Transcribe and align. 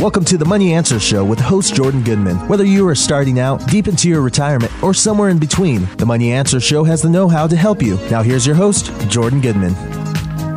Welcome 0.00 0.24
to 0.24 0.38
the 0.38 0.46
Money 0.46 0.72
Answer 0.72 0.98
Show 0.98 1.26
with 1.26 1.38
host 1.38 1.74
Jordan 1.74 2.02
Goodman. 2.02 2.36
Whether 2.48 2.64
you 2.64 2.88
are 2.88 2.94
starting 2.94 3.38
out, 3.38 3.68
deep 3.68 3.86
into 3.86 4.08
your 4.08 4.22
retirement, 4.22 4.72
or 4.82 4.94
somewhere 4.94 5.28
in 5.28 5.38
between, 5.38 5.84
the 5.98 6.06
Money 6.06 6.32
Answer 6.32 6.58
Show 6.58 6.84
has 6.84 7.02
the 7.02 7.10
know 7.10 7.28
how 7.28 7.46
to 7.46 7.54
help 7.54 7.82
you. 7.82 7.96
Now, 8.10 8.22
here's 8.22 8.46
your 8.46 8.56
host, 8.56 8.90
Jordan 9.10 9.42
Goodman. 9.42 9.74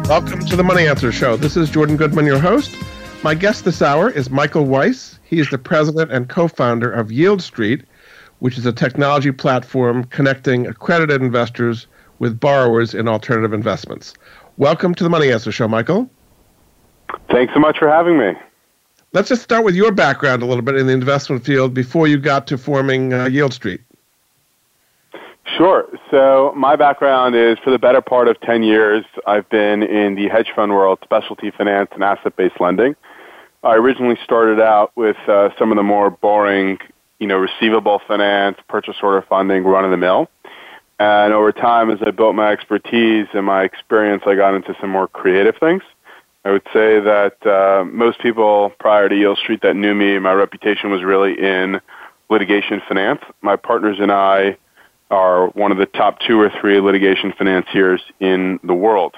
Welcome 0.04 0.46
to 0.46 0.56
the 0.56 0.64
Money 0.64 0.88
Answer 0.88 1.12
Show. 1.12 1.36
This 1.36 1.58
is 1.58 1.70
Jordan 1.70 1.98
Goodman, 1.98 2.26
your 2.26 2.40
host. 2.40 2.74
My 3.22 3.36
guest 3.36 3.66
this 3.66 3.82
hour 3.82 4.10
is 4.10 4.30
Michael 4.30 4.64
Weisz. 4.64 5.20
He 5.26 5.42
is 5.42 5.50
the 5.50 5.58
president 5.58 6.10
and 6.10 6.30
co 6.30 6.48
founder 6.48 6.90
of 6.90 7.12
Yield 7.12 7.42
Street, 7.42 7.84
which 8.40 8.58
is 8.58 8.66
a 8.66 8.72
technology 8.72 9.34
platform 9.34 10.06
connecting 10.06 10.68
accredited 10.68 11.22
investors 11.22 11.88
with 12.20 12.40
borrowers 12.40 12.94
in 12.94 13.10
alternative 13.10 13.52
investments. 13.52 14.14
Welcome 14.56 14.96
to 14.96 15.04
the 15.04 15.10
Money 15.10 15.34
Answer 15.34 15.52
Show, 15.52 15.68
Michael. 15.68 16.10
Thanks 17.30 17.54
so 17.54 17.60
much 17.60 17.78
for 17.78 17.90
having 17.90 18.18
me. 18.18 18.32
Let's 19.14 19.30
just 19.30 19.44
start 19.44 19.64
with 19.64 19.76
your 19.76 19.92
background 19.92 20.42
a 20.42 20.48
little 20.48 20.64
bit 20.64 20.76
in 20.76 20.88
the 20.88 20.94
investment 20.94 21.46
field 21.46 21.72
before 21.72 22.08
you 22.08 22.18
got 22.18 22.48
to 22.48 22.58
forming 22.58 23.14
uh, 23.14 23.28
Yield 23.28 23.54
Street. 23.54 23.80
Sure. 25.56 25.88
So, 26.10 26.52
my 26.56 26.76
background 26.76 27.36
is 27.36 27.60
for 27.64 27.70
the 27.70 27.78
better 27.78 28.02
part 28.02 28.28
of 28.28 28.42
10 28.42 28.64
years, 28.64 29.06
I've 29.28 29.48
been 29.50 29.84
in 29.84 30.16
the 30.16 30.30
hedge 30.30 30.52
fund 30.56 30.72
world, 30.72 30.98
specialty 31.04 31.52
finance, 31.52 31.90
and 31.94 32.04
asset 32.04 32.36
based 32.36 32.60
lending. 32.60 32.96
I 33.62 33.76
originally 33.76 34.18
started 34.24 34.60
out 34.60 34.92
with 34.96 35.18
uh, 35.28 35.50
some 35.60 35.72
of 35.72 35.78
the 35.78 35.84
more 35.84 36.10
boring, 36.10 36.80
you 37.20 37.28
know, 37.28 37.38
receivable 37.38 38.02
finance, 38.08 38.58
purchase 38.68 38.96
order 39.04 39.22
funding, 39.22 39.64
run 39.64 39.86
of 39.86 39.92
the 39.92 39.98
mill. 39.98 40.28
And 40.98 41.34
over 41.34 41.52
time, 41.52 41.92
as 41.92 42.00
I 42.04 42.10
built 42.10 42.34
my 42.34 42.52
expertise 42.52 43.28
and 43.34 43.46
my 43.46 43.64
experience, 43.64 44.24
I 44.26 44.34
got 44.34 44.56
into 44.56 44.76
some 44.82 44.90
more 44.90 45.08
creative 45.08 45.56
things. 45.60 45.84
I 46.46 46.52
would 46.52 46.64
say 46.74 47.00
that 47.00 47.46
uh, 47.46 47.86
most 47.86 48.20
people 48.20 48.72
prior 48.80 49.08
to 49.08 49.16
Yield 49.16 49.38
Street 49.38 49.62
that 49.62 49.76
knew 49.76 49.96
me, 49.96 50.20
my 50.20 50.34
reputation 50.34 50.92
was 50.92 51.02
really 51.02 51.40
in 51.40 51.80
litigation 52.30 52.82
finance. 52.88 53.22
My 53.42 53.56
partners 53.56 53.98
and 54.00 54.12
I 54.12 54.58
are 55.10 55.48
one 55.50 55.72
of 55.72 55.78
the 55.78 55.86
top 55.86 56.20
two 56.20 56.40
or 56.40 56.52
three 56.60 56.80
litigation 56.82 57.34
financiers 57.38 58.02
in 58.20 58.60
the 58.64 58.74
world. 58.74 59.16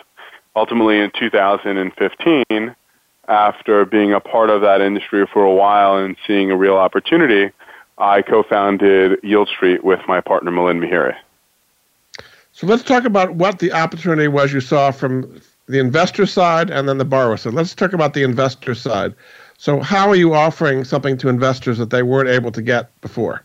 Ultimately, 0.55 0.99
in 0.99 1.11
2015, 1.17 2.75
after 3.27 3.85
being 3.85 4.13
a 4.13 4.19
part 4.19 4.49
of 4.49 4.61
that 4.61 4.81
industry 4.81 5.25
for 5.31 5.43
a 5.43 5.53
while 5.53 5.97
and 5.97 6.15
seeing 6.27 6.51
a 6.51 6.55
real 6.55 6.75
opportunity, 6.75 7.51
I 7.97 8.21
co-founded 8.21 9.19
Yield 9.23 9.47
Street 9.47 9.83
with 9.83 10.01
my 10.07 10.21
partner 10.21 10.51
Milind 10.51 10.79
Mehere. 10.79 11.15
So 12.51 12.67
let's 12.67 12.83
talk 12.83 13.05
about 13.05 13.35
what 13.35 13.59
the 13.59 13.73
opportunity 13.73 14.27
was 14.27 14.53
you 14.53 14.61
saw 14.61 14.91
from 14.91 15.41
the 15.67 15.79
investor 15.79 16.25
side 16.25 16.69
and 16.69 16.87
then 16.87 16.97
the 16.97 17.05
borrower 17.05 17.37
side. 17.37 17.53
Let's 17.53 17.73
talk 17.73 17.93
about 17.93 18.13
the 18.13 18.23
investor 18.23 18.75
side. 18.75 19.15
So, 19.57 19.79
how 19.79 20.09
are 20.09 20.15
you 20.15 20.33
offering 20.33 20.83
something 20.83 21.17
to 21.17 21.29
investors 21.29 21.77
that 21.77 21.89
they 21.89 22.03
weren't 22.03 22.29
able 22.29 22.51
to 22.51 22.61
get 22.61 22.89
before? 23.01 23.43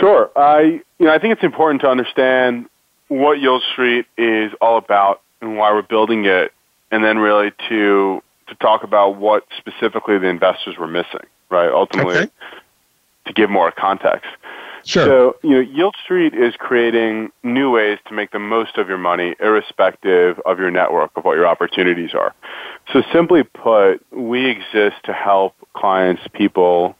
Sure. 0.00 0.30
I, 0.34 0.82
you 0.98 1.06
know, 1.06 1.12
I 1.12 1.18
think 1.18 1.32
it's 1.32 1.44
important 1.44 1.80
to 1.82 1.88
understand 1.88 2.66
what 3.08 3.40
Yield 3.40 3.62
Street 3.72 4.06
is 4.16 4.52
all 4.60 4.78
about 4.78 5.22
and 5.40 5.56
why 5.56 5.72
we're 5.72 5.82
building 5.82 6.24
it, 6.24 6.52
and 6.90 7.04
then 7.04 7.18
really 7.18 7.52
to 7.68 8.22
to 8.48 8.54
talk 8.56 8.82
about 8.82 9.16
what 9.16 9.46
specifically 9.56 10.18
the 10.18 10.26
investors 10.26 10.76
were 10.76 10.88
missing. 10.88 11.26
Right. 11.48 11.70
Ultimately, 11.70 12.16
okay. 12.16 12.30
to 13.26 13.32
give 13.32 13.48
more 13.48 13.70
context. 13.70 14.28
Sure. 14.84 15.04
So, 15.04 15.36
you 15.42 15.50
know, 15.50 15.60
Yield 15.60 15.94
Street 16.02 16.34
is 16.34 16.54
creating 16.58 17.30
new 17.42 17.70
ways 17.70 17.98
to 18.08 18.14
make 18.14 18.32
the 18.32 18.38
most 18.38 18.78
of 18.78 18.88
your 18.88 18.98
money, 18.98 19.34
irrespective 19.40 20.40
of 20.40 20.58
your 20.58 20.70
network, 20.70 21.10
of 21.16 21.24
what 21.24 21.34
your 21.34 21.46
opportunities 21.46 22.14
are. 22.14 22.34
So, 22.92 23.02
simply 23.12 23.44
put, 23.44 24.04
we 24.10 24.48
exist 24.48 24.96
to 25.04 25.12
help 25.12 25.54
clients, 25.74 26.22
people 26.32 26.96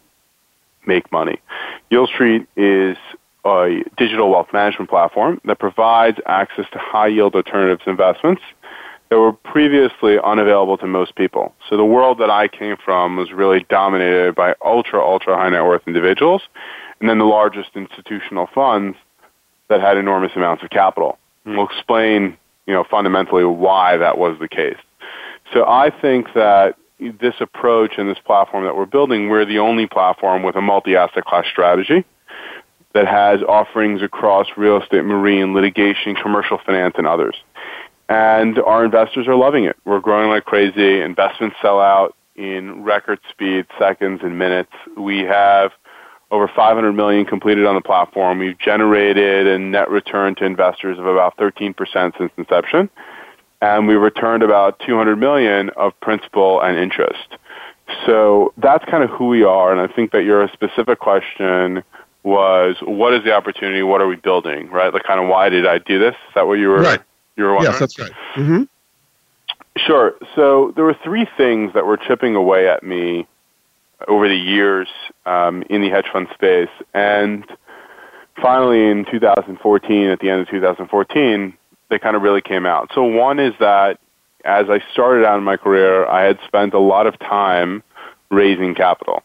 make 0.86 1.10
money. 1.12 1.40
Yield 1.90 2.08
Street 2.08 2.46
is 2.56 2.96
a 3.44 3.82
digital 3.96 4.30
wealth 4.30 4.48
management 4.52 4.88
platform 4.88 5.40
that 5.44 5.58
provides 5.58 6.18
access 6.26 6.66
to 6.72 6.78
high 6.78 7.08
yield 7.08 7.34
alternatives 7.34 7.82
investments 7.86 8.42
that 9.10 9.18
were 9.18 9.32
previously 9.32 10.18
unavailable 10.24 10.78
to 10.78 10.86
most 10.86 11.14
people. 11.16 11.54
So 11.68 11.76
the 11.76 11.84
world 11.84 12.18
that 12.18 12.30
I 12.30 12.48
came 12.48 12.76
from 12.82 13.16
was 13.16 13.32
really 13.32 13.66
dominated 13.68 14.34
by 14.34 14.54
ultra, 14.64 15.00
ultra 15.00 15.36
high 15.36 15.50
net 15.50 15.64
worth 15.64 15.82
individuals 15.86 16.42
and 17.02 17.10
then 17.10 17.18
the 17.18 17.24
largest 17.24 17.70
institutional 17.74 18.48
funds 18.54 18.96
that 19.68 19.80
had 19.80 19.96
enormous 19.96 20.30
amounts 20.36 20.62
of 20.62 20.70
capital. 20.70 21.18
And 21.44 21.56
we'll 21.56 21.66
explain, 21.66 22.38
you 22.64 22.72
know, 22.72 22.84
fundamentally 22.88 23.44
why 23.44 23.96
that 23.96 24.18
was 24.18 24.38
the 24.38 24.46
case. 24.46 24.78
So 25.52 25.64
I 25.66 25.90
think 25.90 26.28
that 26.34 26.76
this 27.00 27.34
approach 27.40 27.94
and 27.98 28.08
this 28.08 28.20
platform 28.24 28.64
that 28.66 28.76
we're 28.76 28.86
building, 28.86 29.28
we're 29.28 29.44
the 29.44 29.58
only 29.58 29.88
platform 29.88 30.44
with 30.44 30.54
a 30.54 30.60
multi-asset 30.60 31.24
class 31.24 31.44
strategy 31.50 32.04
that 32.94 33.08
has 33.08 33.42
offerings 33.42 34.00
across 34.00 34.46
real 34.56 34.80
estate, 34.80 35.02
marine, 35.04 35.54
litigation, 35.54 36.14
commercial 36.14 36.58
finance, 36.64 36.94
and 36.98 37.08
others. 37.08 37.34
And 38.08 38.60
our 38.60 38.84
investors 38.84 39.26
are 39.26 39.34
loving 39.34 39.64
it. 39.64 39.76
We're 39.84 39.98
growing 39.98 40.28
like 40.28 40.44
crazy. 40.44 41.00
Investments 41.00 41.56
sell 41.60 41.80
out 41.80 42.14
in 42.36 42.84
record 42.84 43.18
speed, 43.28 43.66
seconds 43.76 44.20
and 44.22 44.38
minutes. 44.38 44.70
We 44.96 45.20
have 45.20 45.72
over 46.32 46.48
500 46.48 46.92
million 46.92 47.26
completed 47.26 47.66
on 47.66 47.74
the 47.74 47.82
platform. 47.82 48.38
We've 48.38 48.58
generated 48.58 49.46
a 49.46 49.58
net 49.58 49.90
return 49.90 50.34
to 50.36 50.44
investors 50.44 50.98
of 50.98 51.06
about 51.06 51.36
13% 51.36 51.76
since 52.18 52.32
inception, 52.38 52.88
and 53.60 53.86
we 53.86 53.94
returned 53.94 54.42
about 54.42 54.80
200 54.80 55.16
million 55.16 55.68
of 55.76 55.92
principal 56.00 56.60
and 56.62 56.78
interest. 56.78 57.36
So 58.06 58.54
that's 58.56 58.82
kind 58.86 59.04
of 59.04 59.10
who 59.10 59.28
we 59.28 59.44
are, 59.44 59.70
and 59.70 59.80
I 59.80 59.94
think 59.94 60.12
that 60.12 60.24
your 60.24 60.48
specific 60.48 60.98
question 60.98 61.84
was, 62.22 62.76
what 62.80 63.12
is 63.12 63.22
the 63.24 63.34
opportunity? 63.34 63.82
What 63.82 64.00
are 64.00 64.06
we 64.06 64.16
building? 64.16 64.70
Right? 64.70 64.92
Like, 64.92 65.02
kind 65.02 65.20
of, 65.20 65.28
why 65.28 65.50
did 65.50 65.66
I 65.66 65.78
do 65.78 65.98
this? 65.98 66.14
Is 66.14 66.34
that 66.34 66.46
what 66.46 66.54
you 66.54 66.68
were? 66.68 66.80
Right. 66.80 67.00
You 67.36 67.44
were 67.44 67.54
wondering? 67.54 67.72
Yes, 67.72 67.80
that's 67.80 67.98
right. 67.98 68.12
Mm-hmm. 68.36 68.62
Sure. 69.76 70.14
So 70.34 70.72
there 70.76 70.84
were 70.84 70.96
three 71.04 71.26
things 71.36 71.74
that 71.74 71.84
were 71.84 71.98
chipping 71.98 72.36
away 72.36 72.68
at 72.68 72.82
me 72.82 73.26
over 74.08 74.28
the 74.28 74.36
years 74.36 74.88
um, 75.26 75.62
in 75.70 75.82
the 75.82 75.90
hedge 75.90 76.06
fund 76.12 76.28
space. 76.34 76.70
And 76.94 77.44
finally, 78.40 78.86
in 78.86 79.04
2014, 79.10 80.08
at 80.08 80.20
the 80.20 80.30
end 80.30 80.40
of 80.40 80.48
2014, 80.48 81.54
they 81.90 81.98
kind 81.98 82.16
of 82.16 82.22
really 82.22 82.40
came 82.40 82.66
out. 82.66 82.90
So 82.94 83.02
one 83.02 83.38
is 83.38 83.52
that 83.60 83.98
as 84.44 84.66
I 84.68 84.82
started 84.92 85.24
out 85.24 85.38
in 85.38 85.44
my 85.44 85.56
career, 85.56 86.06
I 86.06 86.22
had 86.22 86.38
spent 86.46 86.74
a 86.74 86.78
lot 86.78 87.06
of 87.06 87.18
time 87.18 87.82
raising 88.30 88.74
capital. 88.74 89.22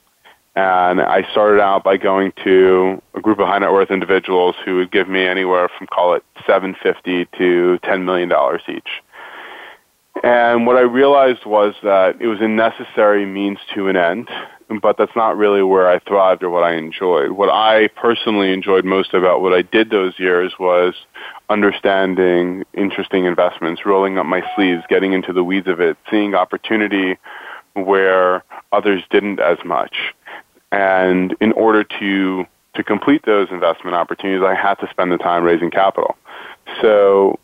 And 0.56 1.02
I 1.02 1.30
started 1.32 1.62
out 1.62 1.84
by 1.84 1.98
going 1.98 2.34
to 2.44 3.02
a 3.14 3.22
group 3.22 3.40
of 3.40 3.48
high 3.48 3.60
net 3.60 3.72
worth 3.72 3.92
individuals 3.92 4.56
who 4.66 4.78
would 4.78 4.92
give 4.92 5.08
me 5.08 5.24
anywhere 5.24 5.70
from 5.78 5.86
call 5.86 6.16
it 6.16 6.24
750 6.48 7.28
to 7.38 7.78
10 7.84 8.06
million 8.06 8.28
dollars 8.28 8.62
each. 8.68 9.04
And 10.24 10.66
what 10.66 10.78
I 10.78 10.82
realized 10.82 11.46
was 11.46 11.76
that 11.84 12.22
it 12.22 12.28
was 12.28 12.40
a 12.42 12.48
necessary 12.48 13.26
means 13.26 13.60
to 13.76 13.88
an 13.88 13.98
end 13.98 14.30
but 14.82 14.98
that's 14.98 15.16
not 15.16 15.38
really 15.38 15.64
where 15.64 15.90
I 15.90 16.00
thrived 16.00 16.44
or 16.44 16.50
what 16.50 16.64
I 16.64 16.74
enjoyed. 16.74 17.32
What 17.32 17.50
I 17.50 17.88
personally 17.88 18.52
enjoyed 18.52 18.84
most 18.84 19.14
about 19.14 19.42
what 19.42 19.54
I 19.54 19.62
did 19.62 19.90
those 19.90 20.20
years 20.20 20.54
was 20.60 20.94
understanding 21.50 22.66
interesting 22.74 23.26
investments, 23.26 23.86
rolling 23.86 24.18
up 24.18 24.26
my 24.26 24.44
sleeves, 24.56 24.84
getting 24.90 25.14
into 25.14 25.32
the 25.32 25.44
weeds 25.44 25.68
of 25.68 25.80
it, 25.80 25.98
seeing 26.10 26.36
opportunity 26.36 27.18
where 27.74 28.44
others 28.72 29.04
didn't 29.10 29.40
as 29.40 29.58
much. 29.64 30.14
And 30.72 31.36
in 31.40 31.54
order 31.54 31.84
to 32.00 32.46
to 32.76 32.84
complete 32.84 33.24
those 33.26 33.48
investment 33.50 33.96
opportunities, 33.96 34.46
I 34.46 34.54
had 34.54 34.76
to 34.76 34.88
spend 34.92 35.12
the 35.12 35.18
time 35.18 35.44
raising 35.44 35.72
capital. 35.72 36.16
So 36.80 37.40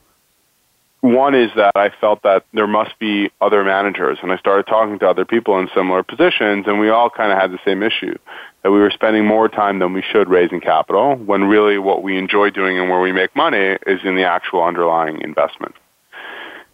one 1.03 1.35
is 1.35 1.51
that 1.57 1.73
I 1.75 1.89
felt 1.99 2.23
that 2.23 2.45
there 2.53 2.65
must 2.65 2.97
be 2.97 3.29
other 3.41 3.61
managers, 3.65 4.19
and 4.23 4.31
I 4.31 4.37
started 4.37 4.67
talking 4.67 4.99
to 4.99 5.09
other 5.09 5.25
people 5.25 5.59
in 5.59 5.67
similar 5.75 6.01
positions, 6.01 6.65
and 6.65 6.79
we 6.79 6.89
all 6.89 7.09
kind 7.09 7.29
of 7.29 7.37
had 7.37 7.51
the 7.51 7.59
same 7.65 7.83
issue 7.83 8.17
that 8.63 8.71
we 8.71 8.79
were 8.79 8.89
spending 8.89 9.25
more 9.25 9.49
time 9.49 9.79
than 9.79 9.91
we 9.91 10.01
should 10.01 10.29
raising 10.29 10.61
capital, 10.61 11.17
when 11.17 11.43
really 11.43 11.77
what 11.77 12.03
we 12.03 12.17
enjoy 12.17 12.51
doing 12.51 12.79
and 12.79 12.89
where 12.89 13.01
we 13.01 13.11
make 13.11 13.35
money 13.35 13.77
is 13.85 13.99
in 14.05 14.15
the 14.15 14.23
actual 14.23 14.63
underlying 14.63 15.19
investment. 15.19 15.75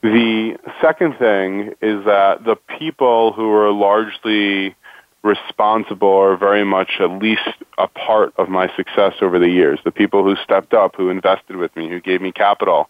The 0.04 0.60
second 0.80 1.18
thing 1.18 1.74
is 1.82 2.06
that 2.06 2.44
the 2.46 2.56
people 2.78 3.34
who 3.34 3.52
are 3.52 3.72
largely 3.72 4.76
responsible 5.24 6.08
or 6.08 6.38
very 6.38 6.64
much 6.64 6.92
at 7.00 7.10
least 7.10 7.50
a 7.80 7.88
part 7.88 8.36
of 8.38 8.48
my 8.48 8.72
success 8.76 9.16
over 9.24 9.40
the 9.40 9.50
years, 9.50 9.80
the 9.84 9.92
people 9.92 10.24
who 10.24 10.36
stepped 10.44 10.76
up, 10.76 10.96
who 10.96 11.10
invested 11.10 11.56
with 11.56 11.76
me, 11.76 11.90
who 11.90 12.00
gave 12.00 12.22
me 12.22 12.32
capital, 12.32 12.90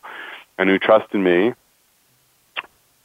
and 0.59 0.69
who 0.69 0.77
trusted 0.77 1.19
me, 1.19 1.53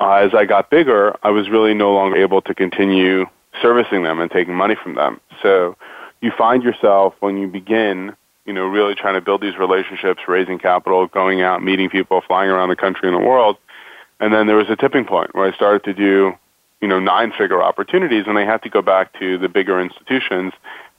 uh, 0.00 0.14
as 0.16 0.34
I 0.34 0.44
got 0.44 0.68
bigger, 0.68 1.16
I 1.22 1.30
was 1.30 1.48
really 1.48 1.72
no 1.72 1.94
longer 1.94 2.18
able 2.18 2.42
to 2.42 2.54
continue 2.54 3.24
servicing 3.62 4.02
them 4.02 4.20
and 4.20 4.30
taking 4.30 4.54
money 4.54 4.74
from 4.74 4.96
them. 4.96 5.20
So 5.40 5.76
you 6.20 6.30
find 6.36 6.62
yourself 6.62 7.14
when 7.20 7.38
you 7.38 7.48
begin, 7.48 8.14
you 8.44 8.52
know, 8.52 8.66
really 8.66 8.94
trying 8.94 9.14
to 9.14 9.22
build 9.22 9.40
these 9.40 9.56
relationships, 9.56 10.20
raising 10.28 10.58
capital, 10.58 11.06
going 11.06 11.40
out, 11.40 11.62
meeting 11.62 11.88
people, 11.88 12.20
flying 12.26 12.50
around 12.50 12.68
the 12.68 12.76
country 12.76 13.08
and 13.08 13.16
the 13.16 13.26
world. 13.26 13.56
And 14.20 14.34
then 14.34 14.46
there 14.46 14.56
was 14.56 14.68
a 14.68 14.76
tipping 14.76 15.06
point 15.06 15.34
where 15.34 15.50
I 15.50 15.54
started 15.56 15.84
to 15.84 15.94
do 15.94 16.34
you 16.84 16.88
know, 16.88 17.00
nine-figure 17.00 17.62
opportunities, 17.62 18.24
and 18.26 18.36
I 18.38 18.44
had 18.44 18.62
to 18.64 18.68
go 18.68 18.82
back 18.82 19.18
to 19.18 19.38
the 19.38 19.48
bigger 19.48 19.80
institutions. 19.80 20.52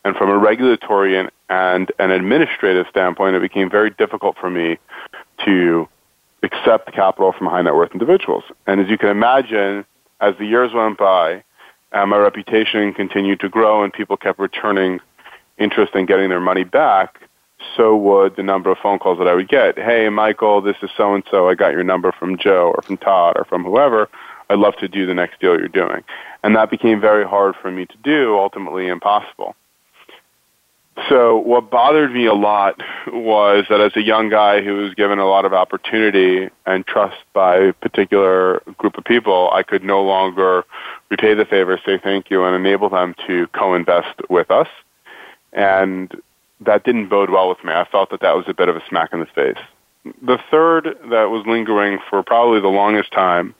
And 0.03 0.15
from 0.15 0.31
a 0.31 0.37
regulatory 0.37 1.15
and, 1.15 1.29
and 1.47 1.91
an 1.99 2.09
administrative 2.09 2.87
standpoint, 2.89 3.35
it 3.35 3.41
became 3.43 3.69
very 3.69 3.91
difficult 3.91 4.35
for 4.39 4.49
me 4.49 4.79
to 5.45 5.87
accept 6.43 6.91
capital 6.93 7.31
from 7.31 7.47
high 7.47 7.61
net 7.61 7.75
worth 7.75 7.91
individuals. 7.91 8.43
And 8.67 8.79
as 8.79 8.89
you 8.89 8.97
can 8.97 9.09
imagine, 9.09 9.85
as 10.21 10.35
the 10.37 10.45
years 10.45 10.73
went 10.73 10.97
by, 10.97 11.43
uh, 11.91 12.05
my 12.05 12.17
reputation 12.17 12.93
continued 12.93 13.39
to 13.39 13.49
grow 13.49 13.83
and 13.83 13.91
people 13.91 14.17
kept 14.17 14.39
returning 14.39 14.99
interest 15.57 15.95
in 15.95 16.05
getting 16.05 16.29
their 16.29 16.41
money 16.41 16.63
back, 16.63 17.21
so 17.75 17.95
would 17.95 18.35
the 18.35 18.43
number 18.43 18.69
of 18.69 18.77
phone 18.77 18.99
calls 18.99 19.17
that 19.17 19.27
I 19.27 19.33
would 19.33 19.47
get. 19.47 19.77
Hey, 19.77 20.09
Michael, 20.09 20.61
this 20.61 20.75
is 20.81 20.89
so 20.95 21.13
and 21.13 21.23
so. 21.31 21.47
I 21.47 21.55
got 21.55 21.71
your 21.71 21.83
number 21.83 22.11
from 22.11 22.37
Joe 22.37 22.73
or 22.75 22.81
from 22.81 22.97
Todd 22.97 23.37
or 23.37 23.45
from 23.45 23.63
whoever. 23.63 24.09
I'd 24.49 24.59
love 24.59 24.75
to 24.77 24.87
do 24.87 25.05
the 25.05 25.13
next 25.13 25.39
deal 25.39 25.57
you're 25.57 25.67
doing. 25.67 26.03
And 26.43 26.55
that 26.55 26.69
became 26.69 27.01
very 27.01 27.25
hard 27.25 27.55
for 27.61 27.71
me 27.71 27.85
to 27.85 27.97
do, 28.03 28.37
ultimately 28.37 28.87
impossible. 28.87 29.55
So 31.09 31.37
what 31.37 31.69
bothered 31.69 32.13
me 32.13 32.25
a 32.25 32.33
lot 32.33 32.81
was 33.07 33.65
that 33.69 33.81
as 33.81 33.91
a 33.95 34.01
young 34.01 34.29
guy 34.29 34.61
who 34.61 34.75
was 34.75 34.93
given 34.93 35.19
a 35.19 35.27
lot 35.27 35.43
of 35.43 35.53
opportunity 35.53 36.49
and 36.65 36.87
trust 36.87 37.17
by 37.33 37.57
a 37.57 37.73
particular 37.73 38.61
group 38.77 38.97
of 38.97 39.03
people, 39.03 39.49
I 39.51 39.63
could 39.63 39.83
no 39.83 40.01
longer 40.03 40.63
repay 41.09 41.33
the 41.33 41.45
favor, 41.45 41.79
say 41.85 41.99
thank 42.01 42.31
you, 42.31 42.45
and 42.45 42.55
enable 42.55 42.89
them 42.89 43.13
to 43.27 43.47
co-invest 43.47 44.21
with 44.29 44.49
us. 44.49 44.69
And 45.51 46.13
that 46.61 46.85
didn't 46.85 47.09
bode 47.09 47.29
well 47.29 47.49
with 47.49 47.63
me. 47.63 47.73
I 47.73 47.85
felt 47.91 48.09
that 48.11 48.21
that 48.21 48.35
was 48.35 48.45
a 48.47 48.53
bit 48.53 48.69
of 48.69 48.77
a 48.77 48.81
smack 48.87 49.11
in 49.11 49.19
the 49.19 49.25
face. 49.25 49.63
The 50.21 50.39
third 50.49 50.97
that 51.09 51.29
was 51.29 51.45
lingering 51.45 51.99
for 52.09 52.23
probably 52.23 52.61
the 52.61 52.67
longest 52.67 53.11
time, 53.11 53.53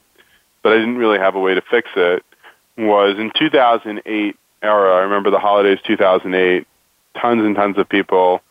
but 0.63 0.71
I 0.71 0.77
didn't 0.77 0.97
really 0.97 1.19
have 1.19 1.35
a 1.35 1.39
way 1.39 1.53
to 1.53 1.61
fix 1.69 1.89
it, 1.97 2.23
was 2.77 3.17
in 3.19 3.31
2008 3.37 4.35
era. 4.61 4.95
I 4.95 4.99
remember 5.01 5.31
the 5.31 5.39
holidays 5.39 5.79
2008 5.85 6.65
tons 7.19 7.43
and 7.43 7.55
tons 7.55 7.77
of 7.77 7.87
people 7.89 8.41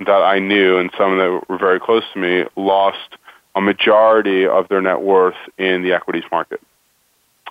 that 0.00 0.22
I 0.22 0.38
knew 0.38 0.78
and 0.78 0.90
some 0.96 1.18
that 1.18 1.48
were 1.48 1.58
very 1.58 1.80
close 1.80 2.02
to 2.12 2.18
me 2.18 2.44
lost 2.56 3.16
a 3.54 3.60
majority 3.60 4.46
of 4.46 4.68
their 4.68 4.80
net 4.80 5.02
worth 5.02 5.36
in 5.58 5.82
the 5.82 5.92
equities 5.92 6.24
market. 6.30 6.60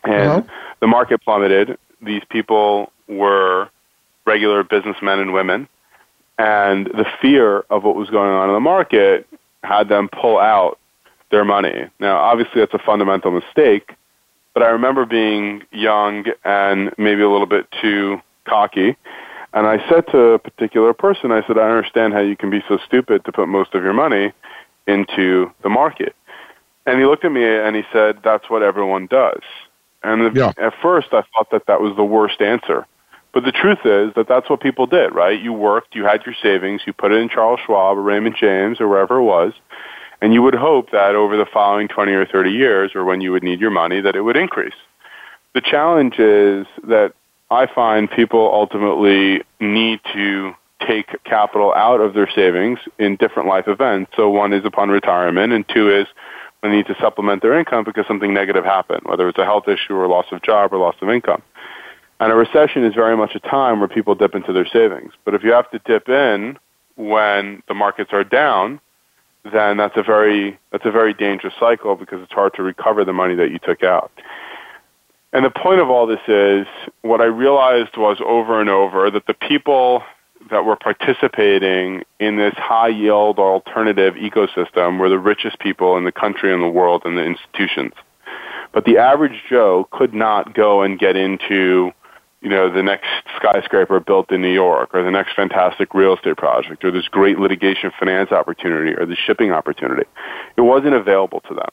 And 0.03 0.49
the 0.79 0.87
market 0.87 1.21
plummeted. 1.23 1.77
These 2.01 2.23
people 2.29 2.91
were 3.07 3.69
regular 4.25 4.63
businessmen 4.63 5.19
and 5.19 5.33
women. 5.33 5.67
And 6.39 6.87
the 6.87 7.05
fear 7.21 7.59
of 7.69 7.83
what 7.83 7.95
was 7.95 8.09
going 8.09 8.31
on 8.31 8.49
in 8.49 8.55
the 8.55 8.59
market 8.59 9.27
had 9.63 9.89
them 9.89 10.09
pull 10.09 10.39
out 10.39 10.79
their 11.29 11.45
money. 11.45 11.85
Now, 11.99 12.17
obviously, 12.17 12.61
that's 12.61 12.73
a 12.73 12.79
fundamental 12.79 13.31
mistake, 13.31 13.93
but 14.53 14.63
I 14.63 14.69
remember 14.69 15.05
being 15.05 15.63
young 15.71 16.25
and 16.43 16.91
maybe 16.97 17.21
a 17.21 17.29
little 17.29 17.45
bit 17.45 17.67
too 17.79 18.19
cocky 18.45 18.97
and 19.53 19.67
I 19.67 19.77
said 19.89 20.07
to 20.11 20.19
a 20.31 20.39
particular 20.39 20.93
person, 20.93 21.31
I 21.31 21.45
said, 21.45 21.57
I 21.57 21.69
understand 21.69 22.13
how 22.13 22.19
you 22.19 22.37
can 22.37 22.49
be 22.49 22.63
so 22.67 22.77
stupid 22.85 23.25
to 23.25 23.31
put 23.31 23.47
most 23.47 23.73
of 23.73 23.83
your 23.83 23.93
money 23.93 24.31
into 24.87 25.51
the 25.61 25.69
market. 25.69 26.15
And 26.85 26.99
he 26.99 27.05
looked 27.05 27.25
at 27.25 27.31
me 27.31 27.45
and 27.45 27.75
he 27.75 27.83
said, 27.91 28.19
that's 28.23 28.49
what 28.49 28.63
everyone 28.63 29.07
does. 29.07 29.41
And 30.03 30.35
yeah. 30.35 30.53
at 30.57 30.73
first 30.81 31.09
I 31.11 31.23
thought 31.33 31.51
that 31.51 31.67
that 31.67 31.81
was 31.81 31.95
the 31.95 32.03
worst 32.03 32.41
answer. 32.41 32.87
But 33.33 33.45
the 33.45 33.51
truth 33.51 33.85
is 33.85 34.13
that 34.15 34.27
that's 34.27 34.49
what 34.49 34.61
people 34.61 34.87
did, 34.87 35.13
right? 35.13 35.39
You 35.39 35.53
worked, 35.53 35.95
you 35.95 36.03
had 36.03 36.25
your 36.25 36.35
savings, 36.41 36.81
you 36.85 36.93
put 36.93 37.11
it 37.11 37.21
in 37.21 37.29
Charles 37.29 37.59
Schwab 37.65 37.97
or 37.97 38.01
Raymond 38.01 38.35
James 38.37 38.81
or 38.81 38.87
wherever 38.87 39.19
it 39.19 39.23
was, 39.23 39.53
and 40.21 40.33
you 40.33 40.41
would 40.41 40.55
hope 40.55 40.91
that 40.91 41.15
over 41.15 41.37
the 41.37 41.45
following 41.45 41.87
20 41.87 42.11
or 42.11 42.25
30 42.25 42.51
years 42.51 42.91
or 42.93 43.05
when 43.05 43.21
you 43.21 43.31
would 43.31 43.43
need 43.43 43.61
your 43.61 43.71
money 43.71 44.01
that 44.01 44.15
it 44.15 44.21
would 44.21 44.35
increase. 44.35 44.73
The 45.53 45.61
challenge 45.61 46.19
is 46.19 46.67
that 46.83 47.13
I 47.51 47.67
find 47.67 48.09
people 48.09 48.49
ultimately 48.51 49.43
need 49.59 49.99
to 50.13 50.53
take 50.87 51.21
capital 51.25 51.73
out 51.73 51.99
of 51.99 52.13
their 52.13 52.29
savings 52.33 52.79
in 52.97 53.17
different 53.17 53.49
life 53.49 53.67
events. 53.67 54.11
So 54.15 54.29
one 54.29 54.53
is 54.53 54.63
upon 54.65 54.89
retirement, 54.89 55.51
and 55.51 55.67
two 55.67 55.91
is 55.91 56.07
when 56.61 56.71
they 56.71 56.77
need 56.77 56.87
to 56.87 56.95
supplement 56.99 57.41
their 57.41 57.59
income 57.59 57.83
because 57.83 58.07
something 58.07 58.33
negative 58.33 58.63
happened, 58.63 59.01
whether 59.03 59.27
it's 59.27 59.37
a 59.37 59.43
health 59.43 59.67
issue 59.67 59.95
or 59.95 60.07
loss 60.07 60.25
of 60.31 60.41
job 60.41 60.73
or 60.73 60.77
loss 60.77 60.95
of 61.01 61.09
income. 61.09 61.43
And 62.21 62.31
a 62.31 62.35
recession 62.35 62.85
is 62.85 62.93
very 62.93 63.17
much 63.17 63.35
a 63.35 63.39
time 63.39 63.79
where 63.79 63.89
people 63.89 64.15
dip 64.15 64.33
into 64.33 64.53
their 64.53 64.67
savings. 64.67 65.11
But 65.25 65.33
if 65.33 65.43
you 65.43 65.51
have 65.51 65.69
to 65.71 65.79
dip 65.79 66.07
in 66.07 66.57
when 66.95 67.63
the 67.67 67.73
markets 67.73 68.11
are 68.13 68.23
down, 68.23 68.79
then 69.51 69.77
that's 69.77 69.97
a 69.97 70.03
very 70.03 70.57
that's 70.71 70.85
a 70.85 70.91
very 70.91 71.13
dangerous 71.13 71.53
cycle 71.59 71.95
because 71.95 72.21
it's 72.21 72.31
hard 72.31 72.53
to 72.53 72.63
recover 72.63 73.03
the 73.03 73.13
money 73.13 73.35
that 73.35 73.51
you 73.51 73.59
took 73.59 73.83
out. 73.83 74.11
And 75.33 75.45
the 75.45 75.49
point 75.49 75.79
of 75.79 75.89
all 75.89 76.07
this 76.07 76.19
is 76.27 76.67
what 77.03 77.21
I 77.21 77.25
realized 77.25 77.95
was 77.95 78.17
over 78.25 78.59
and 78.59 78.69
over 78.69 79.09
that 79.11 79.27
the 79.27 79.33
people 79.33 80.03
that 80.49 80.65
were 80.65 80.75
participating 80.75 82.03
in 82.19 82.37
this 82.37 82.53
high 82.57 82.89
yield 82.89 83.39
alternative 83.39 84.15
ecosystem 84.15 84.99
were 84.99 85.07
the 85.07 85.19
richest 85.19 85.59
people 85.59 85.97
in 85.97 86.03
the 86.03 86.11
country 86.11 86.53
and 86.53 86.61
the 86.61 86.67
world 86.67 87.03
and 87.05 87.17
the 87.17 87.23
institutions. 87.23 87.93
But 88.73 88.85
the 88.85 88.97
average 88.97 89.43
Joe 89.49 89.87
could 89.91 90.13
not 90.13 90.53
go 90.53 90.81
and 90.81 90.99
get 90.99 91.15
into, 91.15 91.91
you 92.41 92.49
know, 92.49 92.73
the 92.73 92.83
next 92.83 93.07
skyscraper 93.37 93.99
built 93.99 94.31
in 94.31 94.41
New 94.41 94.53
York 94.53 94.89
or 94.93 95.03
the 95.03 95.11
next 95.11 95.35
fantastic 95.35 95.93
real 95.93 96.15
estate 96.15 96.37
project 96.37 96.83
or 96.83 96.91
this 96.91 97.07
great 97.07 97.37
litigation 97.37 97.91
finance 97.97 98.31
opportunity 98.31 98.93
or 98.93 99.05
the 99.05 99.15
shipping 99.15 99.51
opportunity. 99.51 100.07
It 100.57 100.61
wasn't 100.61 100.95
available 100.95 101.41
to 101.41 101.53
them. 101.53 101.69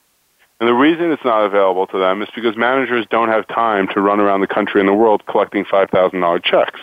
And 0.61 0.69
the 0.69 0.75
reason 0.75 1.13
it's 1.13 1.25
not 1.25 1.45
available 1.45 1.87
to 1.89 1.99
them 1.99 2.21
is 2.21 2.29
because 2.35 2.57
managers 2.57 3.07
don't 3.11 3.29
have 3.29 3.47
time 3.47 3.87
to 3.95 4.01
run 4.01 4.19
around 4.19 4.41
the 4.41 4.49
country 4.49 4.81
and 4.81 4.89
the 4.89 4.95
world 4.95 5.25
collecting 5.27 5.65
$5,000 5.65 6.43
checks. 6.43 6.81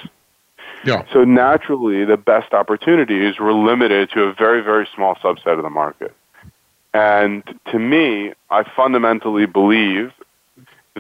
Yeah. 0.86 1.04
So 1.12 1.25
naturally, 1.25 2.06
the 2.06 2.16
best 2.16 2.54
opportunities 2.54 3.38
were 3.39 3.54
limited 3.54 4.12
to 4.12 4.24
a 4.24 4.33
very, 4.33 4.62
very 4.62 4.88
small 4.95 5.16
subset 5.16 5.57
of 5.57 5.63
the 5.63 5.69
market. 5.69 6.16
And 6.94 7.44
to 7.72 7.80
me, 7.80 8.33
I 8.50 8.63
fundamentally 8.75 9.45
believe 9.45 10.13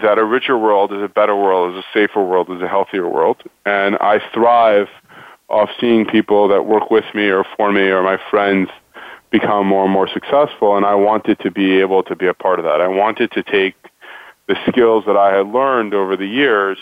that 0.01 0.17
a 0.17 0.25
richer 0.25 0.57
world 0.57 0.91
is 0.91 1.01
a 1.01 1.07
better 1.07 1.35
world, 1.35 1.75
is 1.75 1.85
a 1.85 1.87
safer 1.93 2.21
world, 2.21 2.49
is 2.49 2.61
a 2.61 2.67
healthier 2.67 3.07
world. 3.07 3.37
And 3.65 3.95
I 4.01 4.19
thrive 4.33 4.89
off 5.47 5.69
seeing 5.79 6.05
people 6.05 6.49
that 6.49 6.63
work 6.63 6.91
with 6.91 7.05
me 7.13 7.29
or 7.29 7.45
for 7.55 7.71
me 7.71 7.83
or 7.83 8.03
my 8.03 8.19
friends– 8.29 8.69
become 9.39 9.67
more 9.67 9.83
and 9.83 9.91
more 9.91 10.07
successful, 10.07 10.77
and 10.77 10.85
I 10.85 10.95
wanted 10.95 11.39
to 11.39 11.51
be 11.51 11.79
able 11.81 12.03
to 12.03 12.15
be 12.15 12.27
a 12.27 12.33
part 12.33 12.57
of 12.59 12.65
that. 12.65 12.79
I 12.79 12.87
wanted 12.87 13.31
to 13.31 13.43
take 13.43 13.75
the 14.47 14.55
skills 14.69 15.03
that 15.07 15.17
I 15.17 15.35
had 15.35 15.47
learned 15.47 15.93
over 15.93 16.15
the 16.15 16.25
years 16.25 16.77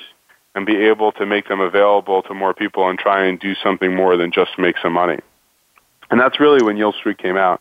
and 0.53 0.63
be 0.65 0.75
able 0.75 1.11
to 1.13 1.25
make 1.25 1.47
them 1.47 1.59
available 1.59 2.21
to 2.23 2.33
more 2.35 2.53
people 2.53 2.87
and 2.87 2.99
try 2.99 3.25
and 3.25 3.39
do 3.39 3.55
something 3.55 3.95
more 3.95 4.17
than 4.17 4.31
just 4.31 4.51
make 4.59 4.75
some 4.83 4.93
money. 4.93 5.19
And 6.11 6.19
that's 6.19 6.39
really 6.39 6.63
when 6.63 6.77
Yield 6.77 6.93
Street 6.93 7.17
came 7.17 7.37
out. 7.37 7.59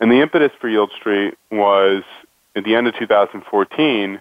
And 0.00 0.10
the 0.10 0.20
impetus 0.20 0.50
for 0.60 0.68
Yield 0.68 0.90
Street 0.98 1.34
was 1.52 2.02
at 2.56 2.64
the 2.64 2.74
end 2.74 2.88
of 2.88 2.96
2014 2.96 4.20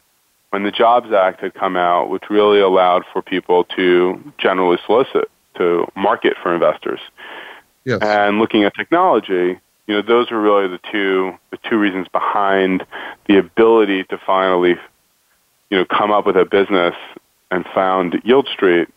when 0.51 0.63
the 0.63 0.71
Jobs 0.71 1.11
Act 1.11 1.41
had 1.41 1.55
come 1.55 1.75
out, 1.75 2.11
which 2.11 2.29
really 2.29 2.59
allowed 2.59 3.03
for 3.11 3.23
people 3.23 3.63
to 3.75 4.33
generally 4.37 4.77
solicit, 4.85 5.31
to 5.55 5.87
market 5.95 6.35
for 6.43 6.53
investors. 6.53 6.99
Yes. 7.83 7.99
And 8.03 8.37
looking 8.37 8.63
at 8.63 8.75
technology, 8.75 9.59
you 9.87 9.95
know, 9.95 10.01
those 10.01 10.29
were 10.29 10.39
really 10.39 10.67
the 10.67 10.79
two 10.91 11.33
the 11.51 11.57
two 11.69 11.77
reasons 11.77 12.07
behind 12.09 12.85
the 13.27 13.37
ability 13.37 14.03
to 14.05 14.17
finally, 14.17 14.75
you 15.69 15.77
know, 15.77 15.85
come 15.85 16.11
up 16.11 16.25
with 16.25 16.35
a 16.35 16.45
business 16.45 16.95
and 17.49 17.65
found 17.73 18.21
Yield 18.23 18.47
Street 18.51 18.89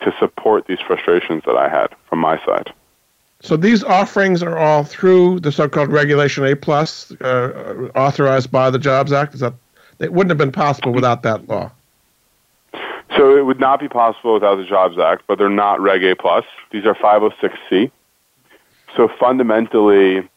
to 0.00 0.14
support 0.18 0.66
these 0.66 0.78
frustrations 0.86 1.42
that 1.46 1.56
I 1.56 1.68
had 1.68 1.88
from 2.08 2.18
my 2.18 2.38
side. 2.44 2.72
So 3.40 3.56
these 3.56 3.82
offerings 3.82 4.42
are 4.42 4.58
all 4.58 4.84
through 4.84 5.40
the 5.40 5.52
so-called 5.52 5.90
Regulation 5.90 6.44
A 6.44 6.54
plus, 6.54 7.12
uh, 7.20 7.90
authorized 7.94 8.50
by 8.50 8.70
the 8.70 8.78
Jobs 8.78 9.12
Act. 9.12 9.34
Is 9.34 9.40
that 9.40 9.54
it 9.98 10.12
wouldn't 10.12 10.30
have 10.30 10.38
been 10.38 10.52
possible 10.52 10.92
without 10.92 11.22
that 11.22 11.48
law? 11.48 11.70
So 13.16 13.36
it 13.36 13.46
would 13.46 13.60
not 13.60 13.80
be 13.80 13.88
possible 13.88 14.34
without 14.34 14.56
the 14.56 14.64
Jobs 14.64 14.98
Act, 14.98 15.22
but 15.26 15.38
they're 15.38 15.48
not 15.48 15.80
Reg 15.80 16.04
A 16.04 16.14
plus. 16.14 16.44
These 16.70 16.84
are 16.84 16.94
506c. 16.94 17.90
So 18.96 19.08
fundamentally, 19.20 20.28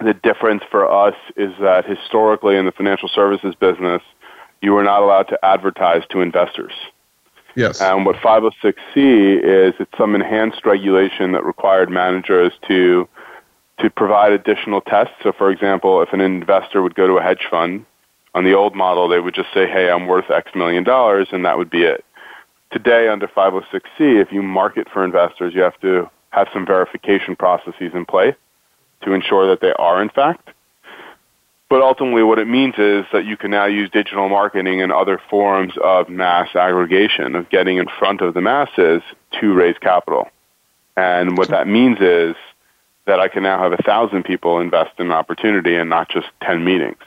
the 0.00 0.14
difference 0.14 0.62
for 0.70 0.90
us 0.90 1.14
is 1.36 1.52
that 1.60 1.84
historically 1.84 2.56
in 2.56 2.66
the 2.66 2.72
financial 2.72 3.08
services 3.08 3.54
business, 3.54 4.02
you 4.62 4.72
were 4.72 4.84
not 4.84 5.02
allowed 5.02 5.28
to 5.28 5.44
advertise 5.44 6.02
to 6.10 6.20
investors. 6.20 6.72
Yes. 7.56 7.80
And 7.80 8.04
what 8.04 8.16
506c 8.16 8.74
is, 8.96 9.74
it's 9.78 9.98
some 9.98 10.14
enhanced 10.14 10.64
regulation 10.64 11.32
that 11.32 11.44
required 11.44 11.90
managers 11.90 12.52
to 12.68 13.08
to 13.80 13.90
provide 13.90 14.30
additional 14.30 14.80
tests. 14.80 15.14
So, 15.24 15.32
for 15.32 15.50
example, 15.50 16.00
if 16.00 16.12
an 16.12 16.20
investor 16.20 16.80
would 16.80 16.94
go 16.94 17.08
to 17.08 17.14
a 17.14 17.22
hedge 17.22 17.46
fund, 17.50 17.84
on 18.34 18.44
the 18.44 18.54
old 18.54 18.74
model, 18.74 19.08
they 19.08 19.20
would 19.20 19.34
just 19.34 19.52
say, 19.52 19.66
"Hey, 19.66 19.90
I'm 19.90 20.06
worth 20.06 20.30
X 20.30 20.54
million 20.54 20.84
dollars," 20.84 21.28
and 21.32 21.44
that 21.44 21.56
would 21.56 21.70
be 21.70 21.84
it. 21.84 22.04
Today, 22.72 23.08
under 23.08 23.28
506c, 23.28 24.20
if 24.20 24.32
you 24.32 24.42
market 24.42 24.88
for 24.88 25.04
investors, 25.04 25.54
you 25.54 25.62
have 25.62 25.78
to 25.80 26.10
have 26.34 26.48
some 26.52 26.66
verification 26.66 27.36
processes 27.36 27.92
in 27.94 28.04
place 28.04 28.34
to 29.02 29.12
ensure 29.12 29.48
that 29.48 29.60
they 29.60 29.72
are 29.72 30.02
in 30.02 30.08
fact. 30.08 30.50
But 31.70 31.82
ultimately, 31.82 32.22
what 32.22 32.38
it 32.38 32.46
means 32.46 32.74
is 32.76 33.04
that 33.12 33.24
you 33.24 33.36
can 33.36 33.50
now 33.50 33.66
use 33.66 33.90
digital 33.90 34.28
marketing 34.28 34.82
and 34.82 34.92
other 34.92 35.20
forms 35.30 35.72
of 35.82 36.08
mass 36.08 36.54
aggregation, 36.54 37.34
of 37.34 37.48
getting 37.48 37.78
in 37.78 37.86
front 37.98 38.20
of 38.20 38.34
the 38.34 38.40
masses 38.40 39.02
to 39.40 39.52
raise 39.54 39.76
capital. 39.78 40.28
And 40.96 41.36
what 41.38 41.48
that 41.48 41.66
means 41.66 41.98
is 42.00 42.36
that 43.06 43.18
I 43.18 43.28
can 43.28 43.42
now 43.42 43.58
have 43.62 43.72
a 43.72 43.82
thousand 43.82 44.24
people 44.24 44.60
invest 44.60 44.92
in 44.98 45.06
an 45.06 45.12
opportunity 45.12 45.74
and 45.74 45.90
not 45.90 46.08
just 46.08 46.26
10 46.42 46.64
meetings. 46.64 47.02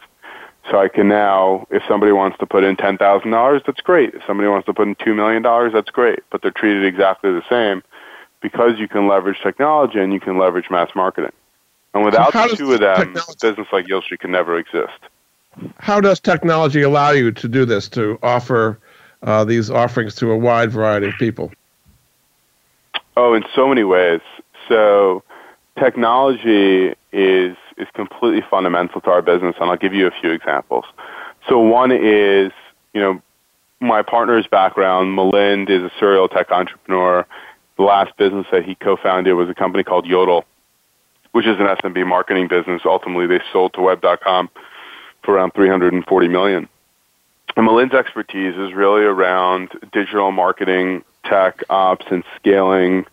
So 0.69 0.77
I 0.77 0.89
can 0.89 1.07
now, 1.07 1.65
if 1.69 1.81
somebody 1.87 2.11
wants 2.11 2.37
to 2.39 2.45
put 2.45 2.63
in 2.63 2.75
$10,000, 2.75 3.65
that's 3.65 3.81
great. 3.81 4.13
If 4.15 4.21
somebody 4.27 4.49
wants 4.49 4.65
to 4.65 4.73
put 4.73 4.87
in 4.87 4.95
$2 4.95 5.15
million, 5.15 5.43
that's 5.71 5.89
great. 5.91 6.19
But 6.29 6.41
they're 6.41 6.51
treated 6.51 6.83
exactly 6.83 7.31
the 7.31 7.43
same 7.49 7.83
because 8.41 8.79
you 8.79 8.87
can 8.87 9.07
leverage 9.07 9.37
technology 9.41 9.99
and 9.99 10.13
you 10.13 10.19
can 10.19 10.37
leverage 10.37 10.69
mass 10.69 10.89
marketing. 10.95 11.31
And 11.93 12.05
without 12.05 12.33
so 12.33 12.47
the 12.47 12.55
two 12.55 12.73
of 12.73 12.79
them, 12.79 13.15
a 13.15 13.35
business 13.41 13.67
like 13.71 13.87
Yield 13.87 14.03
Street 14.03 14.19
can 14.19 14.31
never 14.31 14.57
exist. 14.57 14.99
How 15.79 15.99
does 15.99 16.19
technology 16.19 16.81
allow 16.81 17.11
you 17.11 17.31
to 17.31 17.47
do 17.47 17.65
this, 17.65 17.89
to 17.89 18.19
offer 18.21 18.77
uh, 19.23 19.43
these 19.43 19.71
offerings 19.71 20.13
to 20.15 20.31
a 20.31 20.37
wide 20.37 20.71
variety 20.71 21.07
of 21.07 21.15
people? 21.15 21.51
Oh, 23.15 23.33
in 23.33 23.43
so 23.55 23.67
many 23.67 23.83
ways. 23.83 24.21
So 24.67 25.23
technology 25.79 26.93
is 27.11 27.57
is 27.77 27.87
completely 27.93 28.43
fundamental 28.49 29.01
to 29.01 29.09
our 29.09 29.21
business, 29.21 29.55
and 29.59 29.69
I'll 29.69 29.77
give 29.77 29.93
you 29.93 30.07
a 30.07 30.11
few 30.21 30.31
examples. 30.31 30.85
So 31.47 31.59
one 31.59 31.91
is, 31.91 32.51
you 32.93 33.01
know, 33.01 33.21
my 33.79 34.01
partner's 34.01 34.47
background. 34.47 35.17
Milind 35.17 35.69
is 35.69 35.83
a 35.83 35.91
serial 35.99 36.27
tech 36.27 36.51
entrepreneur. 36.51 37.25
The 37.77 37.83
last 37.83 38.15
business 38.17 38.47
that 38.51 38.65
he 38.65 38.75
co-founded 38.75 39.35
was 39.35 39.49
a 39.49 39.53
company 39.53 39.83
called 39.83 40.05
Yodle, 40.05 40.43
which 41.31 41.45
is 41.45 41.59
an 41.59 41.67
SMB 41.67 42.07
marketing 42.07 42.47
business. 42.47 42.81
Ultimately, 42.85 43.27
they 43.27 43.41
sold 43.53 43.73
to 43.73 43.81
Web.com 43.81 44.49
for 45.23 45.35
around 45.35 45.53
340 45.53 46.27
million. 46.27 46.67
And 47.55 47.67
Milind's 47.67 47.93
expertise 47.93 48.55
is 48.55 48.73
really 48.73 49.03
around 49.03 49.69
digital 49.91 50.31
marketing, 50.31 51.03
tech 51.25 51.63
ops, 51.69 52.05
and 52.09 52.23
scaling 52.35 53.05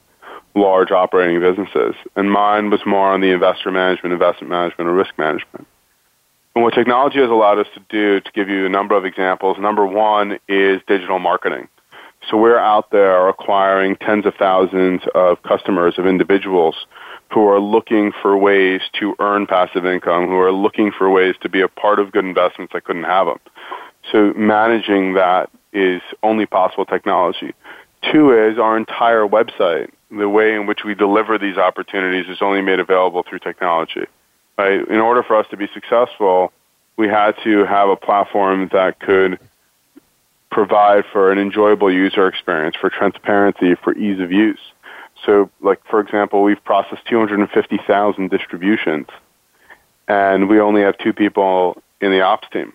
large 0.55 0.91
operating 0.91 1.41
businesses. 1.41 1.95
And 2.17 2.31
mine 2.31 2.71
was 2.71 2.81
more 2.87 3.13
on 3.13 3.21
the 3.21 3.31
investor 3.31 3.71
management, 3.71 4.13
investment 4.13 4.51
management, 4.51 4.89
or 4.89 4.95
risk 4.95 5.19
management. 5.19 5.67
And 6.55 6.63
what 6.63 6.75
technology 6.75 7.19
has 7.19 7.31
allowed 7.31 7.59
us 7.59 7.67
to 7.75 7.81
do, 7.89 8.21
to 8.21 8.33
give 8.33 8.49
you 8.49 8.65
a 8.65 8.69
number 8.69 8.97
of 8.97 9.05
examples, 9.05 9.59
number 9.59 9.85
one 9.87 10.39
is 10.49 10.81
digital 10.87 11.19
marketing. 11.19 11.69
So 12.31 12.37
we're 12.37 12.59
out 12.59 12.91
there 12.91 13.29
acquiring 13.29 13.97
tens 13.97 14.27
of 14.27 14.35
thousands 14.35 15.03
of 15.15 15.43
customers, 15.43 15.99
of 15.99 16.07
individuals 16.07 16.87
who 17.33 17.47
are 17.49 17.61
looking 17.61 18.13
for 18.23 18.37
ways 18.37 18.81
to 19.01 19.15
earn 19.19 19.47
passive 19.47 19.85
income, 19.85 20.29
who 20.29 20.39
are 20.39 20.53
looking 20.53 20.93
for 20.93 21.11
ways 21.11 21.35
to 21.43 21.49
be 21.49 21.61
a 21.61 21.69
part 21.69 21.99
of 21.99 22.13
good 22.13 22.25
investments 22.25 22.73
that 22.73 22.85
couldn't 22.85 23.05
have 23.05 23.27
them. 23.27 23.41
So 24.13 24.33
managing 24.35 25.15
that 25.15 25.51
is 25.73 26.01
only 26.23 26.47
possible 26.47 26.85
technology. 26.85 27.53
Two 28.13 28.33
is 28.33 28.59
our 28.59 28.77
entire 28.77 29.27
website 29.27 29.91
the 30.11 30.29
way 30.29 30.55
in 30.55 30.67
which 30.67 30.85
we 30.85 30.95
deliver 30.95 31.39
these 31.39 31.57
opportunities 31.57 32.29
is 32.29 32.41
only 32.41 32.61
made 32.61 32.79
available 32.79 33.25
through 33.29 33.41
technology. 33.41 34.07
Right? 34.57 34.87
In 34.87 34.99
order 34.99 35.23
for 35.23 35.37
us 35.37 35.47
to 35.51 35.57
be 35.57 35.67
successful, 35.75 36.53
we 36.97 37.09
had 37.09 37.35
to 37.43 37.65
have 37.65 37.89
a 37.89 37.97
platform 37.97 38.69
that 38.73 39.01
could 39.01 39.41
provide 40.55 41.05
for 41.13 41.33
an 41.33 41.39
enjoyable 41.39 41.93
user 41.93 42.29
experience, 42.29 42.77
for 42.81 42.89
transparency, 42.89 43.75
for 43.75 43.93
ease 43.93 44.21
of 44.21 44.31
use. 44.31 44.61
So, 45.27 45.51
like 45.61 45.81
for 45.91 46.01
example, 46.01 46.43
we've 46.45 46.63
processed 46.65 47.05
250,000 47.07 48.31
distributions, 48.31 49.09
and 50.07 50.49
we 50.49 50.61
only 50.61 50.83
have 50.83 50.97
two 50.97 51.13
people 51.13 51.83
in 52.01 52.13
the 52.13 52.21
ops 52.21 52.49
team. 52.53 52.73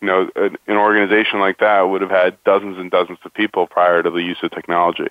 You 0.00 0.08
know, 0.08 0.30
an 0.36 0.76
organization 0.76 1.38
like 1.38 1.58
that 1.58 1.82
would 1.82 2.02
have 2.02 2.10
had 2.10 2.42
dozens 2.44 2.78
and 2.78 2.90
dozens 2.90 3.18
of 3.24 3.32
people 3.32 3.66
prior 3.66 4.02
to 4.02 4.10
the 4.10 4.22
use 4.22 4.38
of 4.42 4.50
technology. 4.50 5.08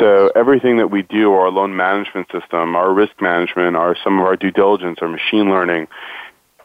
So 0.00 0.32
everything 0.34 0.78
that 0.78 0.90
we 0.90 1.02
do, 1.02 1.32
our 1.32 1.50
loan 1.50 1.76
management 1.76 2.30
system, 2.32 2.74
our 2.74 2.92
risk 2.92 3.20
management, 3.20 3.76
our 3.76 3.96
some 4.02 4.18
of 4.18 4.26
our 4.26 4.36
due 4.36 4.50
diligence, 4.50 4.98
our 5.00 5.08
machine 5.08 5.50
learning, 5.50 5.86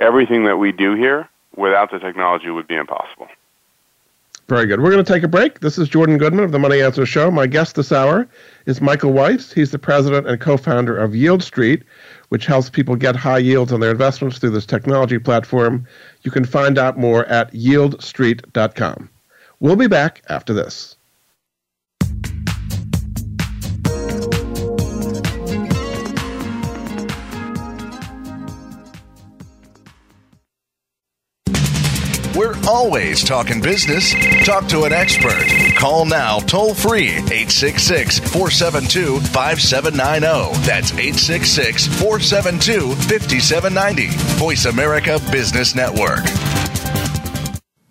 everything 0.01 0.45
that 0.45 0.57
we 0.57 0.71
do 0.71 0.95
here 0.95 1.29
without 1.55 1.91
the 1.91 1.99
technology 1.99 2.49
would 2.49 2.67
be 2.67 2.75
impossible. 2.75 3.27
Very 4.49 4.65
good. 4.65 4.81
We're 4.81 4.91
going 4.91 5.03
to 5.03 5.13
take 5.13 5.23
a 5.23 5.27
break. 5.27 5.59
This 5.59 5.77
is 5.77 5.89
Jordan 5.89 6.17
Goodman 6.17 6.45
of 6.45 6.53
the 6.53 6.59
Money 6.59 6.81
Answer 6.81 7.05
Show. 7.05 7.29
My 7.29 7.47
guest 7.47 7.75
this 7.75 7.91
hour 7.91 8.29
is 8.65 8.79
Michael 8.79 9.11
Weisz. 9.11 9.53
He's 9.53 9.71
the 9.71 9.79
president 9.79 10.25
and 10.25 10.39
co-founder 10.39 10.95
of 10.95 11.13
Yield 11.13 11.43
Street, 11.43 11.83
which 12.29 12.45
helps 12.45 12.69
people 12.69 12.95
get 12.95 13.17
high 13.17 13.39
yields 13.39 13.73
on 13.73 13.81
their 13.81 13.91
investments 13.91 14.37
through 14.37 14.51
this 14.51 14.65
technology 14.65 15.19
platform. 15.19 15.85
You 16.21 16.31
can 16.31 16.45
find 16.45 16.77
out 16.77 16.97
more 16.97 17.25
at 17.25 17.51
yieldstreet.com. 17.51 19.09
We'll 19.59 19.75
be 19.75 19.87
back 19.87 20.21
after 20.29 20.53
this. 20.53 20.96
Always 32.67 33.23
talking 33.23 33.61
business. 33.61 34.13
Talk 34.45 34.67
to 34.67 34.83
an 34.83 34.93
expert. 34.93 35.47
Call 35.75 36.05
now 36.05 36.39
toll 36.39 36.73
free 36.73 37.11
866 37.11 38.19
472 38.19 39.19
5790. 39.21 40.59
That's 40.65 40.91
866 40.91 41.87
472 41.87 42.95
5790. 42.95 44.07
Voice 44.37 44.65
America 44.65 45.19
Business 45.31 45.75
Network. 45.75 46.25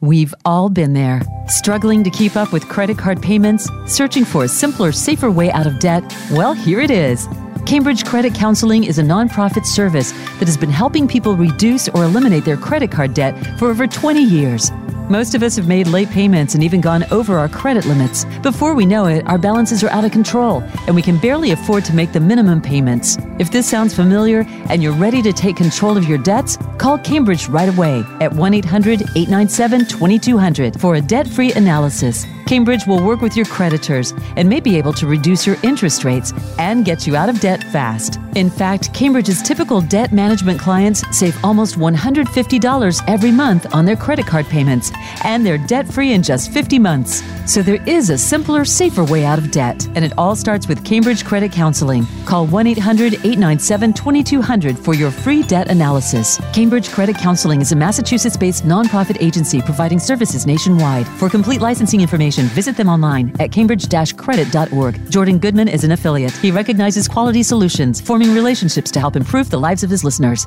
We've 0.02 0.34
all 0.44 0.68
been 0.68 0.92
there, 0.92 1.22
struggling 1.48 2.04
to 2.04 2.10
keep 2.10 2.36
up 2.36 2.52
with 2.52 2.68
credit 2.68 2.98
card 2.98 3.22
payments, 3.22 3.68
searching 3.86 4.24
for 4.26 4.44
a 4.44 4.48
simpler, 4.48 4.92
safer 4.92 5.30
way 5.30 5.50
out 5.50 5.66
of 5.66 5.78
debt. 5.78 6.04
Well, 6.30 6.52
here 6.52 6.80
it 6.80 6.90
is. 6.90 7.26
Cambridge 7.66 8.04
Credit 8.04 8.32
Counseling 8.32 8.84
is 8.84 9.00
a 9.00 9.02
nonprofit 9.02 9.66
service 9.66 10.12
that 10.12 10.46
has 10.46 10.56
been 10.56 10.70
helping 10.70 11.08
people 11.08 11.34
reduce 11.34 11.88
or 11.88 12.04
eliminate 12.04 12.44
their 12.44 12.56
credit 12.56 12.92
card 12.92 13.12
debt 13.12 13.34
for 13.58 13.68
over 13.68 13.88
20 13.88 14.22
years. 14.22 14.70
Most 15.10 15.34
of 15.34 15.42
us 15.42 15.56
have 15.56 15.66
made 15.66 15.88
late 15.88 16.08
payments 16.10 16.54
and 16.54 16.62
even 16.62 16.80
gone 16.80 17.04
over 17.10 17.36
our 17.38 17.48
credit 17.48 17.84
limits. 17.84 18.24
Before 18.40 18.74
we 18.74 18.86
know 18.86 19.06
it, 19.06 19.26
our 19.26 19.36
balances 19.36 19.82
are 19.82 19.90
out 19.90 20.04
of 20.04 20.12
control 20.12 20.62
and 20.86 20.94
we 20.94 21.02
can 21.02 21.18
barely 21.18 21.50
afford 21.50 21.84
to 21.86 21.92
make 21.92 22.12
the 22.12 22.20
minimum 22.20 22.62
payments. 22.62 23.18
If 23.40 23.50
this 23.50 23.68
sounds 23.68 23.94
familiar 23.94 24.44
and 24.70 24.80
you're 24.80 24.92
ready 24.92 25.20
to 25.22 25.32
take 25.32 25.56
control 25.56 25.96
of 25.96 26.08
your 26.08 26.18
debts, 26.18 26.56
call 26.78 26.98
Cambridge 26.98 27.48
right 27.48 27.68
away 27.68 28.04
at 28.20 28.32
1 28.32 28.54
800 28.54 29.02
897 29.16 29.86
2200 29.86 30.80
for 30.80 30.94
a 30.94 31.00
debt 31.00 31.26
free 31.26 31.52
analysis. 31.54 32.26
Cambridge 32.46 32.86
will 32.86 33.02
work 33.02 33.20
with 33.20 33.36
your 33.36 33.44
creditors 33.46 34.14
and 34.36 34.48
may 34.48 34.60
be 34.60 34.78
able 34.78 34.92
to 34.92 35.08
reduce 35.08 35.44
your 35.44 35.56
interest 35.64 36.04
rates 36.04 36.32
and 36.58 36.84
get 36.84 37.04
you 37.04 37.16
out 37.16 37.28
of 37.28 37.40
debt 37.40 37.64
fast. 37.64 38.20
In 38.36 38.48
fact, 38.50 38.94
Cambridge's 38.94 39.42
typical 39.42 39.80
debt 39.80 40.12
management 40.12 40.60
clients 40.60 41.02
save 41.10 41.36
almost 41.42 41.76
$150 41.76 43.02
every 43.08 43.32
month 43.32 43.74
on 43.74 43.84
their 43.84 43.96
credit 43.96 44.26
card 44.26 44.46
payments, 44.46 44.92
and 45.24 45.44
they're 45.44 45.58
debt 45.58 45.88
free 45.88 46.12
in 46.12 46.22
just 46.22 46.52
50 46.52 46.78
months. 46.78 47.24
So 47.50 47.62
there 47.62 47.82
is 47.88 48.10
a 48.10 48.18
simpler, 48.18 48.64
safer 48.64 49.04
way 49.04 49.24
out 49.24 49.38
of 49.38 49.50
debt, 49.50 49.88
and 49.94 50.04
it 50.04 50.12
all 50.18 50.36
starts 50.36 50.68
with 50.68 50.84
Cambridge 50.84 51.24
Credit 51.24 51.50
Counseling. 51.50 52.06
Call 52.26 52.46
1 52.46 52.66
800 52.66 53.14
897 53.14 53.92
2200 53.94 54.78
for 54.78 54.94
your 54.94 55.10
free 55.10 55.42
debt 55.42 55.70
analysis. 55.70 56.38
Cambridge 56.52 56.90
Credit 56.90 57.16
Counseling 57.16 57.60
is 57.60 57.72
a 57.72 57.76
Massachusetts 57.76 58.36
based 58.36 58.64
nonprofit 58.64 59.16
agency 59.22 59.62
providing 59.62 59.98
services 59.98 60.46
nationwide. 60.46 61.08
For 61.08 61.30
complete 61.30 61.62
licensing 61.62 62.02
information, 62.02 62.35
information, 62.36 62.54
visit 62.54 62.76
them 62.76 62.88
online 62.88 63.34
at 63.40 63.52
cambridge-credit.org. 63.52 65.10
Jordan 65.10 65.38
Goodman 65.38 65.68
is 65.68 65.84
an 65.84 65.92
affiliate. 65.92 66.32
He 66.32 66.50
recognizes 66.50 67.08
quality 67.08 67.42
solutions, 67.42 68.00
forming 68.00 68.34
relationships 68.34 68.90
to 68.92 69.00
help 69.00 69.16
improve 69.16 69.50
the 69.50 69.58
lives 69.58 69.82
of 69.82 69.90
his 69.90 70.04
listeners. 70.04 70.46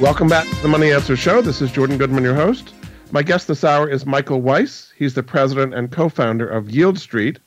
Welcome 0.00 0.28
back 0.28 0.48
to 0.48 0.62
the 0.62 0.68
Money 0.68 0.92
Answer 0.92 1.16
Show. 1.16 1.42
This 1.42 1.60
is 1.60 1.72
Jordan 1.72 1.98
Goodman, 1.98 2.22
your 2.22 2.36
host. 2.36 2.72
My 3.10 3.20
guest 3.20 3.48
this 3.48 3.64
hour 3.64 3.88
is 3.88 4.06
Michael 4.06 4.40
Weisz. 4.40 4.92
He's 4.96 5.14
the 5.14 5.24
president 5.24 5.74
and 5.74 5.90
co 5.90 6.08
founder 6.08 6.48
of 6.48 6.70
Yield 6.70 7.00
Street, 7.00 7.40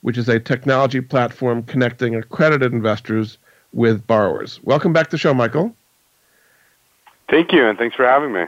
which 0.00 0.18
is 0.18 0.28
a 0.28 0.40
technology 0.40 1.00
platform 1.00 1.62
connecting 1.62 2.16
accredited 2.16 2.72
investors 2.72 3.38
with 3.72 4.04
borrowers. 4.04 4.58
Welcome 4.64 4.92
back 4.92 5.06
to 5.06 5.10
the 5.12 5.18
show, 5.18 5.32
Michael. 5.32 5.76
Thank 7.30 7.52
you, 7.52 7.68
and 7.68 7.78
thanks 7.78 7.94
for 7.94 8.04
having 8.04 8.32
me. 8.32 8.46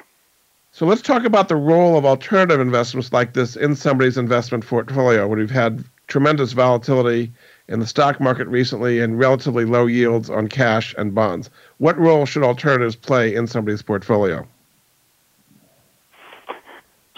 So 0.73 0.85
let's 0.85 1.01
talk 1.01 1.25
about 1.25 1.49
the 1.49 1.55
role 1.55 1.97
of 1.97 2.05
alternative 2.05 2.59
investments 2.59 3.13
like 3.13 3.35
this 3.35 3.55
in 3.55 3.77
somebody's 3.77 4.19
investment 4.19 4.67
portfolio 4.67 5.29
when 5.29 5.39
we've 5.39 5.49
had 5.49 5.85
tremendous 6.09 6.51
volatility 6.55 7.33
in 7.69 7.81
the 7.81 7.87
stock 7.87 8.21
market 8.21 8.47
recently 8.49 9.01
and 9.01 9.19
relatively 9.19 9.65
low 9.65 9.87
yields 9.87 10.29
on 10.29 10.49
cash 10.49 10.95
and 10.99 11.15
bonds. 11.15 11.51
What 11.79 11.99
role 11.99 12.27
should 12.27 12.43
alternatives 12.43 12.97
play 12.97 13.35
in 13.35 13.47
somebody's 13.47 13.83
portfolio? 13.83 14.47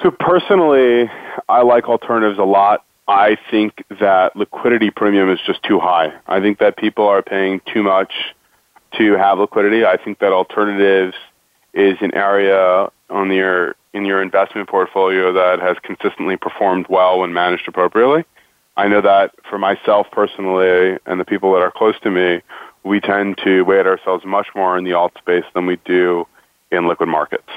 So 0.02 0.10
personally, 0.10 1.10
I 1.48 1.62
like 1.62 1.88
alternatives 1.88 2.38
a 2.38 2.44
lot. 2.44 2.84
I 3.08 3.36
think 3.50 3.84
that 4.00 4.36
liquidity 4.36 4.90
premium 4.90 5.30
is 5.30 5.40
just 5.46 5.62
too 5.62 5.80
high. 5.80 6.12
I 6.26 6.40
think 6.40 6.58
that 6.58 6.76
people 6.76 7.06
are 7.06 7.22
paying 7.22 7.60
too 7.72 7.82
much 7.82 8.12
to 8.98 9.12
have 9.14 9.38
liquidity. 9.38 9.84
I 9.84 9.96
think 9.96 10.18
that 10.18 10.32
alternatives 10.32 11.14
is 11.72 11.96
an 12.00 12.14
area 12.14 12.90
on 13.10 13.30
your 13.30 13.76
in 13.92 14.04
your 14.04 14.20
investment 14.20 14.68
portfolio 14.68 15.32
that 15.32 15.58
has 15.60 15.76
consistently 15.82 16.36
performed 16.36 16.86
well 16.88 17.20
when 17.20 17.32
managed 17.32 17.66
appropriately. 17.66 18.24
I 18.76 18.88
know 18.88 19.00
that 19.00 19.34
for 19.48 19.58
myself 19.58 20.06
personally 20.10 20.98
and 21.06 21.18
the 21.18 21.24
people 21.24 21.52
that 21.54 21.62
are 21.62 21.70
close 21.70 21.98
to 22.00 22.10
me, 22.10 22.42
we 22.84 23.00
tend 23.00 23.38
to 23.38 23.62
weight 23.62 23.86
ourselves 23.86 24.24
much 24.24 24.48
more 24.54 24.76
in 24.76 24.84
the 24.84 24.92
alt 24.92 25.12
space 25.18 25.44
than 25.54 25.66
we 25.66 25.76
do 25.84 26.26
in 26.70 26.86
liquid 26.86 27.08
markets. 27.08 27.48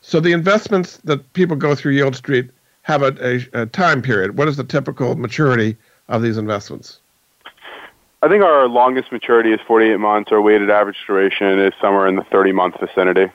So 0.00 0.20
the 0.20 0.32
investments 0.32 0.98
that 0.98 1.32
people 1.32 1.56
go 1.56 1.74
through 1.74 1.92
Yield 1.92 2.14
Street 2.16 2.50
have 2.82 3.02
a, 3.02 3.14
a, 3.54 3.62
a 3.62 3.66
time 3.66 4.02
period. 4.02 4.36
What 4.36 4.48
is 4.48 4.56
the 4.56 4.64
typical 4.64 5.14
maturity 5.16 5.76
of 6.08 6.22
these 6.22 6.36
investments? 6.36 7.00
I 8.22 8.28
think 8.28 8.44
our 8.44 8.68
longest 8.68 9.10
maturity 9.10 9.52
is 9.52 9.60
48 9.66 9.96
months. 9.96 10.30
Our 10.30 10.40
weighted 10.40 10.70
average 10.70 10.98
duration 11.06 11.58
is 11.58 11.72
somewhere 11.80 12.06
in 12.06 12.16
the 12.16 12.24
30 12.24 12.52
month 12.52 12.78
vicinity. 12.78 13.26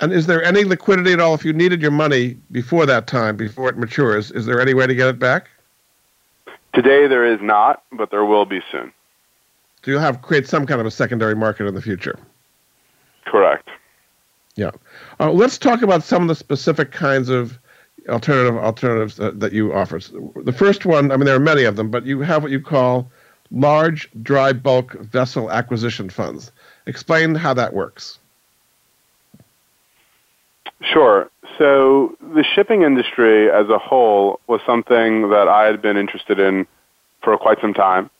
And 0.00 0.12
is 0.12 0.26
there 0.26 0.42
any 0.42 0.64
liquidity 0.64 1.12
at 1.12 1.20
all 1.20 1.34
if 1.34 1.44
you 1.44 1.52
needed 1.52 1.80
your 1.80 1.90
money 1.90 2.36
before 2.52 2.84
that 2.86 3.06
time, 3.06 3.36
before 3.36 3.68
it 3.68 3.78
matures? 3.78 4.30
Is 4.30 4.44
there 4.44 4.60
any 4.60 4.74
way 4.74 4.86
to 4.86 4.94
get 4.94 5.08
it 5.08 5.18
back? 5.18 5.48
Today 6.74 7.06
there 7.06 7.24
is 7.24 7.40
not, 7.40 7.82
but 7.90 8.10
there 8.10 8.24
will 8.24 8.44
be 8.44 8.60
soon. 8.70 8.92
So 9.82 9.92
you'll 9.92 10.00
have 10.00 10.20
create 10.20 10.46
some 10.46 10.66
kind 10.66 10.80
of 10.80 10.86
a 10.86 10.90
secondary 10.90 11.34
market 11.34 11.66
in 11.66 11.74
the 11.74 11.80
future. 11.80 12.18
Correct. 13.24 13.68
Yeah. 14.56 14.72
Uh, 15.18 15.30
let's 15.30 15.58
talk 15.58 15.82
about 15.82 16.02
some 16.02 16.22
of 16.22 16.28
the 16.28 16.34
specific 16.34 16.90
kinds 16.90 17.28
of 17.28 17.58
alternative 18.08 18.56
alternatives 18.56 19.16
that, 19.16 19.40
that 19.40 19.52
you 19.52 19.72
offer. 19.72 20.00
The 20.42 20.52
first 20.52 20.86
one, 20.86 21.10
I 21.10 21.16
mean, 21.16 21.26
there 21.26 21.36
are 21.36 21.40
many 21.40 21.64
of 21.64 21.76
them, 21.76 21.90
but 21.90 22.04
you 22.04 22.20
have 22.20 22.42
what 22.42 22.52
you 22.52 22.60
call 22.60 23.10
large 23.50 24.10
dry 24.22 24.52
bulk 24.52 24.92
vessel 24.94 25.50
acquisition 25.50 26.10
funds. 26.10 26.52
Explain 26.86 27.34
how 27.34 27.54
that 27.54 27.72
works. 27.72 28.18
Sure. 30.82 31.30
So 31.58 32.16
the 32.20 32.44
shipping 32.54 32.82
industry 32.82 33.50
as 33.50 33.68
a 33.68 33.78
whole 33.78 34.40
was 34.46 34.60
something 34.66 35.30
that 35.30 35.48
I 35.48 35.64
had 35.64 35.80
been 35.80 35.96
interested 35.96 36.38
in 36.38 36.66
for 37.22 37.36
quite 37.38 37.60
some 37.60 37.74
time. 37.74 38.10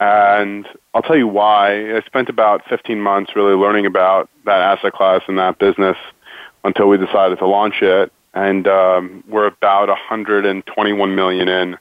And 0.00 0.66
I'll 0.92 1.02
tell 1.02 1.16
you 1.16 1.28
why. 1.28 1.96
I 1.96 2.02
spent 2.02 2.28
about 2.28 2.62
15 2.68 3.00
months 3.00 3.32
really 3.34 3.54
learning 3.54 3.86
about 3.86 4.28
that 4.44 4.60
asset 4.60 4.92
class 4.92 5.22
and 5.28 5.38
that 5.38 5.58
business 5.58 5.96
until 6.62 6.88
we 6.88 6.98
decided 6.98 7.38
to 7.38 7.46
launch 7.46 7.80
it. 7.80 8.12
And 8.34 8.66
um, 8.66 9.24
we're 9.28 9.46
about 9.46 9.88
121 9.88 11.14
million 11.14 11.48
in 11.48 11.76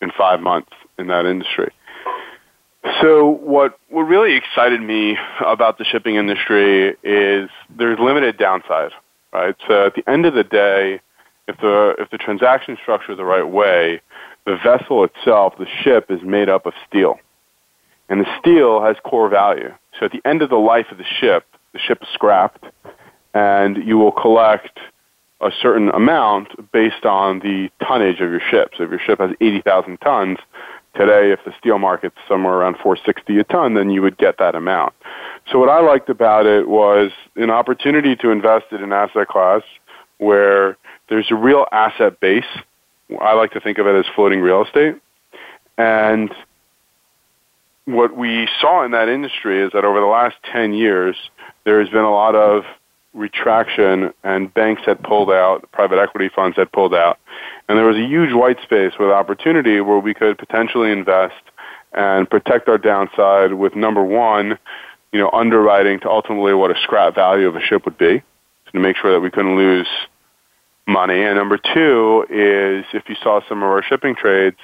in 0.00 0.12
five 0.16 0.40
months 0.40 0.70
in 0.96 1.08
that 1.08 1.26
industry. 1.26 1.72
So 3.00 3.26
what 3.26 3.78
what 3.88 4.02
really 4.02 4.36
excited 4.36 4.80
me 4.80 5.18
about 5.44 5.78
the 5.78 5.84
shipping 5.84 6.14
industry 6.14 6.96
is 7.02 7.50
there's 7.76 7.98
limited 7.98 8.38
downside 8.38 8.92
right? 9.32 9.54
So 9.66 9.86
at 9.86 9.94
the 9.94 10.08
end 10.08 10.26
of 10.26 10.34
the 10.34 10.44
day, 10.44 11.00
if 11.46 11.56
the 11.58 11.94
if 11.98 12.10
the 12.10 12.18
transaction 12.18 12.74
is 12.74 13.16
the 13.16 13.24
right 13.24 13.48
way, 13.48 14.00
the 14.44 14.56
vessel 14.62 15.04
itself, 15.04 15.54
the 15.58 15.66
ship, 15.82 16.10
is 16.10 16.22
made 16.22 16.48
up 16.48 16.66
of 16.66 16.74
steel, 16.88 17.18
and 18.08 18.20
the 18.20 18.38
steel 18.38 18.82
has 18.82 18.96
core 19.04 19.28
value. 19.28 19.72
So 19.98 20.06
at 20.06 20.12
the 20.12 20.20
end 20.24 20.42
of 20.42 20.50
the 20.50 20.56
life 20.56 20.86
of 20.90 20.98
the 20.98 21.04
ship, 21.04 21.44
the 21.72 21.78
ship 21.78 22.02
is 22.02 22.08
scrapped, 22.12 22.64
and 23.34 23.76
you 23.78 23.98
will 23.98 24.12
collect 24.12 24.78
a 25.40 25.50
certain 25.62 25.88
amount 25.90 26.72
based 26.72 27.04
on 27.04 27.38
the 27.40 27.70
tonnage 27.86 28.20
of 28.20 28.30
your 28.30 28.40
ship. 28.50 28.72
So 28.76 28.84
if 28.84 28.90
your 28.90 28.98
ship 28.98 29.20
has 29.20 29.30
80,000 29.40 29.98
tons, 29.98 30.38
today 30.94 31.32
if 31.32 31.40
the 31.44 31.52
steel 31.58 31.78
market's 31.78 32.16
somewhere 32.28 32.54
around 32.54 32.74
460 32.74 33.38
a 33.38 33.44
ton, 33.44 33.74
then 33.74 33.90
you 33.90 34.02
would 34.02 34.18
get 34.18 34.38
that 34.38 34.54
amount. 34.54 34.94
So 35.50 35.58
what 35.58 35.68
I 35.68 35.80
liked 35.80 36.08
about 36.08 36.46
it 36.46 36.68
was 36.68 37.10
an 37.36 37.50
opportunity 37.50 38.16
to 38.16 38.30
invest 38.30 38.66
in 38.72 38.82
an 38.82 38.92
asset 38.92 39.28
class 39.28 39.62
where 40.18 40.76
there's 41.08 41.30
a 41.30 41.34
real 41.34 41.66
asset 41.72 42.20
base. 42.20 42.44
I 43.20 43.34
like 43.34 43.52
to 43.52 43.60
think 43.60 43.78
of 43.78 43.86
it 43.86 43.94
as 43.94 44.04
floating 44.14 44.40
real 44.40 44.64
estate. 44.64 44.96
And 45.78 46.34
what 47.84 48.14
we 48.16 48.48
saw 48.60 48.84
in 48.84 48.90
that 48.90 49.08
industry 49.08 49.62
is 49.62 49.72
that 49.72 49.84
over 49.84 50.00
the 50.00 50.06
last 50.06 50.36
10 50.52 50.74
years, 50.74 51.16
there 51.64 51.80
has 51.80 51.88
been 51.88 52.04
a 52.04 52.12
lot 52.12 52.34
of 52.34 52.64
retraction 53.18 54.14
and 54.22 54.52
banks 54.54 54.82
had 54.86 55.02
pulled 55.02 55.30
out, 55.30 55.70
private 55.72 55.98
equity 55.98 56.30
funds 56.34 56.56
had 56.56 56.70
pulled 56.72 56.94
out. 56.94 57.18
And 57.68 57.76
there 57.76 57.84
was 57.84 57.96
a 57.96 58.06
huge 58.06 58.32
white 58.32 58.60
space 58.62 58.92
with 58.98 59.10
opportunity 59.10 59.80
where 59.80 59.98
we 59.98 60.14
could 60.14 60.38
potentially 60.38 60.90
invest 60.90 61.42
and 61.92 62.28
protect 62.30 62.68
our 62.68 62.78
downside 62.78 63.54
with 63.54 63.74
number 63.74 64.02
one, 64.02 64.58
you 65.12 65.18
know, 65.18 65.30
underwriting 65.32 66.00
to 66.00 66.08
ultimately 66.08 66.54
what 66.54 66.70
a 66.70 66.80
scrap 66.82 67.14
value 67.14 67.48
of 67.48 67.56
a 67.56 67.60
ship 67.60 67.84
would 67.84 67.98
be 67.98 68.22
to 68.72 68.78
make 68.78 68.96
sure 68.96 69.12
that 69.12 69.20
we 69.20 69.30
couldn't 69.30 69.56
lose 69.56 69.88
money. 70.86 71.22
And 71.22 71.36
number 71.36 71.58
two 71.58 72.24
is 72.30 72.84
if 72.94 73.08
you 73.08 73.16
saw 73.22 73.40
some 73.48 73.62
of 73.62 73.68
our 73.68 73.82
shipping 73.82 74.14
trades, 74.14 74.58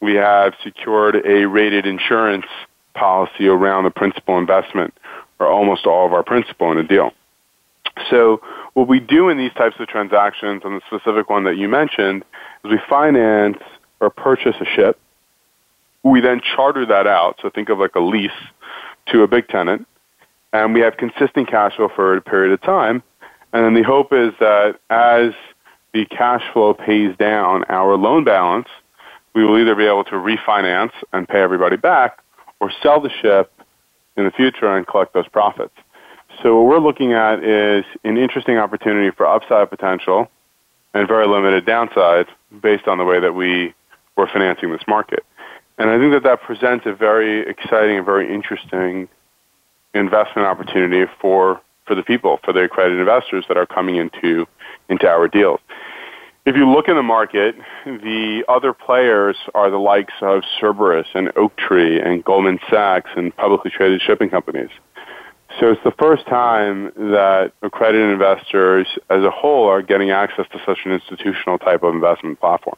we 0.00 0.14
have 0.14 0.54
secured 0.62 1.16
a 1.24 1.46
rated 1.46 1.86
insurance 1.86 2.46
policy 2.94 3.48
around 3.48 3.84
the 3.84 3.90
principal 3.90 4.38
investment 4.38 4.94
or 5.38 5.46
almost 5.46 5.86
all 5.86 6.06
of 6.06 6.12
our 6.12 6.22
principal 6.22 6.70
in 6.72 6.78
a 6.78 6.84
deal. 6.84 7.12
So 8.10 8.40
what 8.74 8.88
we 8.88 9.00
do 9.00 9.28
in 9.28 9.38
these 9.38 9.52
types 9.52 9.76
of 9.78 9.88
transactions, 9.88 10.62
and 10.64 10.80
the 10.80 10.80
specific 10.86 11.30
one 11.30 11.44
that 11.44 11.56
you 11.56 11.68
mentioned, 11.68 12.24
is 12.64 12.70
we 12.70 12.80
finance 12.88 13.58
or 14.00 14.10
purchase 14.10 14.56
a 14.60 14.64
ship. 14.64 14.98
We 16.02 16.20
then 16.20 16.40
charter 16.40 16.84
that 16.86 17.06
out. 17.06 17.38
So 17.40 17.50
think 17.50 17.68
of 17.68 17.78
like 17.78 17.94
a 17.94 18.00
lease 18.00 18.30
to 19.06 19.22
a 19.22 19.28
big 19.28 19.48
tenant, 19.48 19.86
and 20.52 20.74
we 20.74 20.80
have 20.80 20.96
consistent 20.96 21.48
cash 21.48 21.76
flow 21.76 21.88
for 21.94 22.16
a 22.16 22.20
period 22.20 22.52
of 22.52 22.60
time. 22.62 23.02
And 23.52 23.64
then 23.64 23.74
the 23.74 23.82
hope 23.82 24.12
is 24.12 24.32
that 24.40 24.80
as 24.90 25.32
the 25.92 26.04
cash 26.06 26.42
flow 26.52 26.74
pays 26.74 27.16
down 27.16 27.64
our 27.68 27.96
loan 27.96 28.24
balance, 28.24 28.68
we 29.34 29.44
will 29.44 29.58
either 29.58 29.74
be 29.74 29.86
able 29.86 30.04
to 30.04 30.12
refinance 30.12 30.92
and 31.12 31.28
pay 31.28 31.40
everybody 31.40 31.76
back 31.76 32.18
or 32.60 32.72
sell 32.82 33.00
the 33.00 33.10
ship 33.22 33.52
in 34.16 34.24
the 34.24 34.30
future 34.30 34.76
and 34.76 34.86
collect 34.86 35.12
those 35.14 35.28
profits. 35.28 35.74
So 36.44 36.60
what 36.60 36.66
we're 36.66 36.86
looking 36.86 37.14
at 37.14 37.42
is 37.42 37.86
an 38.04 38.18
interesting 38.18 38.58
opportunity 38.58 39.10
for 39.16 39.26
upside 39.26 39.70
potential 39.70 40.28
and 40.92 41.08
very 41.08 41.26
limited 41.26 41.64
downside 41.64 42.26
based 42.60 42.86
on 42.86 42.98
the 42.98 43.04
way 43.04 43.18
that 43.18 43.34
we 43.34 43.72
were 44.14 44.26
financing 44.26 44.70
this 44.70 44.82
market. 44.86 45.24
And 45.78 45.88
I 45.88 45.98
think 45.98 46.12
that 46.12 46.22
that 46.24 46.42
presents 46.42 46.84
a 46.84 46.92
very 46.92 47.48
exciting 47.48 47.96
and 47.96 48.04
very 48.04 48.32
interesting 48.32 49.08
investment 49.94 50.46
opportunity 50.46 51.10
for, 51.18 51.62
for 51.86 51.94
the 51.94 52.02
people, 52.02 52.38
for 52.44 52.52
the 52.52 52.64
accredited 52.64 53.00
investors 53.00 53.46
that 53.48 53.56
are 53.56 53.64
coming 53.64 53.96
into, 53.96 54.46
into 54.90 55.08
our 55.08 55.28
deals. 55.28 55.60
If 56.44 56.56
you 56.56 56.70
look 56.70 56.88
in 56.88 56.96
the 56.96 57.02
market, 57.02 57.54
the 57.86 58.44
other 58.50 58.74
players 58.74 59.36
are 59.54 59.70
the 59.70 59.78
likes 59.78 60.12
of 60.20 60.42
Cerberus 60.60 61.06
and 61.14 61.32
Oaktree 61.36 62.02
and 62.02 62.22
Goldman 62.22 62.60
Sachs 62.68 63.08
and 63.16 63.34
publicly 63.34 63.70
traded 63.70 64.02
shipping 64.02 64.28
companies. 64.28 64.68
So 65.60 65.70
it's 65.70 65.82
the 65.84 65.92
first 65.92 66.26
time 66.26 66.86
that 66.96 67.52
accredited 67.62 68.10
investors 68.10 68.88
as 69.08 69.22
a 69.22 69.30
whole 69.30 69.66
are 69.68 69.82
getting 69.82 70.10
access 70.10 70.46
to 70.52 70.60
such 70.66 70.80
an 70.84 70.92
institutional 70.92 71.58
type 71.58 71.82
of 71.82 71.94
investment 71.94 72.40
platform. 72.40 72.76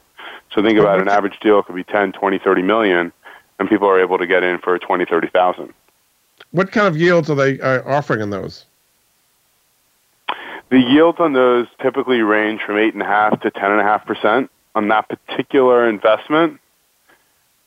So 0.53 0.63
think 0.63 0.79
about 0.79 1.01
an 1.01 1.09
average 1.09 1.39
deal 1.41 1.63
could 1.63 1.75
be 1.75 1.85
10, 1.85 2.13
20, 2.13 2.39
30 2.39 2.63
million, 2.63 3.13
and 3.59 3.69
people 3.69 3.89
are 3.89 4.01
able 4.01 4.19
to 4.19 4.27
get 4.27 4.43
in 4.43 4.59
for 4.59 4.79
20, 4.79 5.07
30,000. 5.07 5.73
What 6.51 6.71
kind 6.71 6.87
of 6.87 6.97
yields 6.97 7.31
are 7.31 7.35
they 7.35 7.59
uh, 7.61 7.83
offering 7.87 8.21
in 8.21 8.31
those? 8.31 8.67
The 10.69 10.79
yields 10.79 11.19
on 11.21 11.33
those 11.33 11.67
typically 11.81 12.21
range 12.21 12.61
from 12.63 12.77
eight 12.77 12.93
and 12.93 13.03
a 13.03 13.07
half 13.07 13.41
to 13.41 13.51
ten 13.51 13.71
and 13.71 13.81
a 13.81 13.85
half 13.85 14.05
percent 14.05 14.51
on 14.75 14.89
that 14.89 15.09
particular 15.09 15.89
investment. 15.89 16.61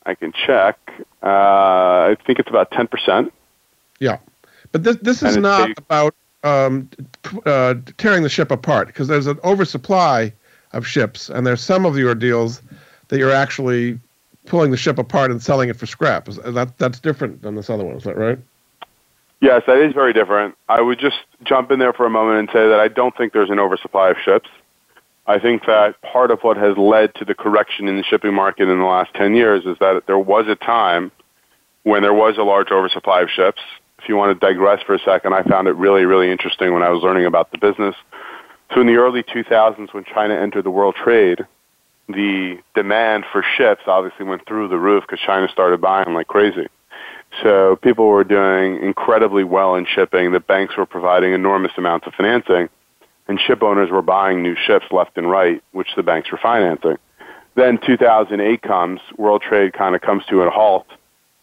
I 0.04 0.14
can 0.14 0.32
check. 0.32 0.78
Uh, 1.22 1.26
I 1.26 2.16
think 2.26 2.38
it's 2.38 2.50
about 2.50 2.70
ten 2.70 2.86
percent. 2.86 3.32
Yeah, 4.00 4.18
but 4.72 4.84
this 4.84 4.96
this 5.02 5.22
is 5.22 5.36
not 5.36 5.70
about 5.78 6.14
um, 6.44 6.88
uh, 7.46 7.74
tearing 7.98 8.22
the 8.22 8.28
ship 8.28 8.50
apart 8.50 8.86
because 8.86 9.08
there's 9.08 9.26
an 9.26 9.38
oversupply 9.44 10.32
of 10.72 10.86
ships, 10.86 11.28
and 11.28 11.46
there's 11.46 11.60
some 11.60 11.84
of 11.84 11.96
your 11.96 12.14
deals 12.14 12.62
that 13.08 13.18
you're 13.18 13.32
actually 13.32 13.98
pulling 14.46 14.70
the 14.70 14.76
ship 14.76 14.98
apart 14.98 15.30
and 15.30 15.42
selling 15.42 15.68
it 15.68 15.76
for 15.76 15.86
scrap. 15.86 16.28
Is 16.28 16.36
that 16.36 16.78
that's 16.78 17.00
different 17.00 17.42
than 17.42 17.54
this 17.54 17.68
other 17.68 17.84
one? 17.84 17.96
Is 17.96 18.04
that 18.04 18.16
right? 18.16 18.38
Yes, 19.40 19.62
that 19.66 19.78
is 19.78 19.94
very 19.94 20.12
different. 20.12 20.54
I 20.68 20.80
would 20.80 20.98
just 20.98 21.16
jump 21.44 21.70
in 21.70 21.78
there 21.78 21.92
for 21.92 22.04
a 22.04 22.10
moment 22.10 22.38
and 22.38 22.48
say 22.48 22.68
that 22.68 22.78
I 22.78 22.88
don't 22.88 23.16
think 23.16 23.32
there's 23.32 23.50
an 23.50 23.58
oversupply 23.58 24.10
of 24.10 24.18
ships. 24.22 24.48
I 25.26 25.38
think 25.38 25.64
that 25.66 26.00
part 26.02 26.30
of 26.30 26.40
what 26.42 26.56
has 26.56 26.76
led 26.76 27.14
to 27.16 27.24
the 27.24 27.34
correction 27.34 27.88
in 27.88 27.96
the 27.96 28.02
shipping 28.02 28.34
market 28.34 28.68
in 28.68 28.78
the 28.78 28.84
last 28.84 29.14
10 29.14 29.34
years 29.34 29.64
is 29.64 29.78
that 29.78 30.02
there 30.06 30.18
was 30.18 30.46
a 30.48 30.56
time 30.56 31.10
when 31.84 32.02
there 32.02 32.12
was 32.12 32.36
a 32.36 32.42
large 32.42 32.70
oversupply 32.70 33.22
of 33.22 33.30
ships. 33.30 33.60
If 34.02 34.08
you 34.08 34.16
want 34.16 34.38
to 34.38 34.46
digress 34.46 34.82
for 34.82 34.94
a 34.94 34.98
second, 35.00 35.34
I 35.34 35.42
found 35.42 35.68
it 35.68 35.76
really, 35.76 36.04
really 36.06 36.30
interesting 36.30 36.72
when 36.72 36.82
I 36.82 36.88
was 36.88 37.02
learning 37.02 37.26
about 37.26 37.50
the 37.50 37.58
business. 37.58 37.94
So 38.72 38.80
in 38.80 38.86
the 38.86 38.96
early 38.96 39.22
2000s, 39.22 39.92
when 39.92 40.04
China 40.04 40.34
entered 40.34 40.64
the 40.64 40.70
world 40.70 40.94
trade, 40.94 41.46
the 42.08 42.58
demand 42.74 43.24
for 43.30 43.44
ships 43.56 43.82
obviously 43.86 44.24
went 44.24 44.46
through 44.46 44.68
the 44.68 44.78
roof 44.78 45.04
because 45.06 45.20
China 45.24 45.48
started 45.48 45.82
buying 45.82 46.14
like 46.14 46.28
crazy. 46.28 46.66
So 47.42 47.76
people 47.76 48.06
were 48.06 48.24
doing 48.24 48.82
incredibly 48.82 49.44
well 49.44 49.74
in 49.76 49.84
shipping. 49.86 50.32
The 50.32 50.40
banks 50.40 50.76
were 50.78 50.86
providing 50.86 51.34
enormous 51.34 51.72
amounts 51.76 52.06
of 52.06 52.14
financing, 52.14 52.70
and 53.28 53.38
ship 53.38 53.62
owners 53.62 53.90
were 53.90 54.02
buying 54.02 54.42
new 54.42 54.56
ships 54.56 54.86
left 54.90 55.18
and 55.18 55.30
right, 55.30 55.62
which 55.72 55.88
the 55.94 56.02
banks 56.02 56.32
were 56.32 56.38
financing. 56.38 56.96
Then 57.54 57.78
2008 57.84 58.62
comes, 58.62 59.00
world 59.18 59.42
trade 59.42 59.74
kind 59.74 59.94
of 59.94 60.00
comes 60.00 60.24
to 60.30 60.40
a 60.40 60.50
halt. 60.50 60.86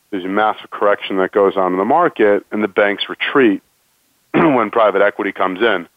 There's 0.09 0.25
a 0.25 0.29
massive 0.29 0.69
correction 0.69 1.17
that 1.17 1.31
goes 1.31 1.57
on 1.57 1.73
in 1.73 1.79
the 1.79 1.85
market, 1.85 2.45
and 2.51 2.63
the 2.63 2.67
banks 2.67 3.09
retreat 3.09 3.61
when 4.33 4.71
private 4.71 5.01
equity 5.01 5.31
comes 5.31 5.61
in. 5.61 5.87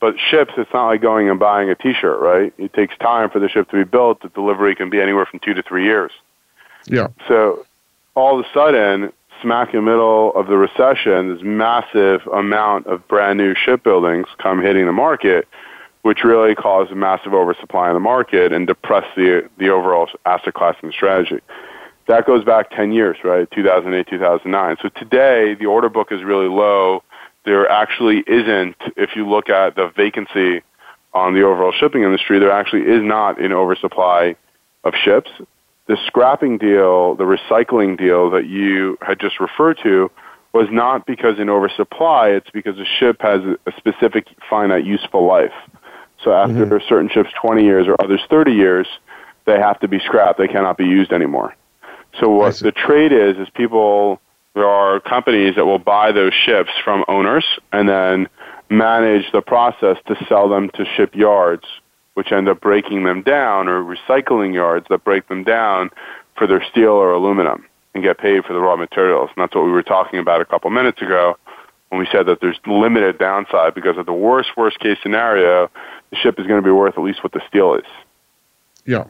But 0.00 0.14
ships, 0.30 0.52
it's 0.56 0.72
not 0.72 0.86
like 0.86 1.02
going 1.02 1.28
and 1.28 1.38
buying 1.38 1.68
a 1.68 1.74
T-shirt, 1.74 2.20
right? 2.20 2.54
It 2.56 2.72
takes 2.72 2.96
time 2.98 3.28
for 3.28 3.38
the 3.38 3.48
ship 3.48 3.68
to 3.70 3.76
be 3.76 3.84
built. 3.84 4.22
The 4.22 4.30
delivery 4.30 4.74
can 4.74 4.88
be 4.88 5.00
anywhere 5.00 5.26
from 5.26 5.40
two 5.40 5.52
to 5.54 5.62
three 5.62 5.84
years. 5.84 6.10
Yeah. 6.86 7.08
So 7.28 7.66
all 8.14 8.38
of 8.38 8.46
a 8.46 8.48
sudden, 8.54 9.12
smack 9.42 9.74
in 9.74 9.84
the 9.84 9.90
middle 9.90 10.32
of 10.34 10.46
the 10.46 10.56
recession, 10.56 11.34
this 11.34 11.42
massive 11.42 12.26
amount 12.28 12.86
of 12.86 13.06
brand 13.08 13.38
new 13.38 13.54
shipbuildings 13.54 14.26
come 14.38 14.62
hitting 14.62 14.86
the 14.86 14.92
market, 14.92 15.46
which 16.02 16.24
really 16.24 16.54
caused 16.54 16.90
a 16.90 16.94
massive 16.94 17.34
oversupply 17.34 17.88
in 17.88 17.94
the 17.94 18.00
market 18.00 18.52
and 18.52 18.66
depressed 18.66 19.14
the 19.16 19.48
the 19.58 19.68
overall 19.68 20.08
asset 20.24 20.54
class 20.54 20.76
and 20.82 20.92
strategy. 20.92 21.40
That 22.10 22.26
goes 22.26 22.44
back 22.44 22.70
10 22.70 22.92
years, 22.92 23.16
right? 23.24 23.48
2008, 23.50 24.06
2009. 24.08 24.76
So 24.82 24.88
today, 24.88 25.54
the 25.54 25.66
order 25.66 25.88
book 25.88 26.08
is 26.10 26.22
really 26.22 26.48
low. 26.48 27.02
There 27.44 27.68
actually 27.70 28.22
isn't, 28.26 28.76
if 28.96 29.10
you 29.16 29.28
look 29.28 29.48
at 29.48 29.76
the 29.76 29.90
vacancy 29.96 30.62
on 31.14 31.34
the 31.34 31.42
overall 31.42 31.72
shipping 31.72 32.02
industry, 32.02 32.38
there 32.38 32.50
actually 32.50 32.82
is 32.82 33.02
not 33.02 33.40
an 33.40 33.52
oversupply 33.52 34.36
of 34.84 34.94
ships 34.94 35.30
the 35.90 35.96
scrapping 36.06 36.56
deal, 36.56 37.16
the 37.16 37.24
recycling 37.24 37.98
deal 37.98 38.30
that 38.30 38.46
you 38.46 38.96
had 39.02 39.18
just 39.18 39.40
referred 39.40 39.76
to, 39.82 40.08
was 40.52 40.68
not 40.70 41.04
because 41.04 41.40
an 41.40 41.50
oversupply, 41.50 42.28
it's 42.28 42.48
because 42.50 42.78
a 42.78 42.84
ship 42.84 43.16
has 43.20 43.40
a 43.66 43.72
specific 43.76 44.28
finite 44.48 44.84
useful 44.84 45.26
life. 45.26 45.52
So 46.22 46.32
after 46.32 46.64
mm-hmm. 46.64 46.88
certain 46.88 47.08
ships 47.08 47.30
20 47.42 47.64
years 47.64 47.88
or 47.88 48.00
others 48.00 48.20
30 48.30 48.52
years, 48.52 48.86
they 49.46 49.58
have 49.58 49.80
to 49.80 49.88
be 49.88 49.98
scrapped. 49.98 50.38
They 50.38 50.46
cannot 50.46 50.78
be 50.78 50.84
used 50.84 51.12
anymore. 51.12 51.56
So 52.18 52.28
what 52.28 52.56
the 52.56 52.72
trade 52.72 53.12
is, 53.12 53.36
is 53.36 53.48
people, 53.50 54.20
there 54.54 54.66
are 54.66 55.00
companies 55.00 55.54
that 55.56 55.64
will 55.64 55.78
buy 55.78 56.12
those 56.12 56.32
ships 56.34 56.70
from 56.82 57.04
owners 57.08 57.44
and 57.72 57.88
then 57.88 58.28
manage 58.68 59.30
the 59.32 59.42
process 59.42 59.96
to 60.06 60.16
sell 60.28 60.48
them 60.48 60.70
to 60.70 60.84
shipyards 60.96 61.64
which 62.14 62.32
end 62.32 62.48
up 62.48 62.60
breaking 62.60 63.04
them 63.04 63.22
down, 63.22 63.68
or 63.68 63.82
recycling 63.82 64.52
yards 64.52 64.86
that 64.90 65.04
break 65.04 65.26
them 65.28 65.44
down 65.44 65.90
for 66.36 66.46
their 66.46 66.62
steel 66.70 66.90
or 66.90 67.12
aluminum 67.12 67.64
and 67.94 68.02
get 68.02 68.18
paid 68.18 68.44
for 68.44 68.52
the 68.52 68.58
raw 68.60 68.76
materials. 68.76 69.30
And 69.34 69.42
that's 69.42 69.54
what 69.54 69.64
we 69.64 69.70
were 69.70 69.82
talking 69.82 70.18
about 70.18 70.40
a 70.40 70.44
couple 70.44 70.70
minutes 70.70 71.00
ago 71.00 71.36
when 71.88 71.98
we 71.98 72.06
said 72.12 72.26
that 72.26 72.40
there's 72.40 72.58
limited 72.66 73.18
downside 73.18 73.74
because 73.74 73.96
at 73.98 74.06
the 74.06 74.12
worst, 74.12 74.50
worst 74.56 74.78
case 74.80 74.98
scenario, 75.02 75.70
the 76.10 76.16
ship 76.16 76.38
is 76.38 76.46
going 76.46 76.60
to 76.60 76.64
be 76.64 76.70
worth 76.70 76.98
at 76.98 77.02
least 77.02 77.22
what 77.24 77.32
the 77.32 77.40
steel 77.48 77.74
is. 77.74 77.86
Yeah. 78.84 79.04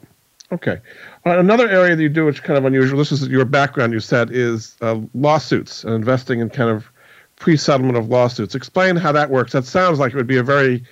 Okay. 0.52 0.80
Uh, 1.24 1.38
another 1.38 1.68
area 1.68 1.94
that 1.94 2.02
you 2.02 2.08
do, 2.08 2.24
which 2.24 2.36
is 2.36 2.40
kind 2.40 2.58
of 2.58 2.64
unusual, 2.64 2.98
this 2.98 3.12
is 3.12 3.28
your 3.28 3.44
background, 3.44 3.92
you 3.92 4.00
said, 4.00 4.30
is 4.32 4.76
uh, 4.80 5.00
lawsuits 5.14 5.84
and 5.84 5.94
investing 5.94 6.40
in 6.40 6.50
kind 6.50 6.70
of 6.70 6.90
pre 7.36 7.56
settlement 7.56 7.96
of 7.96 8.08
lawsuits. 8.08 8.54
Explain 8.54 8.96
how 8.96 9.12
that 9.12 9.30
works. 9.30 9.52
That 9.52 9.64
sounds 9.64 9.98
like 9.98 10.12
it 10.12 10.16
would 10.16 10.26
be 10.26 10.38
a 10.38 10.42
very 10.42 10.82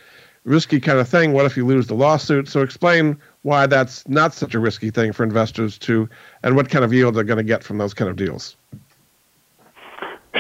risky 0.45 0.81
kind 0.81 0.99
of 0.99 1.09
thing. 1.09 1.33
What 1.33 1.45
if 1.45 1.57
you 1.57 1.67
lose 1.67 1.89
the 1.89 1.95
lawsuit? 1.95 2.49
So 2.49 2.63
explain 2.63 3.19
why 3.43 3.67
that's 3.67 4.07
not 4.09 4.33
such 4.33 4.55
a 4.55 4.59
risky 4.59 4.91
thing 4.91 5.13
for 5.13 5.25
investors 5.25 5.77
to, 5.79 6.09
and 6.43 6.55
what 6.55 6.71
kind 6.71 6.85
of 6.85 6.93
yield 6.93 7.15
they're 7.15 7.25
going 7.25 7.39
to 7.39 7.45
get 7.45 7.65
from 7.65 7.79
those 7.79 7.95
kind 7.95 8.11
of 8.11 8.17
deals. 8.17 8.57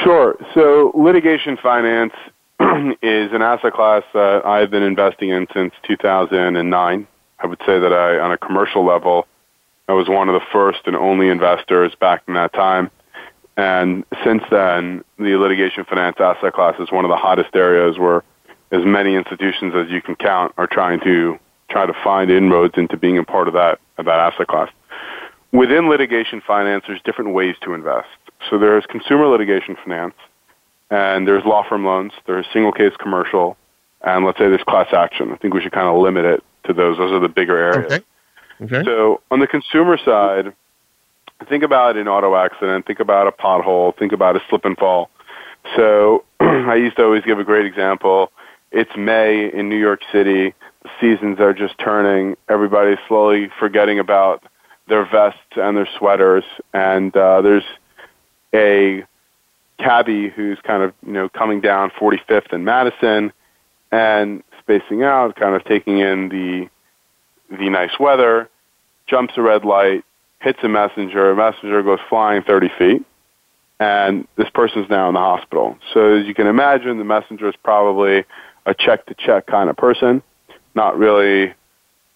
Sure. 0.03 0.37
So 0.55 0.93
litigation 0.95 1.57
finance 1.57 2.13
is 3.03 3.33
an 3.33 3.43
asset 3.43 3.73
class 3.73 4.05
that 4.15 4.47
I've 4.47 4.71
been 4.71 4.83
investing 4.83 5.31
in 5.31 5.47
since 5.53 5.75
2009. 5.83 7.07
I 7.41 7.47
would 7.47 7.61
say 7.67 7.79
that 7.79 7.93
I, 7.93 8.19
on 8.19 8.33
a 8.33 8.39
commercial 8.39 8.85
level, 8.85 9.27
I 9.89 9.93
was 9.93 10.09
one 10.09 10.29
of 10.29 10.35
the 10.35 10.47
first 10.53 10.81
and 10.87 10.97
only 10.97 11.29
investors 11.29 11.95
back 11.99 12.23
in 12.29 12.35
that 12.35 12.53
time. 12.53 12.91
And 13.57 14.05
since 14.25 14.43
then, 14.51 15.05
the 15.19 15.37
litigation 15.37 15.85
finance 15.85 16.17
asset 16.21 16.53
class 16.53 16.79
is 16.79 16.93
one 16.93 17.05
of 17.05 17.09
the 17.09 17.17
hottest 17.17 17.55
areas 17.55 17.99
where 17.99 18.23
as 18.71 18.85
many 18.85 19.15
institutions 19.15 19.75
as 19.75 19.91
you 19.91 20.03
can 20.03 20.15
count 20.15 20.53
are 20.59 20.67
trying 20.67 21.01
to 21.01 21.39
try 21.71 21.87
to 21.87 21.95
find 22.05 22.31
inroads 22.31 22.75
into 22.77 22.97
being 22.97 23.19
a 23.19 23.25
part 23.25 23.49
of 23.49 23.55
that 23.55 23.81
of 23.97 24.05
that 24.05 24.21
asset 24.21 24.47
class. 24.47 24.71
Within 25.53 25.89
litigation 25.89 26.43
finance, 26.47 26.85
there's 26.87 27.01
different 27.03 27.33
ways 27.35 27.57
to 27.63 27.73
invest. 27.73 28.09
So 28.49 28.59
there's 28.59 28.85
consumer 28.87 29.27
litigation 29.27 29.77
finance, 29.83 30.15
and 30.91 31.27
there's 31.27 31.45
law 31.45 31.67
firm 31.69 31.85
loans, 31.85 32.13
there's 32.27 32.47
single 32.53 32.73
case 32.73 32.93
commercial, 32.99 33.57
and 34.03 34.25
let's 34.25 34.39
say 34.39 34.49
there's 34.49 34.63
class 34.63 34.93
action. 34.93 35.33
I 35.33 35.37
think 35.37 35.55
we 35.55 35.63
should 35.63 35.73
kind 35.73 35.89
of 35.89 36.01
limit 36.01 36.25
it 36.25 36.45
to 36.69 36.73
those. 36.73 36.97
Those 36.97 37.13
are 37.13 37.21
the 37.21 37.29
bigger 37.29 37.57
areas. 37.57 37.93
Okay. 37.93 38.05
Okay. 38.61 38.85
So 38.85 39.21
on 39.31 39.41
the 39.41 39.47
consumer 39.47 39.99
side, 40.05 40.53
think 41.49 41.63
about 41.63 41.97
an 41.97 42.09
auto 42.09 42.35
accident, 42.35 42.87
think 42.87 43.01
about 43.01 43.27
a 43.27 43.33
pothole, 43.33 43.97
think 43.97 44.13
about 44.13 44.37
a 44.37 44.41
slip 44.49 44.65
and 44.65 44.77
fall. 44.77 45.11
So 45.77 46.25
I 46.41 46.75
used 46.77 46.97
to 46.97 47.05
always 47.05 47.23
give 47.25 47.39
a 47.39 47.45
great 47.45 47.67
example 47.67 48.33
it's 48.71 48.91
May 48.97 49.51
in 49.53 49.69
New 49.69 49.79
York 49.79 50.01
City. 50.13 50.55
The 50.83 50.91
seasons 51.01 51.41
are 51.41 51.55
just 51.55 51.79
turning. 51.79 52.37
Everybody's 52.49 52.99
slowly 53.09 53.51
forgetting 53.59 53.99
about 53.99 54.45
their 54.89 55.05
vests 55.05 55.41
and 55.57 55.77
their 55.77 55.89
sweaters. 55.99 56.45
And 56.73 57.17
uh, 57.17 57.43
there's 57.43 57.65
a 58.55 59.05
cabbie 59.79 60.29
who's 60.29 60.59
kind 60.63 60.83
of 60.83 60.93
you 61.07 61.13
know 61.13 61.29
coming 61.29 61.61
down 61.61 61.91
45th 61.91 62.53
and 62.53 62.65
Madison 62.65 63.33
and 63.91 64.43
spacing 64.69 65.03
out, 65.03 65.35
kind 65.37 65.55
of 65.55 65.65
taking 65.65 65.99
in 65.99 66.29
the 66.29 66.69
the 67.57 67.71
nice 67.71 67.99
weather. 67.99 68.49
Jumps 69.07 69.35
a 69.39 69.43
red 69.43 69.65
light, 69.65 70.05
hits 70.41 70.59
a 70.63 70.69
messenger. 70.69 71.31
A 71.31 71.37
messenger 71.37 71.83
goes 71.83 72.01
flying 72.11 72.43
30 72.43 72.69
feet, 72.79 73.07
and 73.81 74.29
this 74.37 74.51
person's 74.51 74.91
now 74.91 75.09
in 75.09 75.15
the 75.15 75.21
hospital. 75.21 75.79
So 75.95 76.17
as 76.17 76.27
you 76.27 76.35
can 76.35 76.47
imagine, 76.47 76.99
the 76.99 77.05
messenger 77.05 77.49
is 77.49 77.55
probably 77.63 78.25
a 78.67 78.75
check 78.75 79.07
to 79.07 79.15
check 79.15 79.47
kind 79.47 79.71
of 79.71 79.77
person, 79.79 80.23
not 80.75 80.99
really 80.99 81.55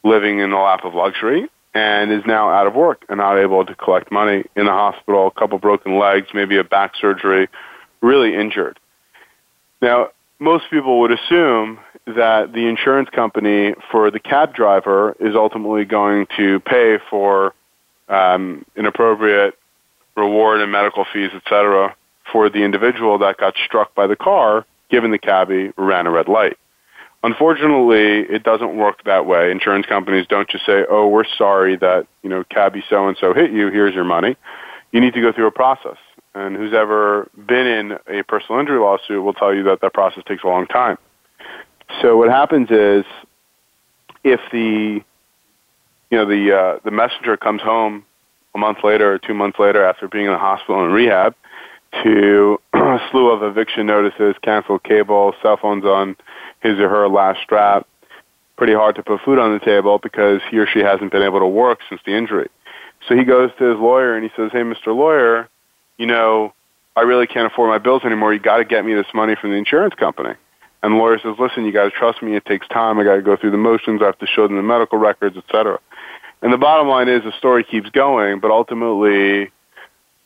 living 0.05 0.41
in 0.41 0.51
the 0.51 0.57
lap 0.57 0.85
of 0.85 0.95
luxury, 0.95 1.49
and 1.73 2.13
is 2.13 2.25
now 2.27 2.51
out 2.51 2.67
of 2.67 2.75
work 2.75 3.07
and 3.09 3.17
not 3.17 3.39
able 3.39 3.65
to 3.65 3.75
collect 3.75 4.13
money 4.13 4.45
in 4.55 4.67
the 4.67 4.73
hospital, 4.73 5.29
a 5.29 5.31
couple 5.31 5.59
broken 5.59 5.99
legs, 5.99 6.27
maybe 6.35 6.59
a 6.59 6.65
back 6.65 6.93
surgery, 7.01 7.49
really 8.03 8.35
injured. 8.35 8.79
Now, 9.81 10.09
most 10.39 10.65
people 10.71 11.01
would 11.01 11.13
assume 11.13 11.79
that 12.07 12.53
the 12.53 12.67
insurance 12.67 13.09
company 13.11 13.75
for 13.91 14.11
the 14.11 14.21
cab 14.21 14.55
driver 14.55 15.17
is 15.21 15.35
ultimately 15.37 15.85
going 15.85 16.27
to 16.37 16.61
pay 16.61 16.99
for 17.11 17.55
um, 18.09 18.65
inappropriate 18.77 19.59
reward 20.17 20.61
and 20.61 20.71
medical 20.71 21.07
fees, 21.13 21.31
et 21.35 21.43
cetera, 21.49 21.95
for 22.31 22.51
the 22.51 22.63
individual 22.63 23.19
that 23.19 23.37
got 23.37 23.55
struck 23.65 23.95
by 23.95 24.07
the 24.07 24.17
car 24.17 24.67
given 24.91 25.11
the 25.11 25.19
cabbie 25.19 25.73
ran 25.77 26.07
a 26.07 26.11
red 26.11 26.29
light. 26.29 26.59
Unfortunately, 27.25 28.21
it 28.21 28.43
doesn't 28.43 28.77
work 28.77 29.05
that 29.05 29.27
way. 29.27 29.51
Insurance 29.51 29.87
companies 29.87 30.27
don't 30.29 30.49
just 30.49 30.67
say, 30.67 30.85
"Oh, 30.89 31.07
we're 31.07 31.25
sorry 31.25 31.77
that 31.77 32.07
you 32.23 32.29
know 32.29 32.45
cabbie 32.45 32.85
so 32.91 33.07
and 33.09 33.17
so 33.17 33.33
hit 33.33 33.53
you. 33.53 33.69
Here's 33.69 33.95
your 33.95 34.05
money." 34.05 34.37
You 34.91 35.01
need 35.01 35.15
to 35.15 35.23
go 35.23 35.33
through 35.33 35.47
a 35.47 35.53
process. 35.53 35.97
And 36.35 36.57
who's 36.57 36.75
ever 36.75 37.29
been 37.35 37.67
in 37.67 37.99
a 38.09 38.23
personal 38.25 38.61
injury 38.61 38.79
lawsuit 38.79 39.23
will 39.23 39.35
tell 39.35 39.55
you 39.55 39.63
that 39.65 39.81
that 39.81 39.95
process 39.95 40.25
takes 40.27 40.43
a 40.43 40.49
long 40.49 40.67
time. 40.67 40.99
So 42.01 42.17
what 42.17 42.29
happens 42.29 42.71
is, 42.71 43.05
if 44.25 44.41
the 44.51 45.03
you 46.11 46.19
know 46.19 46.27
the 46.27 46.57
uh, 46.57 46.79
the 46.85 46.91
messenger 46.91 47.37
comes 47.37 47.63
home 47.63 48.05
a 48.55 48.59
month 48.59 48.79
later 48.85 49.13
or 49.13 49.19
two 49.19 49.35
months 49.35 49.59
later 49.59 49.85
after 49.85 50.09
being 50.09 50.27
in 50.27 50.33
the 50.33 50.39
hospital 50.39 50.85
and 50.85 50.93
rehab 50.93 51.35
to 52.03 52.61
a 52.73 52.99
slew 53.11 53.31
of 53.31 53.43
eviction 53.43 53.87
notices, 53.87 54.35
canceled 54.43 54.83
cable, 54.83 55.35
cell 55.43 55.57
phones 55.57 55.85
on 55.85 56.17
his 56.61 56.79
or 56.79 56.89
her 56.89 57.09
last 57.09 57.41
strap, 57.43 57.87
pretty 58.57 58.75
hard 58.75 58.95
to 58.97 59.03
put 59.03 59.21
food 59.21 59.39
on 59.39 59.53
the 59.53 59.65
table 59.65 59.99
because 59.99 60.41
he 60.51 60.59
or 60.59 60.67
she 60.67 60.81
hasn't 60.81 61.13
been 61.13 61.23
able 61.23 61.41
to 61.41 61.47
work 61.47 61.81
since 61.89 62.01
the 62.07 62.13
injury. 62.13 62.49
So 63.09 63.17
he 63.17 63.25
goes 63.25 63.51
to 63.59 63.65
his 63.65 63.79
lawyer 63.79 64.15
and 64.15 64.23
he 64.23 64.31
says, 64.37 64.53
"Hey, 64.53 64.63
Mr. 64.63 64.95
Lawyer, 64.95 65.49
you 65.99 66.07
know, 66.07 66.53
I 66.95 67.01
really 67.03 67.27
can't 67.27 67.51
afford 67.51 67.69
my 67.69 67.79
bills 67.79 68.05
anymore. 68.05 68.33
You 68.33 68.41
got 68.41 68.59
to 68.59 68.65
get 68.65 68.85
me 68.85 68.95
this 68.95 69.13
money 69.13 69.35
from 69.35 69.51
the 69.51 69.57
insurance 69.57 69.95
company." 69.95 70.35
And 70.83 70.95
the 70.95 70.97
lawyer 70.97 71.19
says, 71.19 71.37
"Listen, 71.39 71.65
you 71.65 71.73
got 71.73 71.85
to 71.85 71.91
trust 71.91 72.23
me. 72.23 72.35
It 72.35 72.45
takes 72.45 72.67
time. 72.69 72.99
I 72.99 73.05
got 73.05 73.17
to 73.17 73.23
go 73.23 73.37
through 73.37 73.53
the 73.53 73.57
motions. 73.59 74.03
I 74.03 74.07
have 74.07 74.19
to 74.19 74.27
show 74.27 74.47
them 74.47 74.57
the 74.57 74.63
medical 74.63 74.99
records, 74.99 75.37
etc." 75.37 75.79
And 76.43 76.53
the 76.53 76.59
bottom 76.59 76.89
line 76.89 77.09
is 77.09 77.23
the 77.23 77.33
story 77.39 77.63
keeps 77.63 77.89
going, 77.91 78.41
but 78.41 78.51
ultimately 78.51 79.53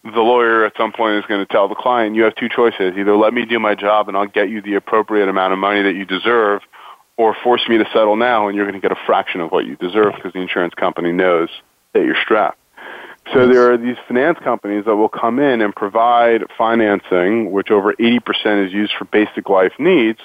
the 0.02 0.20
lawyer 0.20 0.64
at 0.64 0.72
some 0.76 0.92
point 0.92 1.16
is 1.16 1.26
going 1.26 1.44
to 1.44 1.52
tell 1.52 1.68
the 1.68 1.74
client, 1.74 2.14
you 2.14 2.22
have 2.22 2.34
two 2.36 2.48
choices. 2.48 2.96
Either 2.96 3.16
let 3.16 3.34
me 3.34 3.44
do 3.44 3.58
my 3.58 3.74
job 3.74 4.08
and 4.08 4.16
I'll 4.16 4.26
get 4.26 4.48
you 4.48 4.62
the 4.62 4.74
appropriate 4.74 5.28
amount 5.28 5.52
of 5.52 5.58
money 5.58 5.82
that 5.82 5.94
you 5.94 6.04
deserve, 6.04 6.62
or 7.16 7.34
force 7.42 7.66
me 7.68 7.78
to 7.78 7.84
settle 7.92 8.16
now 8.16 8.46
and 8.46 8.56
you're 8.56 8.66
going 8.66 8.80
to 8.80 8.88
get 8.88 8.96
a 8.96 9.06
fraction 9.06 9.40
of 9.40 9.50
what 9.50 9.66
you 9.66 9.76
deserve 9.76 10.14
because 10.14 10.32
the 10.32 10.40
insurance 10.40 10.74
company 10.74 11.12
knows 11.12 11.48
that 11.92 12.04
you're 12.04 12.16
strapped. 12.22 12.58
So 13.32 13.48
there 13.48 13.72
are 13.72 13.76
these 13.76 13.96
finance 14.06 14.38
companies 14.38 14.84
that 14.84 14.94
will 14.94 15.08
come 15.08 15.40
in 15.40 15.60
and 15.60 15.74
provide 15.74 16.44
financing, 16.56 17.50
which 17.50 17.70
over 17.70 17.92
80% 17.94 18.66
is 18.66 18.72
used 18.72 18.92
for 18.96 19.04
basic 19.06 19.48
life 19.48 19.72
needs, 19.80 20.20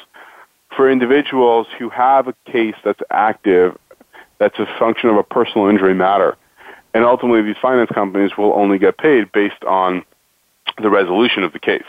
for 0.76 0.90
individuals 0.90 1.68
who 1.78 1.90
have 1.90 2.28
a 2.28 2.34
case 2.46 2.76
that's 2.84 3.02
active, 3.10 3.78
that's 4.40 4.58
a 4.60 4.66
function 4.80 5.10
of 5.10 5.18
a 5.18 5.24
personal 5.24 5.68
injury 5.68 5.94
matter. 5.94 6.38
And 6.94 7.06
ultimately, 7.06 7.42
these 7.42 7.62
finance 7.62 7.90
companies 7.94 8.32
will 8.38 8.54
only 8.54 8.78
get 8.78 8.98
paid 8.98 9.32
based 9.32 9.64
on 9.64 10.04
the 10.82 10.90
resolution 10.90 11.44
of 11.44 11.54
the 11.54 11.60
case. 11.60 11.84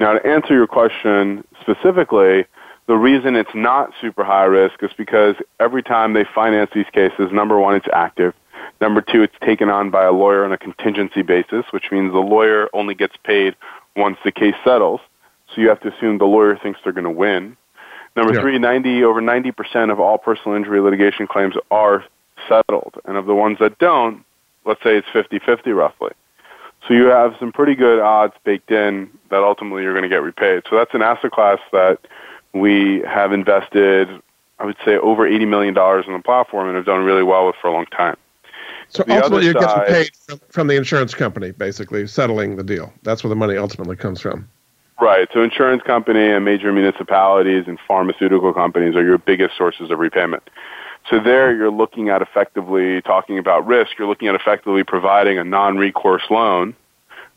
Now, 0.00 0.12
to 0.12 0.26
answer 0.26 0.54
your 0.54 0.66
question 0.66 1.44
specifically, 1.60 2.44
the 2.86 2.96
reason 2.96 3.36
it's 3.36 3.54
not 3.54 3.92
super 4.00 4.24
high 4.24 4.44
risk 4.44 4.82
is 4.82 4.90
because 4.96 5.34
every 5.60 5.82
time 5.82 6.12
they 6.12 6.24
finance 6.34 6.70
these 6.74 6.86
cases, 6.92 7.30
number 7.32 7.58
one, 7.58 7.74
it's 7.74 7.88
active. 7.92 8.34
Number 8.80 9.00
two, 9.00 9.22
it's 9.22 9.34
taken 9.44 9.68
on 9.68 9.90
by 9.90 10.04
a 10.04 10.12
lawyer 10.12 10.44
on 10.44 10.52
a 10.52 10.58
contingency 10.58 11.22
basis, 11.22 11.64
which 11.70 11.90
means 11.90 12.12
the 12.12 12.18
lawyer 12.18 12.68
only 12.72 12.94
gets 12.94 13.14
paid 13.24 13.56
once 13.96 14.18
the 14.24 14.32
case 14.32 14.54
settles. 14.64 15.00
So 15.54 15.60
you 15.60 15.68
have 15.68 15.80
to 15.80 15.94
assume 15.94 16.18
the 16.18 16.26
lawyer 16.26 16.56
thinks 16.56 16.80
they're 16.82 16.92
going 16.92 17.04
to 17.04 17.10
win. 17.10 17.56
Number 18.18 18.34
yeah. 18.34 18.40
three, 18.40 18.58
90, 18.58 19.04
over 19.04 19.22
90% 19.22 19.92
of 19.92 20.00
all 20.00 20.18
personal 20.18 20.56
injury 20.56 20.80
litigation 20.80 21.28
claims 21.28 21.54
are 21.70 22.04
settled. 22.48 22.94
And 23.04 23.16
of 23.16 23.26
the 23.26 23.34
ones 23.34 23.58
that 23.60 23.78
don't, 23.78 24.24
let's 24.64 24.82
say 24.82 24.96
it's 24.96 25.06
50-50 25.08 25.72
roughly. 25.72 26.10
So 26.88 26.94
you 26.94 27.04
have 27.04 27.36
some 27.38 27.52
pretty 27.52 27.76
good 27.76 28.00
odds 28.00 28.34
baked 28.42 28.72
in 28.72 29.08
that 29.30 29.44
ultimately 29.44 29.84
you're 29.84 29.92
going 29.92 30.02
to 30.02 30.08
get 30.08 30.24
repaid. 30.24 30.64
So 30.68 30.74
that's 30.74 30.92
an 30.94 31.02
asset 31.02 31.30
class 31.30 31.60
that 31.70 32.00
we 32.52 33.02
have 33.02 33.32
invested, 33.32 34.08
I 34.58 34.64
would 34.64 34.76
say, 34.84 34.96
over 34.96 35.28
$80 35.28 35.46
million 35.46 35.68
in 35.78 36.12
the 36.12 36.22
platform 36.24 36.66
and 36.66 36.74
have 36.74 36.86
done 36.86 37.04
really 37.04 37.22
well 37.22 37.46
with 37.46 37.54
for 37.62 37.68
a 37.68 37.72
long 37.72 37.86
time. 37.86 38.16
So 38.88 39.04
the 39.04 39.14
ultimately, 39.22 39.44
you're 39.44 39.54
getting 39.54 39.84
paid 39.84 40.10
from, 40.16 40.40
from 40.48 40.66
the 40.66 40.74
insurance 40.74 41.14
company, 41.14 41.52
basically 41.52 42.04
settling 42.08 42.56
the 42.56 42.64
deal. 42.64 42.92
That's 43.04 43.22
where 43.22 43.28
the 43.28 43.36
money 43.36 43.56
ultimately 43.56 43.94
comes 43.94 44.20
from. 44.20 44.48
Right. 45.00 45.28
So 45.32 45.42
insurance 45.42 45.82
company 45.84 46.28
and 46.30 46.44
major 46.44 46.72
municipalities 46.72 47.64
and 47.68 47.78
pharmaceutical 47.86 48.52
companies 48.52 48.96
are 48.96 49.04
your 49.04 49.18
biggest 49.18 49.56
sources 49.56 49.90
of 49.90 49.98
repayment. 49.98 50.42
So 51.08 51.20
there 51.20 51.54
you're 51.54 51.70
looking 51.70 52.08
at 52.08 52.20
effectively 52.20 53.00
talking 53.02 53.38
about 53.38 53.66
risk. 53.66 53.92
You're 53.98 54.08
looking 54.08 54.28
at 54.28 54.34
effectively 54.34 54.82
providing 54.82 55.38
a 55.38 55.44
non-recourse 55.44 56.24
loan 56.30 56.74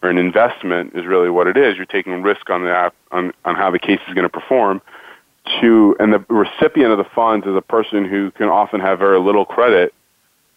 or 0.01 0.09
an 0.09 0.17
investment 0.17 0.95
is 0.95 1.05
really 1.05 1.29
what 1.29 1.47
it 1.47 1.55
is. 1.55 1.77
You're 1.77 1.85
taking 1.85 2.21
risk 2.23 2.49
on 2.49 2.63
the 2.63 2.91
on, 3.11 3.31
on 3.45 3.55
how 3.55 3.69
the 3.69 3.79
case 3.79 3.99
is 4.07 4.13
going 4.13 4.23
to 4.23 4.29
perform 4.29 4.81
to, 5.61 5.95
and 5.99 6.13
the 6.13 6.19
recipient 6.29 6.91
of 6.91 6.97
the 6.97 7.09
funds 7.15 7.45
is 7.45 7.55
a 7.55 7.61
person 7.61 8.05
who 8.05 8.31
can 8.31 8.49
often 8.49 8.79
have 8.79 8.99
very 8.99 9.19
little 9.19 9.45
credit, 9.45 9.93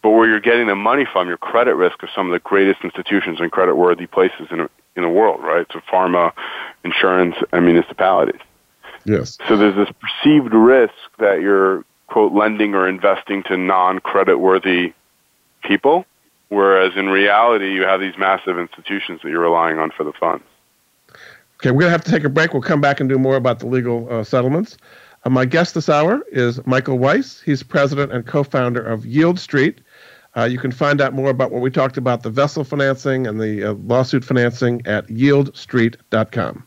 but 0.02 0.10
where 0.10 0.28
you're 0.28 0.40
getting 0.40 0.66
the 0.66 0.74
money 0.74 1.06
from, 1.10 1.28
your 1.28 1.36
credit 1.36 1.74
risk 1.74 2.02
of 2.02 2.08
some 2.14 2.26
of 2.26 2.32
the 2.32 2.38
greatest 2.40 2.80
institutions 2.84 3.40
and 3.40 3.50
credit 3.50 3.74
worthy 3.76 4.06
places 4.06 4.48
in, 4.50 4.68
in 4.96 5.02
the 5.02 5.08
world, 5.08 5.42
right? 5.42 5.66
So 5.72 5.80
pharma, 5.80 6.32
insurance, 6.84 7.36
and 7.52 7.64
municipalities. 7.64 8.40
Yes. 9.04 9.38
So 9.48 9.56
there's 9.56 9.76
this 9.76 9.90
perceived 10.00 10.54
risk 10.54 10.94
that 11.18 11.40
you're 11.40 11.84
quote 12.06 12.32
lending 12.32 12.74
or 12.74 12.88
investing 12.88 13.42
to 13.44 13.56
non-credit 13.56 14.38
worthy 14.38 14.92
people, 15.62 16.06
whereas 16.48 16.96
in 16.96 17.08
reality 17.08 17.72
you 17.72 17.82
have 17.82 18.00
these 18.00 18.16
massive 18.18 18.58
institutions 18.58 19.20
that 19.22 19.30
you're 19.30 19.40
relying 19.40 19.78
on 19.78 19.90
for 19.90 20.04
the 20.04 20.12
funds. 20.12 20.44
Okay, 21.56 21.70
we're 21.70 21.80
going 21.80 21.88
to 21.88 21.90
have 21.90 22.04
to 22.04 22.10
take 22.10 22.24
a 22.24 22.28
break. 22.28 22.52
We'll 22.52 22.62
come 22.62 22.80
back 22.80 23.00
and 23.00 23.08
do 23.08 23.18
more 23.18 23.36
about 23.36 23.60
the 23.60 23.66
legal 23.66 24.06
uh, 24.12 24.24
settlements. 24.24 24.76
Uh, 25.24 25.30
my 25.30 25.44
guest 25.44 25.74
this 25.74 25.88
hour 25.88 26.22
is 26.30 26.64
Michael 26.66 26.98
Weisz. 26.98 27.42
He's 27.42 27.62
president 27.62 28.12
and 28.12 28.26
co-founder 28.26 28.82
of 28.82 29.06
Yield 29.06 29.38
Street. 29.38 29.80
Uh, 30.36 30.44
you 30.44 30.58
can 30.58 30.72
find 30.72 31.00
out 31.00 31.12
more 31.12 31.30
about 31.30 31.52
what 31.52 31.62
we 31.62 31.70
talked 31.70 31.96
about 31.96 32.22
the 32.24 32.30
vessel 32.30 32.64
financing 32.64 33.26
and 33.26 33.40
the 33.40 33.62
uh, 33.62 33.72
lawsuit 33.74 34.24
financing 34.24 34.82
at 34.84 35.06
yieldstreet.com. 35.06 36.66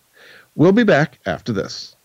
We'll 0.56 0.71
be 0.71 0.84
back 0.84 1.19
after 1.25 1.51
this. 1.51 1.96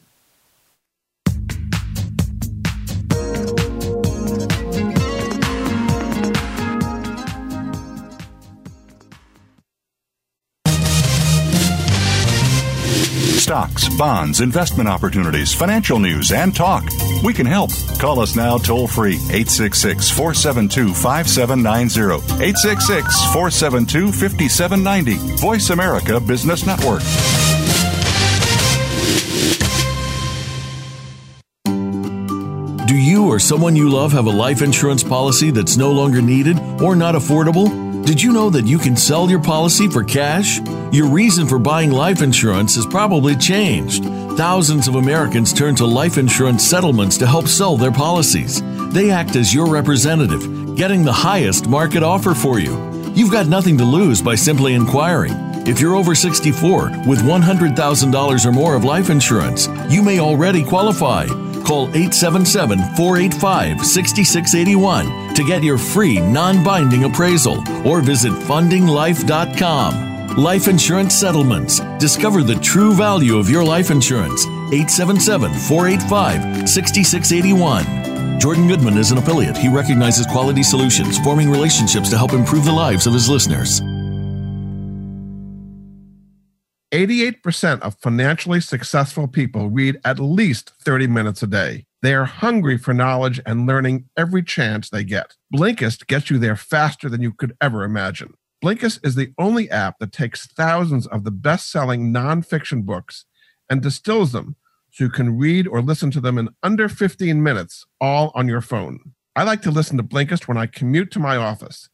Stocks, 13.42 13.88
bonds, 13.96 14.40
investment 14.40 14.88
opportunities, 14.88 15.52
financial 15.52 15.98
news, 15.98 16.30
and 16.30 16.54
talk. 16.54 16.84
We 17.24 17.34
can 17.34 17.44
help. 17.44 17.70
Call 17.98 18.20
us 18.20 18.36
now 18.36 18.56
toll 18.56 18.86
free 18.86 19.16
866 19.16 20.10
472 20.10 20.94
5790. 20.94 22.22
866 22.42 23.24
472 23.32 24.12
5790. 24.12 25.36
Voice 25.40 25.70
America 25.70 26.20
Business 26.20 26.64
Network. 26.64 27.02
Do 32.86 32.96
you 32.96 33.26
or 33.26 33.40
someone 33.40 33.74
you 33.74 33.90
love 33.90 34.12
have 34.12 34.26
a 34.26 34.30
life 34.30 34.62
insurance 34.62 35.02
policy 35.02 35.50
that's 35.50 35.76
no 35.76 35.90
longer 35.90 36.22
needed 36.22 36.58
or 36.80 36.94
not 36.94 37.16
affordable? 37.16 37.90
Did 38.04 38.22
you 38.22 38.32
know 38.32 38.50
that 38.50 38.66
you 38.66 38.78
can 38.78 38.96
sell 38.96 39.30
your 39.30 39.40
policy 39.40 39.88
for 39.88 40.04
cash? 40.04 40.60
Your 40.92 41.08
reason 41.08 41.48
for 41.48 41.58
buying 41.58 41.90
life 41.90 42.20
insurance 42.20 42.74
has 42.74 42.84
probably 42.84 43.34
changed. 43.34 44.04
Thousands 44.36 44.88
of 44.88 44.96
Americans 44.96 45.50
turn 45.54 45.74
to 45.76 45.86
life 45.86 46.18
insurance 46.18 46.68
settlements 46.68 47.16
to 47.16 47.26
help 47.26 47.48
sell 47.48 47.78
their 47.78 47.90
policies. 47.90 48.60
They 48.92 49.10
act 49.10 49.34
as 49.34 49.54
your 49.54 49.70
representative, 49.70 50.76
getting 50.76 51.02
the 51.02 51.10
highest 51.10 51.66
market 51.66 52.02
offer 52.02 52.34
for 52.34 52.58
you. 52.58 52.76
You've 53.14 53.32
got 53.32 53.46
nothing 53.46 53.78
to 53.78 53.84
lose 53.84 54.20
by 54.20 54.34
simply 54.34 54.74
inquiring. 54.74 55.32
If 55.66 55.80
you're 55.80 55.94
over 55.94 56.14
64 56.14 56.90
with 57.06 57.20
$100,000 57.20 58.44
or 58.44 58.52
more 58.52 58.74
of 58.76 58.84
life 58.84 59.08
insurance, 59.08 59.68
you 59.88 60.02
may 60.02 60.20
already 60.20 60.62
qualify. 60.62 61.26
Call 61.64 61.88
877 61.88 62.78
485 62.96 63.86
6681 63.86 65.34
to 65.36 65.42
get 65.42 65.62
your 65.62 65.78
free 65.78 66.20
non 66.20 66.62
binding 66.62 67.04
appraisal 67.04 67.64
or 67.88 68.02
visit 68.02 68.32
fundinglife.com. 68.32 70.11
Life 70.38 70.66
Insurance 70.66 71.14
Settlements. 71.14 71.80
Discover 71.98 72.42
the 72.44 72.54
true 72.54 72.94
value 72.94 73.36
of 73.36 73.50
your 73.50 73.62
life 73.62 73.90
insurance. 73.90 74.46
877 74.46 75.52
485 75.52 76.66
6681. 76.66 78.40
Jordan 78.40 78.66
Goodman 78.66 78.96
is 78.96 79.12
an 79.12 79.18
affiliate. 79.18 79.58
He 79.58 79.68
recognizes 79.68 80.24
quality 80.24 80.62
solutions, 80.62 81.18
forming 81.18 81.50
relationships 81.50 82.08
to 82.08 82.16
help 82.16 82.32
improve 82.32 82.64
the 82.64 82.72
lives 82.72 83.06
of 83.06 83.12
his 83.12 83.28
listeners. 83.28 83.82
88% 86.92 87.80
of 87.80 87.98
financially 88.00 88.60
successful 88.60 89.28
people 89.28 89.68
read 89.68 90.00
at 90.02 90.18
least 90.18 90.72
30 90.80 91.08
minutes 91.08 91.42
a 91.42 91.46
day. 91.46 91.84
They 92.00 92.14
are 92.14 92.24
hungry 92.24 92.78
for 92.78 92.94
knowledge 92.94 93.38
and 93.44 93.66
learning 93.66 94.08
every 94.16 94.42
chance 94.42 94.88
they 94.88 95.04
get. 95.04 95.36
Blinkist 95.54 96.06
gets 96.06 96.30
you 96.30 96.38
there 96.38 96.56
faster 96.56 97.10
than 97.10 97.20
you 97.20 97.32
could 97.32 97.54
ever 97.60 97.84
imagine. 97.84 98.32
Blinkist 98.62 99.04
is 99.04 99.16
the 99.16 99.32
only 99.38 99.68
app 99.70 99.98
that 99.98 100.12
takes 100.12 100.46
thousands 100.46 101.08
of 101.08 101.24
the 101.24 101.32
best 101.32 101.68
selling 101.68 102.12
nonfiction 102.12 102.84
books 102.84 103.24
and 103.68 103.82
distills 103.82 104.30
them 104.30 104.54
so 104.92 105.02
you 105.02 105.10
can 105.10 105.36
read 105.36 105.66
or 105.66 105.82
listen 105.82 106.12
to 106.12 106.20
them 106.20 106.38
in 106.38 106.48
under 106.62 106.88
15 106.88 107.42
minutes, 107.42 107.84
all 108.00 108.30
on 108.36 108.46
your 108.46 108.60
phone. 108.60 109.14
I 109.34 109.42
like 109.42 109.62
to 109.62 109.72
listen 109.72 109.96
to 109.96 110.04
Blinkist 110.04 110.46
when 110.46 110.56
I 110.56 110.66
commute 110.66 111.10
to 111.12 111.18
my 111.18 111.36
office. 111.36 111.88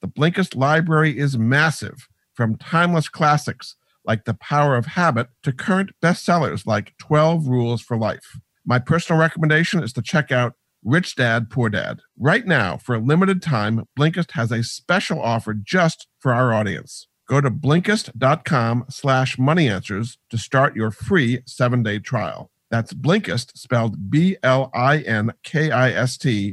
The 0.00 0.08
Blinkist 0.08 0.56
library 0.56 1.18
is 1.18 1.36
massive, 1.36 2.08
from 2.32 2.56
timeless 2.56 3.08
classics 3.08 3.76
like 4.06 4.24
The 4.24 4.34
Power 4.34 4.76
of 4.76 4.86
Habit 4.86 5.28
to 5.42 5.52
current 5.52 5.90
bestsellers 6.02 6.66
like 6.66 6.96
12 6.98 7.48
Rules 7.48 7.82
for 7.82 7.98
Life. 7.98 8.38
My 8.64 8.78
personal 8.78 9.20
recommendation 9.20 9.82
is 9.82 9.92
to 9.92 10.02
check 10.02 10.32
out 10.32 10.54
Rich 10.84 11.16
Dad 11.16 11.48
Poor 11.50 11.70
Dad. 11.70 12.00
Right 12.18 12.46
now, 12.46 12.76
for 12.76 12.94
a 12.94 13.00
limited 13.00 13.40
time, 13.42 13.84
Blinkist 13.98 14.32
has 14.32 14.52
a 14.52 14.62
special 14.62 15.20
offer 15.20 15.54
just 15.54 16.06
for 16.20 16.34
our 16.34 16.52
audience. 16.52 17.08
Go 17.26 17.40
to 17.40 17.50
Blinkist.com 17.50 18.84
slash 18.90 19.38
money 19.38 19.68
answers 19.68 20.18
to 20.30 20.36
start 20.36 20.76
your 20.76 20.90
free 20.90 21.40
seven-day 21.46 22.00
trial. 22.00 22.50
That's 22.70 22.92
Blinkist, 22.92 23.56
spelled 23.56 24.10
B-L-I-N-K-I-S-T 24.10 24.56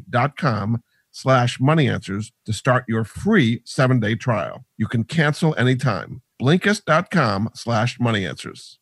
dot 0.10 0.38
com 0.38 0.82
slash 1.12 1.60
money 1.60 1.90
answers 1.90 2.32
to 2.46 2.54
start 2.54 2.86
your 2.88 3.04
free 3.04 3.62
seven-day 3.66 4.16
trial. 4.16 4.64
You 4.78 4.88
can 4.88 5.04
cancel 5.04 5.54
anytime. 5.58 6.22
Blinkist.com 6.42 7.50
slash 7.54 8.00
money 8.00 8.26
answers. 8.26 8.80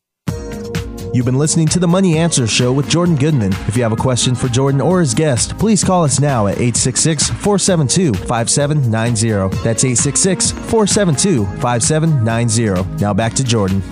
You've 1.12 1.26
been 1.26 1.38
listening 1.38 1.66
to 1.68 1.80
the 1.80 1.88
Money 1.88 2.18
Answer 2.18 2.46
Show 2.46 2.72
with 2.72 2.88
Jordan 2.88 3.16
Goodman. 3.16 3.52
If 3.66 3.76
you 3.76 3.82
have 3.82 3.90
a 3.90 3.96
question 3.96 4.36
for 4.36 4.46
Jordan 4.46 4.80
or 4.80 5.00
his 5.00 5.12
guest, 5.12 5.58
please 5.58 5.82
call 5.82 6.04
us 6.04 6.20
now 6.20 6.46
at 6.46 6.54
866 6.54 7.30
472 7.30 8.14
5790. 8.26 9.56
That's 9.64 9.82
866 9.82 10.52
472 10.52 11.46
5790. 11.60 13.02
Now 13.02 13.12
back 13.12 13.34
to 13.34 13.42
Jordan. 13.42 13.82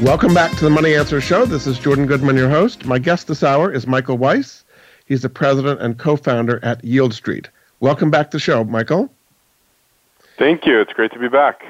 Welcome 0.00 0.32
back 0.32 0.56
to 0.56 0.64
the 0.64 0.70
Money 0.70 0.94
Answer 0.94 1.20
Show. 1.20 1.44
This 1.44 1.66
is 1.66 1.78
Jordan 1.78 2.06
Goodman, 2.06 2.36
your 2.36 2.48
host. 2.48 2.86
My 2.86 2.98
guest 2.98 3.28
this 3.28 3.42
hour 3.42 3.70
is 3.70 3.86
Michael 3.86 4.16
Weisz. 4.16 4.64
He's 5.04 5.20
the 5.20 5.28
president 5.28 5.82
and 5.82 5.98
co 5.98 6.16
founder 6.16 6.58
at 6.64 6.82
Yield 6.82 7.12
Street. 7.12 7.50
Welcome 7.80 8.10
back 8.10 8.30
to 8.30 8.38
the 8.38 8.40
show, 8.40 8.64
Michael. 8.64 9.12
Thank 10.38 10.64
you. 10.64 10.80
It's 10.80 10.94
great 10.94 11.12
to 11.12 11.18
be 11.18 11.28
back. 11.28 11.64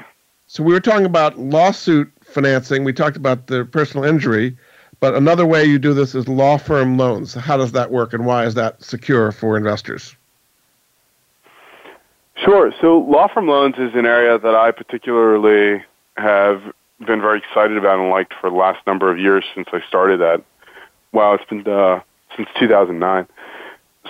So, 0.47 0.63
we 0.63 0.73
were 0.73 0.81
talking 0.81 1.07
about 1.07 1.37
lawsuit 1.41 2.09
financing. 2.23 2.85
We 2.85 2.93
talked 2.93 3.17
about 3.17 3.49
the 3.49 3.65
personal 3.65 4.05
injury. 4.05 4.57
But 5.01 5.15
another 5.15 5.47
way 5.47 5.65
you 5.65 5.79
do 5.79 5.93
this 5.93 6.15
is 6.15 6.27
law 6.27 6.57
firm 6.57 6.97
loans. 6.97 7.35
How 7.35 7.57
does 7.57 7.73
that 7.73 7.91
work, 7.91 8.15
and 8.15 8.25
why 8.25 8.45
is 8.45 8.55
that 8.55 8.83
secure 8.83 9.31
for 9.31 9.57
investors? 9.57 10.17
Sure. 12.37 12.73
So, 12.81 12.99
law 12.99 13.29
firm 13.33 13.49
loans 13.49 13.77
is 13.79 13.95
an 13.95 14.07
area 14.07 14.39
that 14.39 14.55
I 14.55 14.71
particularly 14.71 15.83
have 16.17 16.63
been 17.01 17.21
very 17.21 17.39
excited 17.39 17.77
about 17.77 17.99
and 17.99 18.11
liked 18.11 18.35
for 18.41 18.51
the 18.51 18.57
last 18.57 18.87
number 18.87 19.11
of 19.11 19.19
years 19.19 19.45
since 19.55 19.69
I 19.73 19.81
started 19.87 20.21
that. 20.21 20.43
Wow, 21.13 21.35
it's 21.35 21.45
been 21.45 21.67
uh, 21.67 22.01
since 22.37 22.49
2009. 22.59 23.27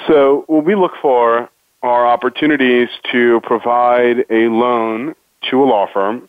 So, 0.07 0.45
what 0.47 0.65
we 0.65 0.75
look 0.75 0.93
for 1.01 1.49
are 1.83 2.07
opportunities 2.07 2.89
to 3.13 3.41
provide 3.43 4.25
a 4.31 4.49
loan 4.49 5.15
to 5.51 5.63
a 5.63 5.67
law 5.67 5.87
firm 5.93 6.29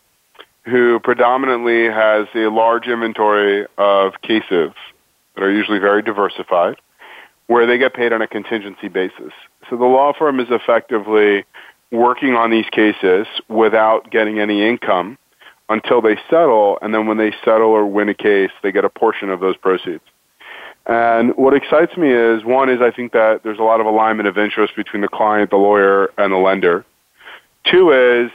who 0.67 0.99
predominantly 0.99 1.85
has 1.85 2.27
a 2.35 2.47
large 2.47 2.87
inventory 2.87 3.65
of 3.77 4.13
cases 4.21 4.71
that 5.35 5.43
are 5.43 5.51
usually 5.51 5.79
very 5.79 6.01
diversified, 6.01 6.75
where 7.47 7.65
they 7.65 7.77
get 7.77 7.93
paid 7.93 8.11
on 8.11 8.21
a 8.21 8.27
contingency 8.27 8.87
basis. 8.87 9.31
So 9.69 9.77
the 9.77 9.85
law 9.85 10.13
firm 10.17 10.39
is 10.39 10.47
effectively 10.49 11.45
working 11.91 12.33
on 12.33 12.51
these 12.51 12.65
cases 12.71 13.27
without 13.47 14.11
getting 14.11 14.39
any 14.39 14.67
income 14.67 15.17
until 15.69 16.01
they 16.01 16.17
settle, 16.29 16.77
and 16.81 16.93
then 16.93 17.07
when 17.07 17.17
they 17.17 17.33
settle 17.43 17.69
or 17.69 17.85
win 17.85 18.09
a 18.09 18.13
case, 18.13 18.51
they 18.63 18.71
get 18.71 18.85
a 18.85 18.89
portion 18.89 19.29
of 19.29 19.39
those 19.39 19.57
proceeds. 19.57 20.03
And 20.85 21.35
what 21.35 21.53
excites 21.53 21.97
me 21.97 22.09
is 22.09 22.45
one 22.45 22.69
is 22.69 22.81
I 22.81 22.91
think 22.91 23.11
that 23.11 23.43
there's 23.43 23.59
a 23.59 23.63
lot 23.63 23.81
of 23.81 23.85
alignment 23.85 24.27
of 24.27 24.37
interest 24.37 24.75
between 24.75 25.01
the 25.01 25.09
client, 25.09 25.49
the 25.49 25.57
lawyer, 25.57 26.11
and 26.17 26.31
the 26.31 26.37
lender. 26.37 26.85
Two 27.65 27.91
is 27.91 28.31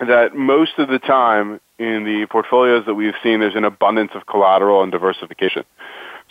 that 0.00 0.34
most 0.34 0.78
of 0.78 0.88
the 0.88 0.98
time 0.98 1.60
in 1.78 2.04
the 2.04 2.26
portfolios 2.30 2.84
that 2.86 2.94
we've 2.94 3.14
seen, 3.22 3.40
there's 3.40 3.54
an 3.54 3.64
abundance 3.64 4.12
of 4.14 4.26
collateral 4.26 4.82
and 4.82 4.92
diversification. 4.92 5.64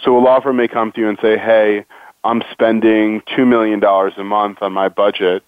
So 0.03 0.17
a 0.17 0.19
law 0.19 0.41
firm 0.41 0.57
may 0.57 0.67
come 0.67 0.91
to 0.93 1.01
you 1.01 1.09
and 1.09 1.17
say, 1.21 1.37
hey, 1.37 1.85
I'm 2.23 2.43
spending 2.51 3.21
$2 3.21 3.47
million 3.47 3.83
a 3.83 4.23
month 4.23 4.59
on 4.61 4.73
my 4.73 4.89
budget, 4.89 5.43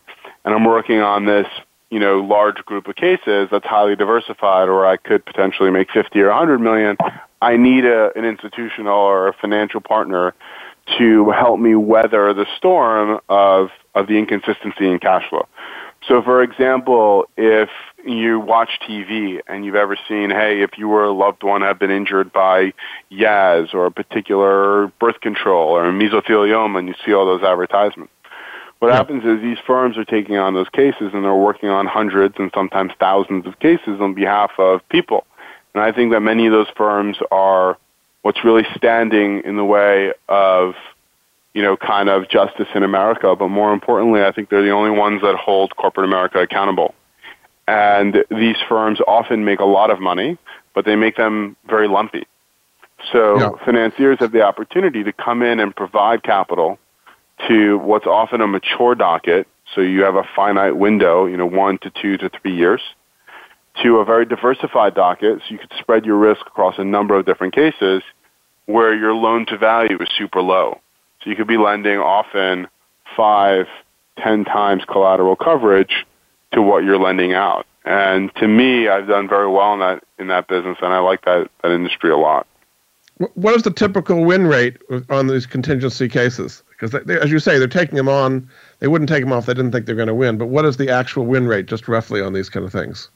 and 0.46 0.54
I'm 0.54 0.64
working 0.64 1.00
on 1.00 1.26
this 1.26 1.48
you 1.90 2.00
know, 2.00 2.20
large 2.20 2.58
group 2.66 2.88
of 2.88 2.96
cases 2.96 3.48
that's 3.50 3.66
highly 3.66 3.96
diversified, 3.96 4.68
or 4.68 4.86
I 4.86 4.98
could 4.98 5.26
potentially 5.26 5.72
make 5.72 5.90
50 5.92 6.20
or 6.20 6.30
100 6.30 6.60
million. 6.60 6.98
I 7.42 7.56
need 7.56 7.86
a, 7.86 8.12
an 8.18 8.26
institutional 8.26 8.94
or 8.94 9.30
a 9.30 9.34
financial 9.34 9.80
partner 9.80 10.34
to 10.98 11.30
help 11.32 11.60
me 11.60 11.76
weather 11.76 12.34
the 12.34 12.46
storm 12.58 13.20
of, 13.30 13.70
of 13.96 14.08
the 14.08 14.18
inconsistency 14.18 14.90
in 14.90 15.00
cash 15.00 15.30
flow. 15.30 15.48
So, 16.08 16.22
for 16.22 16.42
example, 16.42 17.28
if 17.38 17.70
you 18.14 18.40
watch 18.40 18.70
TV 18.88 19.42
and 19.48 19.66
you've 19.66 19.76
ever 19.76 19.98
seen, 20.08 20.30
hey, 20.30 20.62
if 20.62 20.78
you 20.78 20.88
were 20.88 21.04
a 21.04 21.12
loved 21.12 21.44
one 21.44 21.62
have 21.62 21.80
been 21.80 21.92
injured 21.92 22.32
by 22.32 22.74
Yaz 23.12 23.74
or 23.74 23.86
a 23.86 23.92
particular 23.92 24.88
birth 25.00 25.20
control 25.22 25.70
or 25.70 25.88
a 25.88 25.92
mesothelioma, 25.92 26.80
and 26.80 26.88
you 26.88 26.96
see 27.06 27.14
all 27.14 27.26
those 27.26 27.44
advertisements. 27.44 28.12
What 28.80 28.90
yeah. 28.90 28.96
happens 28.96 29.24
is 29.26 29.42
these 29.42 29.58
firms 29.66 29.98
are 29.98 30.06
taking 30.06 30.38
on 30.38 30.54
those 30.54 30.70
cases 30.70 31.12
and 31.14 31.24
they're 31.24 31.34
working 31.34 31.70
on 31.70 31.88
hundreds 31.88 32.36
and 32.38 32.52
sometimes 32.54 32.92
thousands 33.00 33.48
of 33.48 33.60
cases 33.60 34.00
on 34.00 34.14
behalf 34.14 34.52
of 34.60 34.88
people. 34.90 35.26
And 35.74 35.84
I 35.84 35.92
think 35.92 36.12
that 36.12 36.22
many 36.22 36.46
of 36.46 36.54
those 36.54 36.68
firms 36.76 37.18
are 37.32 37.78
what's 38.22 38.44
really 38.44 38.66
standing 38.76 39.42
in 39.46 39.56
the 39.56 39.66
way 39.66 40.14
of 40.30 40.76
you 41.58 41.64
know, 41.64 41.76
kind 41.76 42.08
of 42.08 42.30
justice 42.30 42.68
in 42.76 42.84
America, 42.84 43.36
but 43.36 43.48
more 43.48 43.74
importantly, 43.74 44.22
I 44.22 44.32
think 44.32 44.50
they're 44.50 44.62
the 44.62 44.70
only 44.70 44.92
ones 44.92 45.24
that 45.24 45.34
hold 45.34 45.76
corporate 45.76 46.06
America 46.06 46.38
accountable. 46.38 46.94
And 47.68 48.24
these 48.30 48.56
firms 48.70 49.00
often 49.08 49.44
make 49.44 49.60
a 49.60 49.66
lot 49.66 49.92
of 49.92 50.00
money, 50.00 50.38
but 50.74 50.86
they 50.86 50.96
make 50.96 51.18
them 51.18 51.58
very 51.68 51.88
lumpy. 51.88 52.26
So 53.12 53.40
yeah. 53.40 53.50
financiers 53.66 54.18
have 54.20 54.32
the 54.32 54.42
opportunity 54.42 55.04
to 55.04 55.14
come 55.14 55.42
in 55.44 55.60
and 55.60 55.76
provide 55.76 56.24
capital 56.24 56.80
to 57.48 57.78
what's 57.78 58.08
often 58.08 58.42
a 58.42 58.48
mature 58.48 58.96
docket. 58.96 59.48
So 59.76 59.82
you 59.82 60.04
have 60.04 60.16
a 60.16 60.24
finite 60.36 60.78
window, 60.78 61.26
you 61.26 61.38
know, 61.38 61.46
one 61.46 61.78
to 61.80 61.90
two 61.90 62.18
to 62.18 62.30
three 62.30 62.56
years, 62.56 62.82
to 63.84 63.98
a 63.98 64.06
very 64.06 64.26
diversified 64.26 64.96
docket. 64.96 65.40
So 65.40 65.46
you 65.50 65.58
could 65.58 65.74
spread 65.78 66.06
your 66.06 66.18
risk 66.18 66.42
across 66.48 66.76
a 66.78 66.84
number 66.84 67.16
of 67.16 67.26
different 67.26 67.54
cases 67.54 68.02
where 68.66 68.94
your 68.96 69.14
loan 69.14 69.46
to 69.48 69.58
value 69.58 70.02
is 70.02 70.08
super 70.18 70.42
low. 70.42 70.80
So 71.22 71.30
you 71.30 71.36
could 71.36 71.48
be 71.48 71.58
lending 71.58 72.00
often 72.00 72.68
five, 73.16 73.68
ten 74.18 74.46
times 74.46 74.84
collateral 74.86 75.36
coverage 75.36 76.06
to 76.54 76.62
what 76.62 76.84
you're 76.84 77.00
lending 77.00 77.34
out. 77.34 77.66
And 77.86 78.34
to 78.36 78.48
me, 78.48 78.88
I've 78.88 79.08
done 79.08 79.30
very 79.30 79.50
well 79.50 79.74
in 79.74 79.80
that 79.80 80.04
in 80.20 80.28
that 80.28 80.48
business, 80.48 80.78
and 80.82 80.94
I 80.94 81.00
like 81.00 81.24
that 81.26 81.50
that 81.64 81.72
industry 81.72 82.12
a 82.12 82.18
lot. 82.18 82.46
What 83.34 83.56
is 83.56 83.64
the 83.64 83.72
typical 83.72 84.26
win 84.26 84.46
rate 84.46 84.78
on 85.10 85.28
these 85.28 85.46
contingency 85.46 86.08
cases? 86.08 86.62
Because 86.70 86.94
as 87.10 87.32
you 87.32 87.40
say, 87.40 87.58
they're 87.58 87.68
taking 87.68 87.96
them 87.96 88.10
on. 88.10 88.48
They 88.80 88.88
wouldn't 88.88 89.10
take 89.10 89.24
them 89.24 89.34
off. 89.34 89.48
They 89.48 89.56
didn't 89.56 89.72
think 89.72 89.88
they're 89.88 89.96
going 89.96 90.08
to 90.08 90.14
win. 90.14 90.38
But 90.38 90.48
what 90.48 90.66
is 90.66 90.78
the 90.78 90.90
actual 90.90 91.26
win 91.26 91.48
rate, 91.48 91.66
just 91.66 91.88
roughly, 91.88 92.22
on 92.22 92.34
these 92.34 92.50
kind 92.50 92.64
of 92.66 92.72
things? 92.72 93.10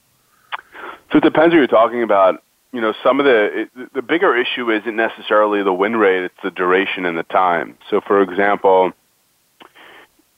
So 1.11 1.17
it 1.17 1.23
depends 1.23 1.53
who 1.53 1.59
you're 1.59 1.67
talking 1.67 2.01
about. 2.01 2.41
You 2.71 2.79
know, 2.79 2.93
some 3.03 3.19
of 3.19 3.25
the 3.25 3.61
it, 3.63 3.93
the 3.93 4.01
bigger 4.01 4.35
issue 4.35 4.71
isn't 4.71 4.95
necessarily 4.95 5.61
the 5.61 5.73
win 5.73 5.97
rate; 5.97 6.23
it's 6.23 6.41
the 6.41 6.51
duration 6.51 7.05
and 7.05 7.17
the 7.17 7.23
time. 7.23 7.77
So, 7.89 7.99
for 7.99 8.21
example, 8.21 8.93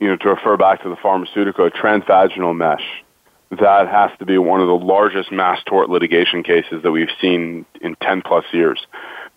you 0.04 0.10
know, 0.10 0.18
to 0.18 0.30
refer 0.30 0.58
back 0.58 0.84
to 0.84 0.90
the 0.90 0.98
pharmaceutical, 0.98 1.70
transvaginal 1.70 2.54
mesh 2.56 2.84
that 3.60 3.88
has 3.88 4.12
to 4.20 4.26
be 4.26 4.38
one 4.38 4.62
of 4.62 4.68
the 4.68 4.74
largest 4.74 5.32
mass 5.32 5.60
tort 5.66 5.90
litigation 5.90 6.44
cases 6.44 6.84
that 6.84 6.92
we've 6.92 7.12
seen 7.22 7.66
in 7.82 7.96
10 8.02 8.22
plus 8.22 8.46
years. 8.52 8.86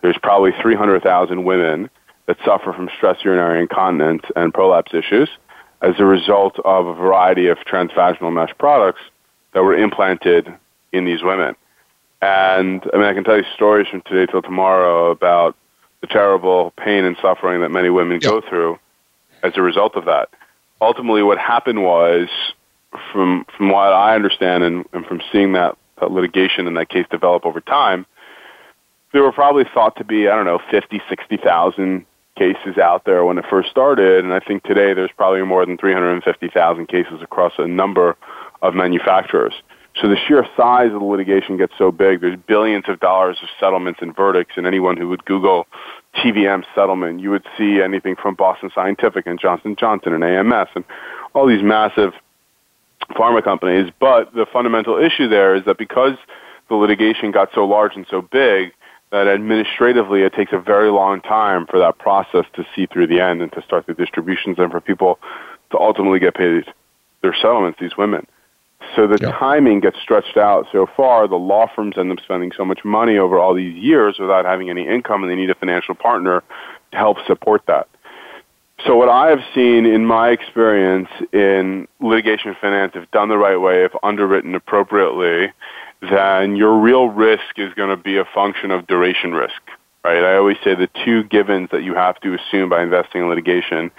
There's 0.02 0.18
probably 0.22 0.52
300,000 0.60 1.44
women 1.44 1.90
that 2.26 2.36
suffer 2.44 2.72
from 2.72 2.88
stress 2.96 3.18
urinary 3.24 3.60
incontinence 3.60 4.24
and 4.34 4.52
prolapse 4.52 4.92
issues 4.94 5.28
as 5.82 5.94
a 5.98 6.04
result 6.04 6.58
of 6.64 6.86
a 6.86 6.94
variety 6.94 7.46
of 7.48 7.58
transvaginal 7.58 8.32
mesh 8.32 8.56
products 8.58 9.02
that 9.52 9.62
were 9.62 9.76
implanted 9.76 10.52
in 10.92 11.04
these 11.04 11.22
women. 11.22 11.54
And 12.22 12.82
I 12.92 12.96
mean, 12.96 13.06
I 13.06 13.14
can 13.14 13.24
tell 13.24 13.36
you 13.36 13.44
stories 13.54 13.86
from 13.88 14.00
today 14.02 14.30
till 14.30 14.42
tomorrow 14.42 15.10
about 15.10 15.54
the 16.00 16.06
terrible 16.06 16.72
pain 16.76 17.04
and 17.04 17.16
suffering 17.20 17.60
that 17.60 17.70
many 17.70 17.90
women 17.90 18.20
yep. 18.22 18.30
go 18.30 18.40
through 18.40 18.78
as 19.42 19.52
a 19.56 19.62
result 19.62 19.94
of 19.96 20.06
that. 20.06 20.30
Ultimately, 20.80 21.22
what 21.22 21.38
happened 21.38 21.82
was 21.82 22.28
from 23.12 23.44
from 23.56 23.70
what 23.70 23.92
I 23.92 24.14
understand 24.14 24.64
and, 24.64 24.84
and 24.92 25.04
from 25.06 25.20
seeing 25.32 25.52
that, 25.52 25.76
that 26.00 26.10
litigation 26.10 26.66
and 26.66 26.76
that 26.76 26.88
case 26.88 27.06
develop 27.10 27.46
over 27.46 27.60
time, 27.60 28.06
there 29.12 29.22
were 29.22 29.32
probably 29.32 29.64
thought 29.72 29.96
to 29.96 30.04
be, 30.04 30.28
I 30.28 30.34
don't 30.34 30.44
know, 30.44 30.60
50, 30.70 31.00
60,000 31.08 32.06
cases 32.36 32.76
out 32.76 33.04
there 33.04 33.24
when 33.24 33.38
it 33.38 33.44
first 33.48 33.70
started. 33.70 34.24
And 34.24 34.32
I 34.32 34.40
think 34.40 34.62
today 34.62 34.92
there's 34.92 35.10
probably 35.16 35.42
more 35.42 35.64
than 35.64 35.78
350,000 35.78 36.86
cases 36.86 37.22
across 37.22 37.54
a 37.58 37.66
number 37.66 38.16
of 38.62 38.74
manufacturers. 38.74 39.54
So 40.00 40.08
the 40.08 40.16
sheer 40.28 40.46
size 40.56 40.92
of 40.92 41.00
the 41.00 41.06
litigation 41.06 41.56
gets 41.56 41.72
so 41.78 41.90
big. 41.90 42.20
There's 42.20 42.38
billions 42.46 42.84
of 42.88 43.00
dollars 43.00 43.38
of 43.42 43.48
settlements 43.58 44.00
and 44.02 44.14
verdicts. 44.14 44.54
And 44.56 44.66
anyone 44.66 44.98
who 44.98 45.08
would 45.08 45.24
Google 45.24 45.66
TVM 46.16 46.64
settlement, 46.74 47.20
you 47.20 47.30
would 47.30 47.44
see 47.58 47.80
anything 47.82 48.16
from 48.16 48.34
Boston 48.34 48.70
Scientific 48.74 49.26
and 49.26 49.38
Johnson 49.38 49.76
Johnson 49.78 50.12
and 50.14 50.24
AMS 50.24 50.68
and 50.74 50.84
all 51.34 51.46
these 51.46 51.62
massive 51.62 52.12
pharma 53.10 53.42
companies. 53.42 53.92
But 54.00 54.34
the 54.34 54.46
fundamental 54.52 54.98
issue 54.98 55.28
there 55.28 55.54
is 55.54 55.64
that 55.66 55.78
because 55.78 56.16
the 56.68 56.74
litigation 56.74 57.30
got 57.30 57.50
so 57.54 57.64
large 57.64 57.94
and 57.94 58.06
so 58.10 58.22
big, 58.22 58.72
that 59.12 59.28
administratively 59.28 60.22
it 60.22 60.32
takes 60.34 60.52
a 60.52 60.58
very 60.58 60.90
long 60.90 61.20
time 61.20 61.66
for 61.66 61.78
that 61.78 61.98
process 61.98 62.44
to 62.54 62.66
see 62.74 62.86
through 62.86 63.06
the 63.06 63.20
end 63.20 63.40
and 63.40 63.52
to 63.52 63.62
start 63.62 63.86
the 63.86 63.94
distributions 63.94 64.58
and 64.58 64.70
for 64.70 64.80
people 64.80 65.18
to 65.70 65.78
ultimately 65.78 66.18
get 66.18 66.34
paid 66.34 66.64
their 67.22 67.34
settlements, 67.34 67.78
these 67.80 67.96
women. 67.96 68.26
So 68.94 69.06
the 69.06 69.18
yeah. 69.20 69.32
timing 69.32 69.80
gets 69.80 69.98
stretched 70.00 70.36
out 70.36 70.66
so 70.72 70.86
far, 70.96 71.26
the 71.28 71.36
law 71.36 71.66
firms 71.74 71.96
end 71.98 72.12
up 72.12 72.18
spending 72.22 72.52
so 72.56 72.64
much 72.64 72.84
money 72.84 73.18
over 73.18 73.38
all 73.38 73.54
these 73.54 73.74
years 73.74 74.16
without 74.18 74.44
having 74.44 74.70
any 74.70 74.86
income, 74.86 75.22
and 75.22 75.30
they 75.30 75.36
need 75.36 75.50
a 75.50 75.54
financial 75.54 75.94
partner 75.94 76.42
to 76.92 76.96
help 76.96 77.18
support 77.26 77.62
that. 77.66 77.88
So 78.86 78.96
what 78.96 79.08
I 79.08 79.30
have 79.30 79.40
seen 79.54 79.86
in 79.86 80.04
my 80.04 80.28
experience 80.30 81.08
in 81.32 81.88
litigation 82.00 82.54
finance, 82.60 82.92
if 82.94 83.10
done 83.10 83.28
the 83.30 83.38
right 83.38 83.56
way, 83.56 83.84
if 83.84 83.92
underwritten 84.02 84.54
appropriately, 84.54 85.52
then 86.02 86.56
your 86.56 86.78
real 86.78 87.08
risk 87.08 87.58
is 87.58 87.72
going 87.74 87.88
to 87.88 88.02
be 88.02 88.18
a 88.18 88.24
function 88.34 88.70
of 88.70 88.86
duration 88.86 89.32
risk, 89.32 89.60
right? 90.04 90.22
I 90.22 90.36
always 90.36 90.58
say 90.62 90.74
the 90.74 90.90
two 91.04 91.24
givens 91.24 91.70
that 91.72 91.82
you 91.82 91.94
have 91.94 92.20
to 92.20 92.34
assume 92.34 92.68
by 92.68 92.82
investing 92.82 93.22
in 93.22 93.28
litigation 93.28 93.90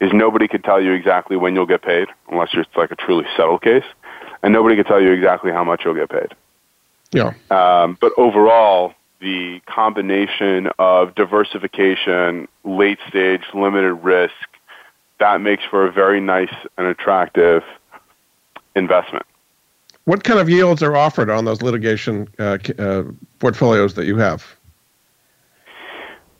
is 0.00 0.10
nobody 0.12 0.48
can 0.48 0.62
tell 0.62 0.82
you 0.82 0.92
exactly 0.92 1.36
when 1.36 1.54
you'll 1.54 1.66
get 1.66 1.82
paid, 1.82 2.08
unless 2.28 2.48
it's 2.54 2.74
like 2.74 2.90
a 2.90 2.96
truly 2.96 3.26
settled 3.36 3.62
case, 3.62 3.84
and 4.42 4.52
nobody 4.52 4.76
can 4.76 4.84
tell 4.84 5.00
you 5.00 5.12
exactly 5.12 5.52
how 5.52 5.64
much 5.64 5.82
you'll 5.84 5.94
get 5.94 6.10
paid. 6.10 6.34
Yeah. 7.12 7.34
Um, 7.50 7.96
but 8.00 8.12
overall, 8.16 8.94
the 9.20 9.60
combination 9.66 10.68
of 10.78 11.14
diversification, 11.14 12.48
late 12.64 12.98
stage, 13.08 13.42
limited 13.54 13.94
risk, 13.94 14.34
that 15.20 15.40
makes 15.40 15.62
for 15.70 15.86
a 15.86 15.92
very 15.92 16.20
nice 16.20 16.52
and 16.76 16.86
attractive 16.86 17.62
investment. 18.74 19.24
What 20.04 20.24
kind 20.24 20.40
of 20.40 20.50
yields 20.50 20.82
are 20.82 20.96
offered 20.96 21.30
on 21.30 21.44
those 21.44 21.62
litigation 21.62 22.28
uh, 22.38 22.58
uh, 22.78 23.04
portfolios 23.38 23.94
that 23.94 24.06
you 24.06 24.16
have? 24.16 24.44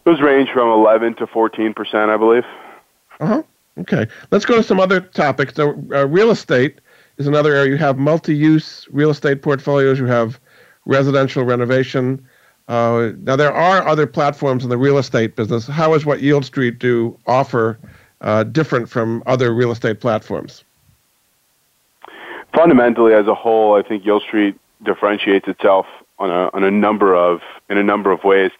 Those 0.04 0.20
range 0.20 0.50
from 0.52 0.68
11 0.68 1.14
to 1.16 1.28
14 1.28 1.72
percent, 1.74 2.10
I 2.10 2.16
believe. 2.16 2.44
Uh 3.20 3.26
huh. 3.26 3.42
Okay. 3.78 4.08
Let's 4.32 4.44
go 4.44 4.56
to 4.56 4.62
some 4.64 4.80
other 4.80 5.00
topics. 5.00 5.54
So, 5.54 5.70
uh, 5.92 6.08
real 6.08 6.32
estate 6.32 6.80
is 7.22 7.28
another 7.28 7.54
area. 7.54 7.70
You 7.70 7.78
have 7.78 7.98
multi-use 7.98 8.86
real 8.90 9.10
estate 9.10 9.42
portfolios. 9.42 9.98
You 9.98 10.06
have 10.06 10.38
residential 10.84 11.44
renovation. 11.44 12.24
Uh, 12.68 13.12
now, 13.18 13.36
there 13.36 13.52
are 13.52 13.86
other 13.86 14.06
platforms 14.06 14.64
in 14.64 14.70
the 14.70 14.78
real 14.78 14.98
estate 14.98 15.36
business. 15.36 15.66
How 15.66 15.94
is 15.94 16.06
what 16.06 16.20
Yield 16.20 16.44
Street 16.44 16.78
do 16.78 17.18
offer 17.26 17.78
uh, 18.20 18.44
different 18.44 18.88
from 18.88 19.22
other 19.26 19.52
real 19.52 19.72
estate 19.72 20.00
platforms? 20.00 20.64
fundamentally, 22.54 23.14
as 23.14 23.26
a 23.26 23.34
whole, 23.34 23.74
I 23.74 23.82
think 23.82 24.04
Yield 24.04 24.22
Street 24.22 24.58
differentiates 24.84 25.48
itself 25.48 25.86
on 26.18 26.30
a, 26.30 26.50
on 26.52 26.64
a 26.64 26.70
number 26.70 27.14
of 27.14 27.40
in 27.68 27.78
a 27.78 27.82
number 27.82 28.12
of 28.12 28.24
ways. 28.24 28.50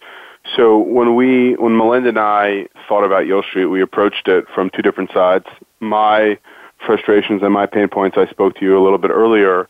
So 0.55 0.77
when 0.77 1.15
we 1.15 1.55
when 1.55 1.73
Milind 1.73 2.07
and 2.07 2.19
I 2.19 2.67
thought 2.87 3.03
about 3.03 3.25
Yield 3.27 3.45
Street, 3.45 3.67
we 3.67 3.81
approached 3.81 4.27
it 4.27 4.45
from 4.53 4.69
two 4.69 4.81
different 4.81 5.11
sides. 5.11 5.45
My 5.79 6.37
frustrations 6.85 7.41
and 7.43 7.53
my 7.53 7.65
pain 7.65 7.87
points 7.87 8.17
I 8.17 8.27
spoke 8.27 8.55
to 8.55 8.65
you 8.65 8.77
a 8.77 8.83
little 8.83 8.97
bit 8.97 9.11
earlier. 9.11 9.67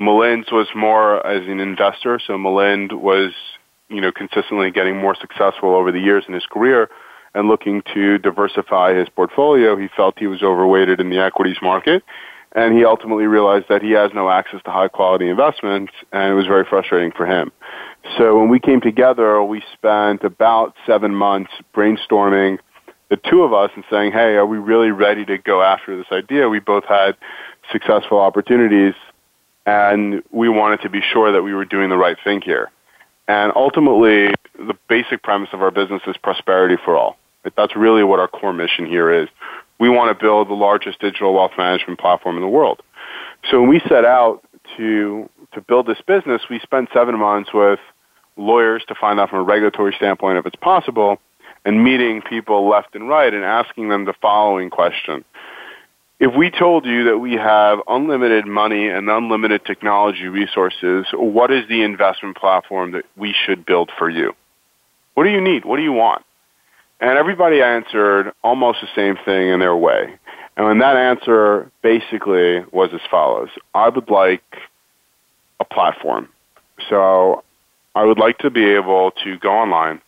Milind's 0.00 0.50
was 0.50 0.68
more 0.74 1.24
as 1.26 1.46
an 1.46 1.60
investor, 1.60 2.20
so 2.24 2.34
Milind 2.34 2.92
was, 2.92 3.32
you 3.88 4.00
know, 4.00 4.12
consistently 4.12 4.70
getting 4.70 4.96
more 4.96 5.14
successful 5.14 5.74
over 5.74 5.92
the 5.92 6.00
years 6.00 6.24
in 6.26 6.34
his 6.34 6.46
career 6.46 6.90
and 7.34 7.48
looking 7.48 7.82
to 7.94 8.18
diversify 8.18 8.94
his 8.94 9.08
portfolio. 9.08 9.76
He 9.76 9.88
felt 9.96 10.18
he 10.18 10.26
was 10.26 10.42
overweighted 10.42 11.00
in 11.00 11.10
the 11.10 11.18
equities 11.18 11.56
market 11.62 12.02
and 12.54 12.76
he 12.76 12.84
ultimately 12.84 13.26
realized 13.26 13.66
that 13.68 13.82
he 13.82 13.90
has 13.92 14.12
no 14.14 14.30
access 14.30 14.62
to 14.64 14.70
high 14.70 14.88
quality 14.88 15.28
investments, 15.28 15.92
and 16.12 16.32
it 16.32 16.34
was 16.34 16.46
very 16.46 16.64
frustrating 16.64 17.10
for 17.10 17.26
him. 17.26 17.50
So 18.16 18.38
when 18.38 18.48
we 18.48 18.60
came 18.60 18.80
together, 18.80 19.42
we 19.42 19.62
spent 19.72 20.22
about 20.22 20.74
seven 20.86 21.14
months 21.14 21.50
brainstorming 21.74 22.58
the 23.10 23.16
two 23.16 23.42
of 23.42 23.52
us 23.52 23.70
and 23.74 23.84
saying, 23.90 24.12
hey, 24.12 24.34
are 24.34 24.46
we 24.46 24.58
really 24.58 24.90
ready 24.90 25.24
to 25.24 25.38
go 25.38 25.62
after 25.62 25.96
this 25.96 26.06
idea? 26.10 26.48
We 26.48 26.58
both 26.58 26.84
had 26.84 27.16
successful 27.70 28.18
opportunities, 28.18 28.94
and 29.66 30.22
we 30.30 30.48
wanted 30.48 30.80
to 30.82 30.88
be 30.88 31.00
sure 31.00 31.32
that 31.32 31.42
we 31.42 31.54
were 31.54 31.64
doing 31.64 31.90
the 31.90 31.96
right 31.96 32.16
thing 32.24 32.40
here. 32.40 32.70
And 33.28 33.52
ultimately, 33.54 34.34
the 34.58 34.76
basic 34.88 35.22
premise 35.22 35.48
of 35.52 35.62
our 35.62 35.70
business 35.70 36.02
is 36.06 36.16
prosperity 36.16 36.76
for 36.84 36.96
all. 36.96 37.16
That's 37.56 37.76
really 37.76 38.04
what 38.04 38.20
our 38.20 38.28
core 38.28 38.52
mission 38.52 38.86
here 38.86 39.10
is 39.10 39.28
we 39.78 39.88
want 39.88 40.16
to 40.16 40.22
build 40.22 40.48
the 40.48 40.54
largest 40.54 41.00
digital 41.00 41.34
wealth 41.34 41.52
management 41.58 41.98
platform 41.98 42.36
in 42.36 42.42
the 42.42 42.48
world. 42.48 42.80
So 43.50 43.60
when 43.60 43.68
we 43.68 43.80
set 43.88 44.04
out 44.04 44.42
to 44.76 45.28
to 45.52 45.60
build 45.60 45.86
this 45.86 46.00
business, 46.06 46.42
we 46.48 46.58
spent 46.60 46.88
seven 46.92 47.18
months 47.18 47.50
with 47.52 47.78
lawyers 48.36 48.82
to 48.88 48.94
find 48.94 49.20
out 49.20 49.30
from 49.30 49.40
a 49.40 49.42
regulatory 49.42 49.94
standpoint 49.96 50.38
if 50.38 50.46
it's 50.46 50.56
possible, 50.56 51.18
and 51.64 51.82
meeting 51.82 52.22
people 52.22 52.68
left 52.68 52.94
and 52.94 53.08
right 53.08 53.32
and 53.32 53.44
asking 53.44 53.88
them 53.88 54.04
the 54.04 54.14
following 54.20 54.70
question. 54.70 55.24
If 56.20 56.34
we 56.34 56.50
told 56.50 56.86
you 56.86 57.04
that 57.04 57.18
we 57.18 57.34
have 57.34 57.80
unlimited 57.88 58.46
money 58.46 58.88
and 58.88 59.10
unlimited 59.10 59.64
technology 59.64 60.26
resources, 60.28 61.06
what 61.12 61.50
is 61.50 61.66
the 61.68 61.82
investment 61.82 62.36
platform 62.36 62.92
that 62.92 63.04
we 63.16 63.34
should 63.34 63.66
build 63.66 63.90
for 63.98 64.08
you? 64.08 64.34
What 65.14 65.24
do 65.24 65.30
you 65.30 65.40
need? 65.40 65.64
What 65.64 65.76
do 65.76 65.82
you 65.82 65.92
want? 65.92 66.24
And 67.00 67.18
everybody 67.18 67.60
answered 67.60 68.32
almost 68.42 68.80
the 68.80 68.88
same 68.94 69.16
thing 69.24 69.48
in 69.48 69.60
their 69.60 69.76
way. 69.76 70.14
And 70.56 70.80
that 70.80 70.96
answer 70.96 71.70
basically 71.82 72.64
was 72.70 72.90
as 72.94 73.00
follows. 73.10 73.48
I 73.74 73.88
would 73.88 74.08
like 74.08 74.44
a 75.58 75.64
platform. 75.64 76.28
So 76.88 77.42
I 77.94 78.04
would 78.04 78.18
like 78.18 78.38
to 78.38 78.50
be 78.50 78.64
able 78.64 79.10
to 79.24 79.38
go 79.38 79.50
online 79.50 80.00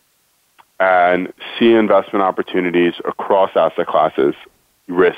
and 0.79 1.33
see 1.57 1.73
investment 1.73 2.23
opportunities 2.23 2.93
across 3.05 3.51
asset 3.55 3.87
classes, 3.87 4.35
risk, 4.87 5.17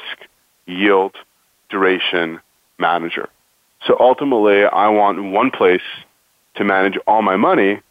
yield, 0.66 1.16
duration, 1.70 2.40
manager. 2.78 3.30
So 3.86 3.98
ultimately, 4.00 4.64
I 4.64 4.90
want 4.90 5.32
one 5.32 5.52
place 5.52 5.82
to 6.56 6.64
manage 6.64 6.98
all 7.08 7.22
my 7.22 7.36
money 7.36 7.82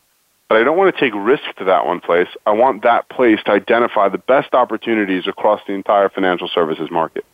but 0.49 0.57
I 0.57 0.64
don't 0.64 0.79
want 0.79 0.95
to 0.95 1.01
take 1.01 1.12
risk 1.14 1.45
to 1.59 1.64
that 1.64 1.87
one 1.87 2.01
place. 2.01 2.29
I 2.47 2.53
want 2.53 2.83
that 2.83 3.09
place 3.11 3.39
to 3.45 3.53
identify 3.53 4.09
the 4.09 4.19
best 4.19 4.55
opportunities 4.55 5.27
across 5.27 5.61
the 5.66 5.75
entire 5.75 6.09
financial 6.09 6.49
services 6.49 6.91
market. 6.91 7.25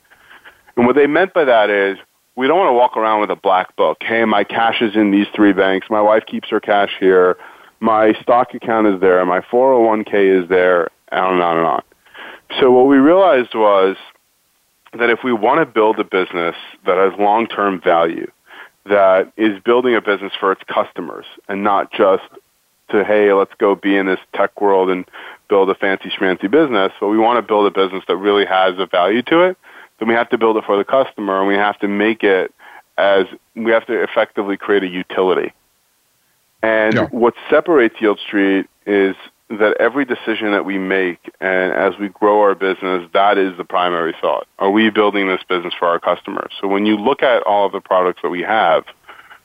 And 0.76 0.87
what 0.87 0.97
they 0.97 1.07
meant 1.07 1.32
by 1.32 1.45
that 1.45 1.70
is 1.70 1.97
we 2.35 2.49
don't 2.49 2.59
want 2.59 2.70
to 2.70 2.74
walk 2.74 2.97
around 2.97 3.20
with 3.20 3.30
a 3.30 3.37
black 3.37 3.76
book. 3.76 3.99
Hey, 4.01 4.24
my 4.24 4.43
cash 4.43 4.82
is 4.82 4.97
in 4.97 5.12
these 5.12 5.28
three 5.35 5.53
banks. 5.53 5.87
My 5.89 6.01
wife 6.01 6.24
keeps 6.26 6.49
her 6.51 6.59
cash 6.59 6.91
here. 6.99 7.37
My 7.85 8.14
stock 8.22 8.55
account 8.55 8.87
is 8.87 8.99
there. 9.03 9.22
My 9.26 9.41
401k 9.41 10.43
is 10.43 10.49
there, 10.49 10.89
on 11.12 11.35
and 11.35 11.43
on 11.43 11.59
and 11.59 11.66
on. 11.66 11.82
So 12.59 12.70
what 12.70 12.87
we 12.87 12.97
realized 12.97 13.55
was 13.55 13.99
that 14.99 15.11
if 15.11 15.18
we 15.22 15.35
want 15.35 15.61
to 15.61 15.66
build 15.66 15.99
a 15.99 16.05
business 16.05 16.57
that 16.87 16.97
has 16.97 17.12
long-term 17.20 17.82
value, 17.82 18.30
that 18.87 19.30
is 19.37 19.61
building 19.66 19.95
a 19.95 20.01
business 20.01 20.32
for 20.41 20.51
its 20.51 20.62
customers 20.66 21.26
and 21.47 21.62
not 21.62 21.93
just 21.93 22.22
to 22.89 23.05
hey, 23.05 23.35
let's 23.35 23.53
go 23.59 23.74
be 23.74 23.99
in 23.99 24.07
this 24.07 24.20
tech 24.35 24.62
world 24.62 24.89
and 24.89 25.05
build 25.51 25.68
a 25.68 25.74
fancy 25.74 26.09
schmancy 26.09 26.51
business, 26.51 26.91
but 27.01 27.09
we 27.09 27.18
want 27.18 27.37
to 27.37 27.43
build 27.43 27.66
a 27.66 27.70
business 27.70 28.03
that 28.09 28.16
really 28.16 28.47
has 28.47 28.78
a 28.78 28.87
value 28.87 29.20
to 29.20 29.43
it, 29.43 29.59
then 29.99 30.09
we 30.09 30.14
have 30.14 30.30
to 30.30 30.39
build 30.39 30.57
it 30.57 30.64
for 30.64 30.78
the 30.78 30.85
customer 30.85 31.39
and 31.39 31.49
we 31.49 31.55
have 31.55 31.78
to 31.80 31.89
make 31.89 32.24
it 32.24 32.51
as 32.97 33.26
we 33.55 33.72
have 33.72 33.87
to 33.87 34.03
effectively 34.03 34.57
create 34.57 34.85
a 34.85 34.89
utility. 34.89 35.53
And 36.65 36.95
yeah. 36.95 37.07
what 37.11 37.35
separates 37.51 37.95
Yield 38.01 38.19
Street 38.19 38.67
is 38.87 39.15
that 39.51 39.77
every 39.79 40.07
decision 40.07 40.53
that 40.53 40.65
we 40.65 40.79
make 40.79 41.19
and 41.39 41.75
as 41.75 41.93
we 42.01 42.09
grow 42.09 42.41
our 42.41 42.55
business, 42.55 43.07
that 43.12 43.37
is 43.37 43.55
the 43.59 43.65
primary 43.65 44.15
thought. 44.19 44.47
Are 44.59 44.71
we 44.71 44.89
building 44.89 45.29
this 45.29 45.43
business 45.47 45.75
for 45.79 45.87
our 45.87 46.01
customers? 46.01 46.53
So 46.59 46.67
when 46.67 46.87
you 46.87 46.97
look 46.97 47.23
at 47.23 47.43
all 47.43 47.67
of 47.67 47.73
the 47.73 47.83
products 47.83 48.21
that 48.23 48.31
we 48.31 48.41
have, 48.41 48.85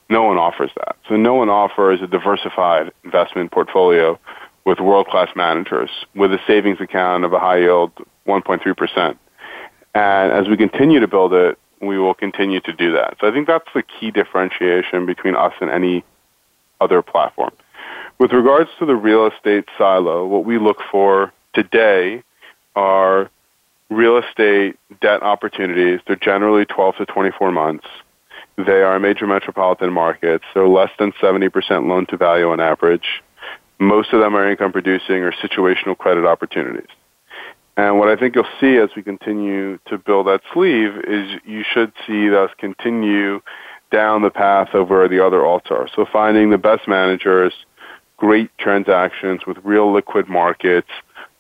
no 0.10 0.24
one 0.24 0.38
offers 0.38 0.72
that. 0.78 0.96
So 1.10 1.18
no 1.18 1.34
one 1.34 1.50
offers 1.50 2.02
a 2.02 2.08
diversified 2.08 2.94
investment 3.04 3.52
portfolio 3.52 4.18
with 4.64 4.80
world-class 4.80 5.36
managers 5.36 5.90
with 6.16 6.32
a 6.32 6.40
savings 6.48 6.80
account 6.80 7.26
of 7.26 7.34
a 7.34 7.40
high 7.40 7.60
yield 7.60 7.92
1.3%. 8.28 9.18
And 9.94 10.32
as 10.32 10.48
we 10.48 10.56
continue 10.56 11.02
to 11.02 11.08
build 11.08 11.34
it, 11.34 11.60
we 11.82 12.00
will 12.00 12.14
continue 12.14 12.62
to 12.62 12.72
do 12.72 12.94
that. 12.94 13.18
So 13.20 13.28
I 13.28 13.32
think 13.32 13.46
that's 13.48 13.68
the 13.76 13.84
key 13.84 14.10
differentiation 14.10 15.06
between 15.06 15.36
us 15.36 15.54
and 15.60 15.70
any 15.70 16.06
other 16.82 17.02
platform. 17.02 17.52
With 18.20 18.32
regards 18.32 18.70
to 18.80 18.86
the 18.86 18.96
real 18.96 19.28
estate 19.28 19.66
silo, 19.78 20.26
what 20.26 20.46
we 20.46 20.58
look 20.58 20.78
for 20.92 21.32
today 21.54 22.24
are 22.76 23.30
real 23.90 24.18
estate 24.18 24.78
debt 25.02 25.24
opportunities. 25.24 26.00
They're 26.06 26.16
generally 26.16 26.66
12 26.66 26.98
to 26.98 27.06
24 27.06 27.52
months 27.52 27.86
they 28.66 28.82
are 28.82 29.00
major 29.00 29.26
metropolitan 29.26 29.94
markets. 29.94 30.44
They're 30.54 30.68
less 30.68 30.92
than 31.00 31.12
70% 31.14 31.88
loan 31.88 32.06
to 32.08 32.18
value 32.18 32.50
on 32.50 32.60
average. 32.60 33.22
Most 33.80 34.12
of 34.12 34.20
them 34.20 34.36
are 34.36 34.50
income 34.50 34.72
producing 34.72 35.24
or 35.24 35.32
situational 35.32 35.98
credit 35.98 36.26
opportunities. 36.26 36.90
And 37.78 37.98
what 37.98 38.10
I 38.10 38.18
think 38.18 38.36
you'll 38.36 38.46
see 38.60 38.76
as 38.76 38.90
we 38.96 39.04
continue 39.04 39.80
to 39.88 39.98
build 39.98 40.28
that 40.28 40.42
sleeve 40.54 40.98
is 41.08 41.40
you 41.46 41.64
should 41.64 41.94
see 42.06 42.36
us 42.36 42.52
continue 42.58 43.42
down 43.92 44.22
the 44.22 44.30
path 44.30 44.74
of 44.74 44.90
where 44.90 45.08
the 45.08 45.26
other 45.26 45.40
alts 45.40 45.72
are. 45.72 45.88
So 45.96 46.06
finding 46.06 46.50
the 46.50 46.58
best 46.58 46.88
managers 46.88 47.54
great 48.20 48.52
transactions 48.58 49.46
with 49.48 49.58
real 49.64 49.92
liquid 49.94 50.28
markets, 50.28 50.90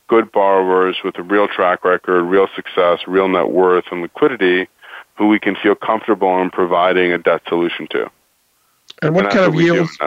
good 0.07 0.31
borrowers 0.31 0.97
with 1.03 1.17
a 1.19 1.23
real 1.23 1.47
track 1.47 1.83
record, 1.83 2.23
real 2.23 2.47
success, 2.55 2.99
real 3.05 3.27
net 3.27 3.49
worth, 3.49 3.85
and 3.91 4.01
liquidity 4.01 4.67
who 5.15 5.27
we 5.27 5.39
can 5.39 5.55
feel 5.61 5.75
comfortable 5.75 6.41
in 6.41 6.49
providing 6.49 7.11
a 7.11 7.17
debt 7.17 7.41
solution 7.47 7.85
to. 7.87 8.09
And 9.01 9.13
what 9.13 9.25
and 9.25 9.33
kind 9.33 9.45
of 9.45 9.55
yields 9.55 9.97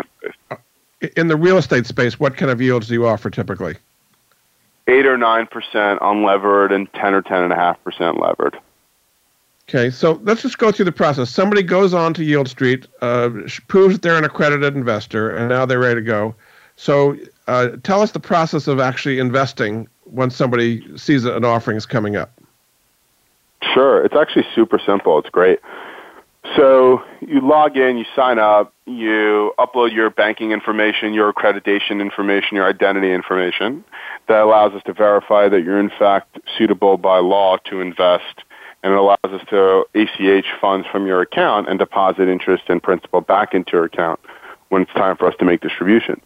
in, 1.02 1.10
in 1.16 1.28
the 1.28 1.36
real 1.36 1.58
estate 1.58 1.86
space? 1.86 2.18
What 2.18 2.36
kind 2.36 2.50
of 2.50 2.60
yields 2.60 2.88
do 2.88 2.94
you 2.94 3.06
offer 3.06 3.28
typically? 3.28 3.76
Eight 4.88 5.06
or 5.06 5.18
nine 5.18 5.46
percent 5.46 6.00
unlevered, 6.00 6.72
and 6.72 6.92
ten 6.94 7.14
or 7.14 7.22
ten 7.22 7.42
and 7.42 7.52
a 7.52 7.56
half 7.56 7.82
percent 7.84 8.18
levered. 8.18 8.58
Okay, 9.74 9.88
so 9.88 10.20
let's 10.24 10.42
just 10.42 10.58
go 10.58 10.70
through 10.70 10.84
the 10.84 10.92
process. 10.92 11.30
Somebody 11.30 11.62
goes 11.62 11.94
on 11.94 12.12
to 12.14 12.22
Yield 12.22 12.46
Street, 12.46 12.86
uh, 13.00 13.30
proves 13.68 13.94
that 13.94 14.02
they're 14.02 14.18
an 14.18 14.24
accredited 14.24 14.76
investor, 14.76 15.34
and 15.34 15.48
now 15.48 15.64
they're 15.64 15.78
ready 15.78 15.94
to 15.94 16.02
go. 16.02 16.34
So, 16.76 17.16
uh, 17.48 17.70
tell 17.82 18.02
us 18.02 18.10
the 18.10 18.20
process 18.20 18.68
of 18.68 18.80
actually 18.80 19.18
investing 19.18 19.88
once 20.04 20.36
somebody 20.36 20.84
sees 20.98 21.24
an 21.24 21.46
offering 21.46 21.78
is 21.78 21.86
coming 21.86 22.16
up. 22.16 22.30
Sure, 23.72 24.04
it's 24.04 24.14
actually 24.14 24.44
super 24.54 24.78
simple. 24.84 25.18
It's 25.18 25.30
great. 25.30 25.58
So 26.54 27.02
you 27.22 27.40
log 27.40 27.74
in, 27.78 27.96
you 27.96 28.04
sign 28.14 28.38
up, 28.38 28.74
you 28.84 29.54
upload 29.58 29.94
your 29.94 30.10
banking 30.10 30.52
information, 30.52 31.14
your 31.14 31.32
accreditation 31.32 32.02
information, 32.02 32.56
your 32.56 32.68
identity 32.68 33.10
information. 33.10 33.84
That 34.28 34.42
allows 34.42 34.74
us 34.74 34.82
to 34.84 34.92
verify 34.92 35.48
that 35.48 35.62
you're 35.62 35.80
in 35.80 35.90
fact 35.98 36.38
suitable 36.58 36.98
by 36.98 37.18
law 37.20 37.56
to 37.70 37.80
invest, 37.80 38.42
and 38.82 38.92
it 38.92 38.98
allows 38.98 39.18
us 39.24 39.42
to 39.50 39.84
ACH 39.94 40.46
funds 40.60 40.86
from 40.90 41.06
your 41.06 41.20
account 41.20 41.68
and 41.68 41.78
deposit 41.78 42.28
interest 42.28 42.64
and 42.68 42.82
principal 42.82 43.20
back 43.20 43.54
into 43.54 43.72
your 43.72 43.84
account 43.84 44.20
when 44.68 44.82
it's 44.82 44.92
time 44.92 45.16
for 45.16 45.26
us 45.26 45.34
to 45.38 45.44
make 45.44 45.60
distribution. 45.60 46.20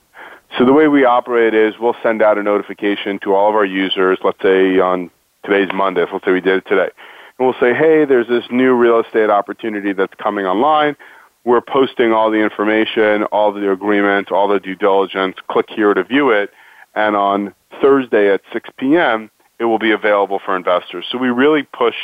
So 0.58 0.64
the 0.64 0.72
way 0.72 0.88
we 0.88 1.04
operate 1.04 1.54
is 1.54 1.74
we'll 1.78 1.96
send 2.02 2.22
out 2.22 2.38
a 2.38 2.42
notification 2.42 3.18
to 3.20 3.34
all 3.34 3.48
of 3.48 3.54
our 3.54 3.64
users, 3.64 4.18
let's 4.22 4.40
say 4.40 4.78
on 4.78 5.10
today's 5.44 5.68
Monday, 5.74 6.04
let's 6.10 6.24
say 6.24 6.32
we 6.32 6.40
did 6.40 6.58
it 6.58 6.66
today 6.66 6.90
and 7.38 7.46
we'll 7.46 7.60
say, 7.60 7.74
hey, 7.74 8.04
there's 8.04 8.28
this 8.28 8.44
new 8.50 8.74
real 8.74 9.00
estate 9.00 9.30
opportunity 9.30 9.92
that's 9.92 10.14
coming 10.14 10.46
online. 10.46 10.96
We're 11.44 11.60
posting 11.60 12.12
all 12.12 12.30
the 12.30 12.38
information, 12.38 13.24
all 13.24 13.52
the 13.52 13.70
agreements, 13.70 14.30
all 14.32 14.48
the 14.48 14.58
due 14.58 14.74
diligence. 14.74 15.36
Click 15.48 15.66
here 15.68 15.94
to 15.94 16.02
view 16.02 16.30
it. 16.30 16.50
And 16.94 17.14
on 17.14 17.54
Thursday 17.80 18.32
at 18.32 18.40
6 18.52 18.70
p.m., 18.78 19.30
it 19.58 19.64
will 19.64 19.78
be 19.78 19.90
available 19.90 20.40
for 20.44 20.56
investors. 20.56 21.06
So 21.10 21.18
we 21.18 21.28
really 21.28 21.62
push 21.62 21.94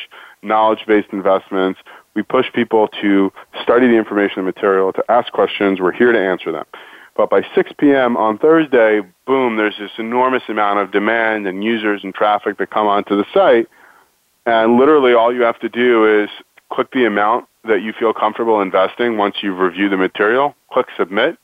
knowledge-based 0.43 1.09
investments. 1.13 1.81
We 2.15 2.23
push 2.23 2.47
people 2.53 2.89
to 3.01 3.33
study 3.63 3.87
the 3.87 3.97
information 3.97 4.39
and 4.39 4.47
material, 4.47 4.93
to 4.93 5.05
ask 5.09 5.33
questions. 5.33 5.81
We're 5.81 5.93
here 5.93 6.13
to 6.13 6.21
answer 6.21 6.53
them. 6.53 6.65
But 7.17 7.29
by 7.29 7.43
6 7.55 7.73
p.m. 7.79 8.17
on 8.17 8.39
Thursday, 8.39 9.03
boom, 9.27 9.57
there's 9.57 9.77
this 9.79 9.91
enormous 9.99 10.43
amount 10.49 10.79
of 10.79 10.93
demand 10.93 11.47
and 11.47 11.63
users 11.63 12.03
and 12.05 12.15
traffic 12.15 12.59
that 12.59 12.71
come 12.71 12.87
onto 12.87 13.17
the 13.17 13.27
site– 13.33 13.69
and 14.47 14.77
literally 14.77 15.15
all 15.15 15.33
you 15.33 15.43
have 15.43 15.59
to 15.61 15.69
do 15.69 16.23
is 16.23 16.29
click 16.71 16.91
the 16.93 17.05
amount 17.05 17.47
that 17.65 17.83
you 17.83 17.93
feel 17.93 18.13
comfortable 18.13 18.61
investing 18.61 19.17
once 19.17 19.37
you've 19.43 19.59
reviewed 19.59 19.93
the 19.93 19.97
material, 19.97 20.55
click 20.73 20.87
submit. 20.97 21.39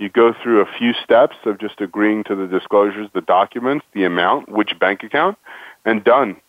You 0.00 0.08
go 0.08 0.32
through 0.42 0.62
a 0.62 0.66
few 0.78 0.94
steps 1.04 1.36
of 1.44 1.60
just 1.60 1.78
agreeing 1.82 2.24
to 2.24 2.34
the 2.34 2.46
disclosures, 2.46 3.10
the 3.12 3.20
documents, 3.20 3.84
the 3.92 4.04
amount, 4.04 4.48
which 4.48 4.78
bank 4.80 5.02
account, 5.02 5.36
and 5.84 6.02
done. 6.02 6.40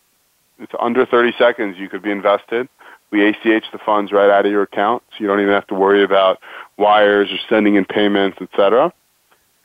It's 0.57 0.71
under 0.79 1.05
30 1.05 1.33
seconds 1.37 1.75
you 1.77 1.89
could 1.89 2.01
be 2.01 2.11
invested. 2.11 2.69
We 3.11 3.27
ACH 3.27 3.65
the 3.73 3.79
funds 3.85 4.13
right 4.13 4.29
out 4.29 4.45
of 4.45 4.51
your 4.53 4.61
account, 4.61 5.03
so 5.09 5.17
you 5.19 5.27
don't 5.27 5.41
even 5.41 5.51
have 5.51 5.67
to 5.67 5.75
worry 5.75 6.01
about 6.01 6.39
wires 6.77 7.29
or 7.29 7.39
sending 7.49 7.75
in 7.75 7.83
payments, 7.83 8.37
etc. 8.39 8.93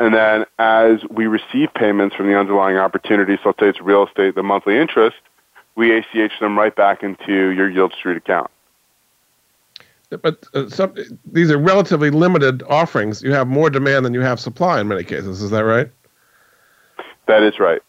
And 0.00 0.12
then 0.12 0.46
as 0.58 0.98
we 1.08 1.28
receive 1.28 1.72
payments 1.72 2.16
from 2.16 2.26
the 2.26 2.36
underlying 2.36 2.78
opportunity, 2.78 3.36
so 3.36 3.50
let's 3.50 3.60
say 3.60 3.68
it's 3.68 3.80
real 3.80 4.04
estate, 4.04 4.34
the 4.34 4.42
monthly 4.42 4.76
interest, 4.76 5.18
we 5.76 5.96
ACH 5.96 6.32
them 6.40 6.58
right 6.58 6.74
back 6.74 7.04
into 7.04 7.50
your 7.50 7.70
Yield 7.70 7.94
Street 7.96 8.16
account. 8.16 8.50
But 10.22 10.44
uh, 10.54 10.68
some, 10.68 10.94
these 11.24 11.50
are 11.50 11.58
relatively 11.58 12.10
limited 12.10 12.62
offerings. 12.64 13.22
You 13.22 13.32
have 13.32 13.46
more 13.46 13.70
demand 13.70 14.04
than 14.04 14.14
you 14.14 14.20
have 14.20 14.40
supply 14.40 14.80
in 14.80 14.88
many 14.88 15.04
cases. 15.04 15.42
Is 15.42 15.50
that 15.50 15.64
right? 15.64 15.90
That 17.26 17.42
is 17.42 17.58
right. 17.58 17.82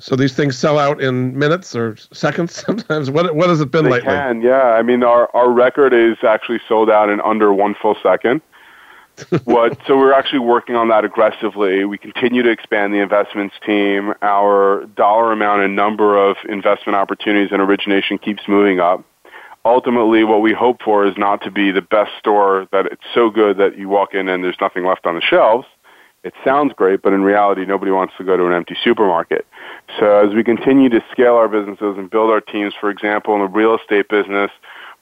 So 0.00 0.14
these 0.14 0.34
things 0.34 0.56
sell 0.56 0.78
out 0.78 1.00
in 1.00 1.36
minutes 1.36 1.74
or 1.74 1.96
seconds 2.12 2.54
sometimes. 2.66 3.10
What 3.10 3.34
what 3.34 3.48
has 3.48 3.60
it 3.60 3.70
been 3.70 3.84
they 3.84 3.92
lately? 3.92 4.08
Can 4.08 4.42
yeah. 4.42 4.74
I 4.74 4.82
mean 4.82 5.02
our 5.02 5.28
our 5.34 5.50
record 5.50 5.92
is 5.92 6.18
actually 6.22 6.60
sold 6.68 6.88
out 6.88 7.08
in 7.10 7.20
under 7.20 7.52
one 7.52 7.74
full 7.74 7.96
second 8.02 8.42
what 9.44 9.78
so 9.86 9.96
we're 9.96 10.12
actually 10.12 10.38
working 10.40 10.76
on 10.76 10.88
that 10.88 11.04
aggressively. 11.04 11.84
We 11.84 11.98
continue 11.98 12.42
to 12.42 12.50
expand 12.50 12.94
the 12.94 12.98
investments 12.98 13.54
team. 13.64 14.14
Our 14.22 14.86
dollar 14.96 15.32
amount 15.32 15.62
and 15.62 15.74
number 15.74 16.16
of 16.16 16.36
investment 16.48 16.96
opportunities 16.96 17.50
and 17.52 17.60
origination 17.60 18.18
keeps 18.18 18.46
moving 18.46 18.80
up. 18.80 19.04
Ultimately, 19.64 20.24
what 20.24 20.40
we 20.40 20.52
hope 20.52 20.82
for 20.82 21.06
is 21.06 21.16
not 21.16 21.42
to 21.42 21.50
be 21.50 21.70
the 21.70 21.82
best 21.82 22.12
store 22.18 22.68
that 22.72 22.86
it's 22.86 23.02
so 23.12 23.28
good 23.28 23.58
that 23.58 23.76
you 23.76 23.88
walk 23.88 24.14
in 24.14 24.28
and 24.28 24.42
there's 24.42 24.56
nothing 24.60 24.84
left 24.84 25.06
on 25.06 25.14
the 25.14 25.20
shelves. 25.20 25.66
It 26.24 26.34
sounds 26.44 26.72
great, 26.74 27.02
but 27.02 27.12
in 27.12 27.22
reality, 27.22 27.64
nobody 27.64 27.92
wants 27.92 28.14
to 28.18 28.24
go 28.24 28.36
to 28.36 28.46
an 28.46 28.52
empty 28.52 28.76
supermarket. 28.82 29.46
So 29.98 30.26
as 30.26 30.34
we 30.34 30.42
continue 30.42 30.88
to 30.88 31.04
scale 31.12 31.34
our 31.34 31.48
businesses 31.48 31.96
and 31.96 32.10
build 32.10 32.30
our 32.30 32.40
teams, 32.40 32.74
for 32.80 32.90
example, 32.90 33.34
in 33.34 33.40
the 33.40 33.46
real 33.46 33.76
estate 33.76 34.08
business, 34.08 34.50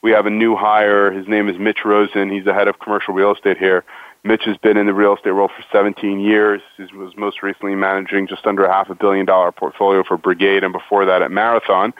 we 0.01 0.11
have 0.11 0.25
a 0.25 0.29
new 0.29 0.55
hire. 0.55 1.11
His 1.11 1.27
name 1.27 1.49
is 1.49 1.57
Mitch 1.57 1.79
Rosen. 1.83 2.29
He's 2.29 2.45
the 2.45 2.53
head 2.53 2.67
of 2.67 2.79
commercial 2.79 3.13
real 3.13 3.33
estate 3.33 3.57
here. 3.57 3.83
Mitch 4.23 4.43
has 4.45 4.57
been 4.57 4.77
in 4.77 4.85
the 4.85 4.93
real 4.93 5.15
estate 5.15 5.31
world 5.31 5.51
for 5.55 5.63
17 5.71 6.19
years. 6.19 6.61
He 6.75 6.83
was 6.95 7.15
most 7.15 7.41
recently 7.41 7.75
managing 7.75 8.27
just 8.27 8.45
under 8.45 8.65
a 8.65 8.71
half 8.71 8.89
a 8.89 8.95
billion 8.95 9.25
dollar 9.25 9.51
portfolio 9.51 10.03
for 10.03 10.17
Brigade 10.17 10.63
and 10.63 10.73
before 10.73 11.05
that 11.05 11.21
at 11.21 11.31
Marathon. 11.31 11.93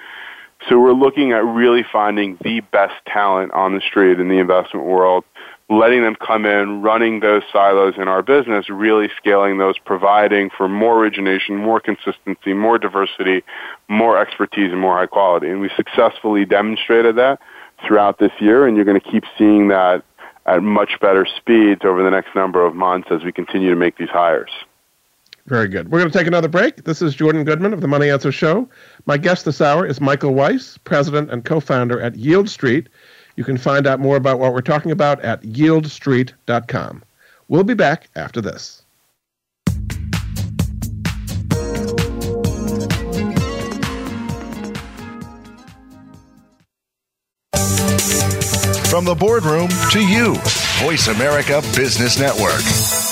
So 0.70 0.80
we're 0.80 0.94
looking 0.94 1.32
at 1.32 1.46
really 1.46 1.86
finding 1.92 2.38
the 2.42 2.62
best 2.72 2.96
talent 3.06 3.54
on 3.54 3.74
the 3.74 3.82
street 3.82 4.20
in 4.20 4.28
the 4.28 4.40
investment 4.40 4.86
world, 4.86 5.24
letting 5.70 6.02
them 6.02 6.16
come 6.16 6.46
in, 6.46 6.82
running 6.82 7.20
those 7.20 7.44
silos 7.54 7.94
in 7.98 8.08
our 8.08 8.22
business, 8.22 8.70
really 8.70 9.10
scaling 9.18 9.60
those, 9.60 9.78
providing 9.78 10.50
for 10.50 10.68
more 10.68 11.00
origination, 11.00 11.56
more 11.56 11.80
consistency, 11.80 12.54
more 12.54 12.78
diversity, 12.78 13.44
more 13.88 14.18
expertise, 14.18 14.72
and 14.72 14.82
more 14.82 14.98
high 14.98 15.06
quality. 15.06 15.50
And 15.50 15.62
we 15.62 15.70
successfully 15.76 16.44
demonstrated 16.44 17.16
that 17.18 17.40
throughout 17.86 18.20
this 18.20 18.32
year, 18.40 18.68
and 18.68 18.76
you're 18.76 18.86
going 18.86 19.00
to 19.00 19.12
keep 19.12 19.24
seeing 19.38 19.68
that 19.70 20.04
at 20.46 20.64
much 20.64 21.00
better 21.00 21.26
speeds 21.38 21.82
over 21.84 22.04
the 22.04 22.10
next 22.10 22.34
number 22.36 22.66
of 22.66 22.74
months 22.74 23.10
as 23.12 23.24
we 23.24 23.32
continue 23.32 23.70
to 23.70 23.76
make 23.76 23.98
these 23.98 24.10
hires. 24.10 24.52
Very 25.48 25.70
good. 25.70 25.90
We're 25.90 26.00
going 26.00 26.12
to 26.12 26.18
take 26.18 26.28
another 26.28 26.50
break. 26.50 26.84
This 26.84 27.02
is 27.02 27.16
Jordan 27.16 27.46
Goodman 27.46 27.74
of 27.74 27.80
the 27.80 27.88
Money 27.88 28.10
Answer 28.10 28.34
Show. 28.34 28.70
My 29.06 29.18
guest 29.18 29.46
this 29.46 29.62
hour 29.62 29.86
is 29.86 30.02
Michael 30.02 30.34
Weisz, 30.34 30.78
president 30.84 31.32
and 31.32 31.46
co 31.46 31.62
founder 31.62 32.02
at 32.02 32.18
Yield 32.18 32.50
Street. 32.50 32.90
You 33.38 33.46
can 33.46 33.58
find 33.58 33.88
out 33.88 34.02
more 34.02 34.18
about 34.18 34.40
what 34.40 34.54
we're 34.54 34.62
talking 34.62 34.92
about 34.92 35.22
at 35.24 35.42
yieldstreet.com. 35.44 37.04
We'll 37.48 37.64
be 37.64 37.76
back 37.76 38.10
after 38.16 38.42
this. 38.42 38.84
From 48.90 49.06
the 49.06 49.16
boardroom 49.18 49.70
to 49.92 50.06
you, 50.06 50.36
Voice 50.82 51.08
America 51.08 51.62
Business 51.76 52.20
Network. 52.20 53.07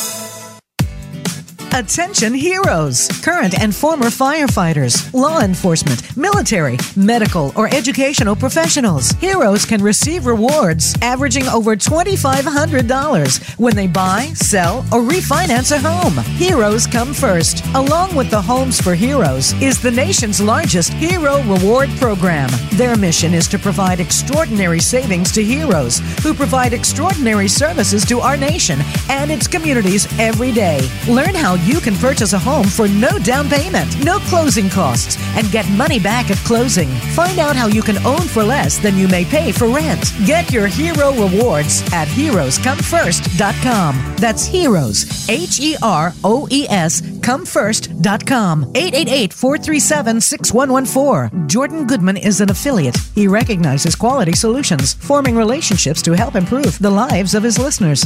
Attention 1.75 2.33
heroes, 2.33 3.09
current 3.21 3.59
and 3.59 3.75
former 3.75 4.05
firefighters, 4.05 5.13
law 5.13 5.41
enforcement, 5.41 6.15
military, 6.15 6.77
medical, 6.95 7.51
or 7.57 7.67
educational 7.67 8.33
professionals. 8.33 9.09
Heroes 9.19 9.65
can 9.65 9.83
receive 9.83 10.25
rewards 10.25 10.95
averaging 11.01 11.45
over 11.49 11.75
$2,500 11.75 13.59
when 13.59 13.75
they 13.75 13.87
buy, 13.87 14.31
sell, 14.35 14.85
or 14.93 15.01
refinance 15.01 15.73
a 15.73 15.77
home. 15.77 16.23
Heroes 16.37 16.87
come 16.87 17.13
first. 17.13 17.61
Along 17.75 18.15
with 18.15 18.29
the 18.29 18.41
Homes 18.41 18.79
for 18.79 18.95
Heroes 18.95 19.51
is 19.61 19.81
the 19.81 19.91
nation's 19.91 20.39
largest 20.39 20.93
hero 20.93 21.43
reward 21.43 21.89
program. 21.99 22.49
Their 22.75 22.95
mission 22.95 23.33
is 23.33 23.49
to 23.49 23.59
provide 23.59 23.99
extraordinary 23.99 24.79
savings 24.79 25.29
to 25.33 25.43
heroes 25.43 25.99
who 26.23 26.33
provide 26.33 26.71
extraordinary 26.71 27.49
services 27.49 28.05
to 28.05 28.21
our 28.21 28.37
nation 28.37 28.79
and 29.09 29.29
its 29.29 29.45
communities 29.45 30.07
every 30.17 30.53
day. 30.53 30.79
Learn 31.09 31.35
how 31.35 31.57
you 31.65 31.79
can 31.79 31.95
purchase 31.95 32.33
a 32.33 32.39
home 32.39 32.67
for 32.67 32.87
no 32.87 33.17
down 33.19 33.47
payment, 33.49 34.03
no 34.03 34.19
closing 34.19 34.69
costs, 34.69 35.17
and 35.35 35.49
get 35.51 35.67
money 35.71 35.97
back 35.99 36.29
at 36.29 36.37
closing. 36.37 36.87
Find 37.15 37.39
out 37.39 37.55
how 37.55 37.65
you 37.67 37.81
can 37.81 37.97
own 38.05 38.21
for 38.21 38.43
less 38.43 38.77
than 38.77 38.97
you 38.97 39.07
may 39.07 39.25
pay 39.25 39.51
for 39.51 39.67
rent. 39.67 40.13
Get 40.25 40.51
your 40.51 40.67
hero 40.67 41.11
rewards 41.13 41.81
at 41.91 42.07
heroescomefirst.com. 42.09 44.15
That's 44.17 44.45
heroes, 44.45 45.27
H 45.29 45.59
E 45.59 45.75
R 45.81 46.13
O 46.23 46.47
E 46.51 46.67
S, 46.69 47.01
comefirst.com. 47.01 48.63
888 48.75 49.33
437 49.33 50.21
6114. 50.21 51.47
Jordan 51.47 51.87
Goodman 51.87 52.17
is 52.17 52.41
an 52.41 52.51
affiliate. 52.51 52.97
He 53.15 53.27
recognizes 53.27 53.95
quality 53.95 54.33
solutions, 54.33 54.93
forming 54.93 55.35
relationships 55.35 56.01
to 56.03 56.13
help 56.13 56.35
improve 56.35 56.77
the 56.79 56.91
lives 56.91 57.33
of 57.33 57.41
his 57.43 57.57
listeners. 57.57 58.05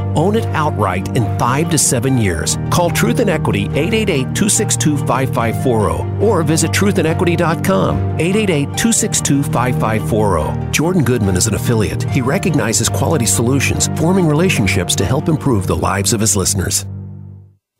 Own 0.15 0.35
it 0.35 0.45
outright 0.47 1.15
in 1.15 1.23
five 1.37 1.69
to 1.69 1.77
seven 1.77 2.17
years. 2.17 2.57
Call 2.69 2.89
Truth 2.89 3.19
and 3.19 3.29
Equity 3.29 3.63
888 3.65 4.35
262 4.35 4.97
5540 4.97 6.25
or 6.25 6.43
visit 6.43 6.71
truthandequity.com 6.71 7.97
888 8.19 8.65
262 8.65 9.43
5540. 9.43 10.71
Jordan 10.71 11.03
Goodman 11.03 11.37
is 11.37 11.47
an 11.47 11.55
affiliate. 11.55 12.03
He 12.03 12.21
recognizes 12.21 12.89
quality 12.89 13.25
solutions, 13.25 13.87
forming 13.95 14.27
relationships 14.27 14.95
to 14.95 15.05
help 15.05 15.29
improve 15.29 15.67
the 15.67 15.75
lives 15.75 16.13
of 16.13 16.21
his 16.21 16.35
listeners. 16.35 16.85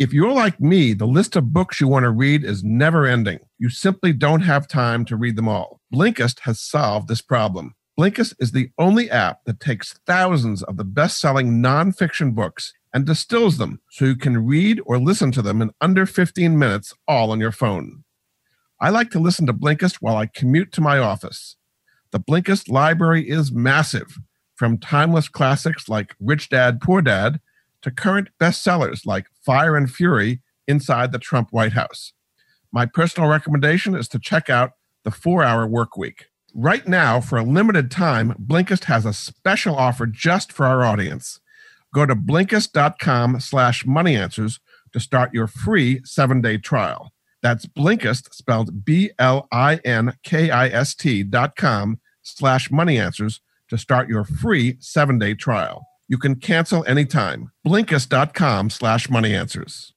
If 0.02 0.14
you're 0.14 0.32
like 0.32 0.60
me, 0.60 0.94
the 0.94 1.06
list 1.06 1.36
of 1.36 1.54
books 1.54 1.80
you 1.80 1.88
want 1.88 2.06
to 2.06 2.10
read 2.10 2.44
is 2.44 2.64
never 2.64 3.06
ending. 3.06 3.38
You 3.60 3.70
simply 3.70 4.14
don't 4.14 4.42
have 4.42 4.68
time 4.68 5.06
to 5.06 5.16
read 5.16 5.36
them 5.36 5.48
all. 5.48 5.80
Blinkist 5.94 6.40
has 6.40 6.60
solved 6.60 7.08
this 7.08 7.22
problem. 7.22 7.76
Blinkist 8.00 8.34
is 8.40 8.52
the 8.52 8.70
only 8.78 9.10
app 9.10 9.44
that 9.46 9.60
takes 9.60 10.00
thousands 10.06 10.64
of 10.64 10.78
the 10.78 10.84
best 10.84 11.20
selling 11.20 11.62
nonfiction 11.62 12.34
books 12.34 12.74
and 12.94 13.06
distills 13.06 13.58
them 13.58 13.82
so 13.92 14.06
you 14.06 14.16
can 14.16 14.46
read 14.46 14.82
or 14.86 14.98
listen 14.98 15.32
to 15.32 15.42
them 15.42 15.62
in 15.62 15.72
under 15.82 16.06
15 16.06 16.58
minutes, 16.58 16.94
all 17.08 17.32
on 17.32 17.40
your 17.40 17.52
phone. 17.52 18.04
I 18.80 18.90
like 18.90 19.12
to 19.12 19.20
listen 19.20 19.46
to 19.46 19.54
Blinkist 19.54 19.98
while 20.00 20.18
I 20.18 20.26
commute 20.26 20.72
to 20.74 20.82
my 20.82 20.98
office. 20.98 21.58
The 22.12 22.20
Blinkist 22.20 22.70
library 22.70 23.30
is 23.30 23.52
massive, 23.52 24.18
from 24.56 24.78
timeless 24.78 25.28
classics 25.28 25.88
like 25.90 26.16
Rich 26.20 26.50
Dad, 26.50 26.82
Poor 26.82 27.02
Dad 27.02 27.40
to 27.82 27.92
current 27.92 28.30
bestsellers 28.40 29.06
like 29.06 29.26
Fire 29.46 29.76
and 29.76 29.92
Fury 29.92 30.42
Inside 30.68 31.12
the 31.12 31.20
Trump 31.20 31.50
White 31.52 31.74
House. 31.74 32.14
My 32.72 32.86
personal 32.86 33.30
recommendation 33.30 33.96
is 33.96 34.08
to 34.10 34.20
check 34.20 34.50
out 34.50 34.72
The 35.04 35.12
Four 35.12 35.44
Hour 35.44 35.68
Work 35.68 35.98
Week. 35.98 36.28
Right 36.54 36.86
now, 36.86 37.22
for 37.22 37.38
a 37.38 37.44
limited 37.44 37.90
time, 37.90 38.34
Blinkist 38.34 38.84
has 38.86 39.06
a 39.06 39.14
special 39.14 39.76
offer 39.76 40.06
just 40.06 40.52
for 40.52 40.66
our 40.66 40.84
audience. 40.84 41.40
Go 41.94 42.06
to 42.06 42.16
Blinkist.com 42.16 43.40
slash 43.40 43.86
moneyanswers 43.86 44.60
to 44.92 45.00
start 45.00 45.34
your 45.34 45.48
free 45.48 46.02
seven-day 46.04 46.58
trial. 46.58 47.14
That's 47.42 47.66
Blinkist, 47.66 48.34
spelled 48.34 48.84
B-L-I-N-K-I-S-T 48.86 49.24
dot 51.24 51.56
com 51.56 52.00
slash 52.22 52.70
moneyanswers 52.70 53.40
to 53.70 53.78
start 53.78 54.10
your 54.10 54.26
free 54.26 54.76
seven-day 54.80 55.36
trial. 55.36 55.88
You 56.08 56.18
can 56.18 56.36
cancel 56.36 56.86
anytime. 56.86 57.52
Blinkist.com 57.66 58.70
slash 58.70 59.08
moneyanswers. 59.08 59.94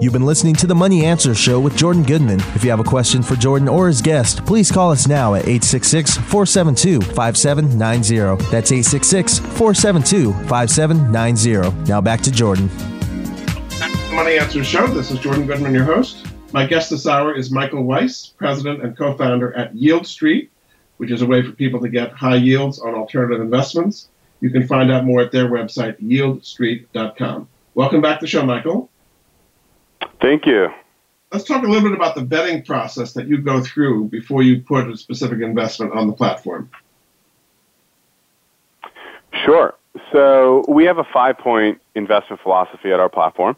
You've 0.00 0.12
been 0.12 0.24
listening 0.24 0.54
to 0.56 0.68
the 0.68 0.76
Money 0.76 1.04
Answer 1.04 1.34
Show 1.34 1.58
with 1.58 1.76
Jordan 1.76 2.04
Goodman. 2.04 2.38
If 2.54 2.62
you 2.62 2.70
have 2.70 2.78
a 2.78 2.84
question 2.84 3.20
for 3.20 3.34
Jordan 3.34 3.66
or 3.66 3.88
his 3.88 4.00
guest, 4.00 4.46
please 4.46 4.70
call 4.70 4.92
us 4.92 5.08
now 5.08 5.34
at 5.34 5.42
866 5.42 6.18
472 6.18 7.00
5790. 7.00 8.44
That's 8.48 8.70
866 8.70 9.40
472 9.40 10.32
5790. 10.46 11.90
Now 11.90 12.00
back 12.00 12.20
to 12.20 12.30
Jordan. 12.30 12.70
Money 14.14 14.38
Answer 14.38 14.62
Show. 14.62 14.86
This 14.86 15.10
is 15.10 15.18
Jordan 15.18 15.48
Goodman, 15.48 15.74
your 15.74 15.82
host. 15.82 16.24
My 16.52 16.64
guest 16.64 16.90
this 16.90 17.08
hour 17.08 17.34
is 17.34 17.50
Michael 17.50 17.82
Weisz, 17.82 18.36
president 18.36 18.84
and 18.84 18.96
co 18.96 19.16
founder 19.16 19.52
at 19.54 19.74
Yield 19.74 20.06
Street, 20.06 20.52
which 20.98 21.10
is 21.10 21.22
a 21.22 21.26
way 21.26 21.42
for 21.42 21.50
people 21.50 21.80
to 21.80 21.88
get 21.88 22.12
high 22.12 22.36
yields 22.36 22.78
on 22.78 22.94
alternative 22.94 23.40
investments. 23.40 24.10
You 24.42 24.50
can 24.50 24.64
find 24.64 24.92
out 24.92 25.04
more 25.04 25.22
at 25.22 25.32
their 25.32 25.48
website, 25.48 26.00
yieldstreet.com. 26.00 27.48
Welcome 27.74 28.00
back 28.00 28.20
to 28.20 28.26
the 28.26 28.30
show, 28.30 28.46
Michael. 28.46 28.90
Thank 30.20 30.46
you. 30.46 30.68
Let's 31.32 31.44
talk 31.44 31.62
a 31.62 31.66
little 31.66 31.88
bit 31.88 31.96
about 31.96 32.14
the 32.14 32.22
vetting 32.22 32.66
process 32.66 33.12
that 33.12 33.28
you 33.28 33.38
go 33.38 33.62
through 33.62 34.06
before 34.06 34.42
you 34.42 34.62
put 34.62 34.88
a 34.88 34.96
specific 34.96 35.40
investment 35.40 35.92
on 35.92 36.06
the 36.06 36.12
platform. 36.12 36.70
Sure. 39.44 39.74
So 40.12 40.64
we 40.68 40.84
have 40.84 40.98
a 40.98 41.04
five-point 41.04 41.80
investment 41.94 42.40
philosophy 42.42 42.92
at 42.92 43.00
our 43.00 43.08
platform. 43.08 43.56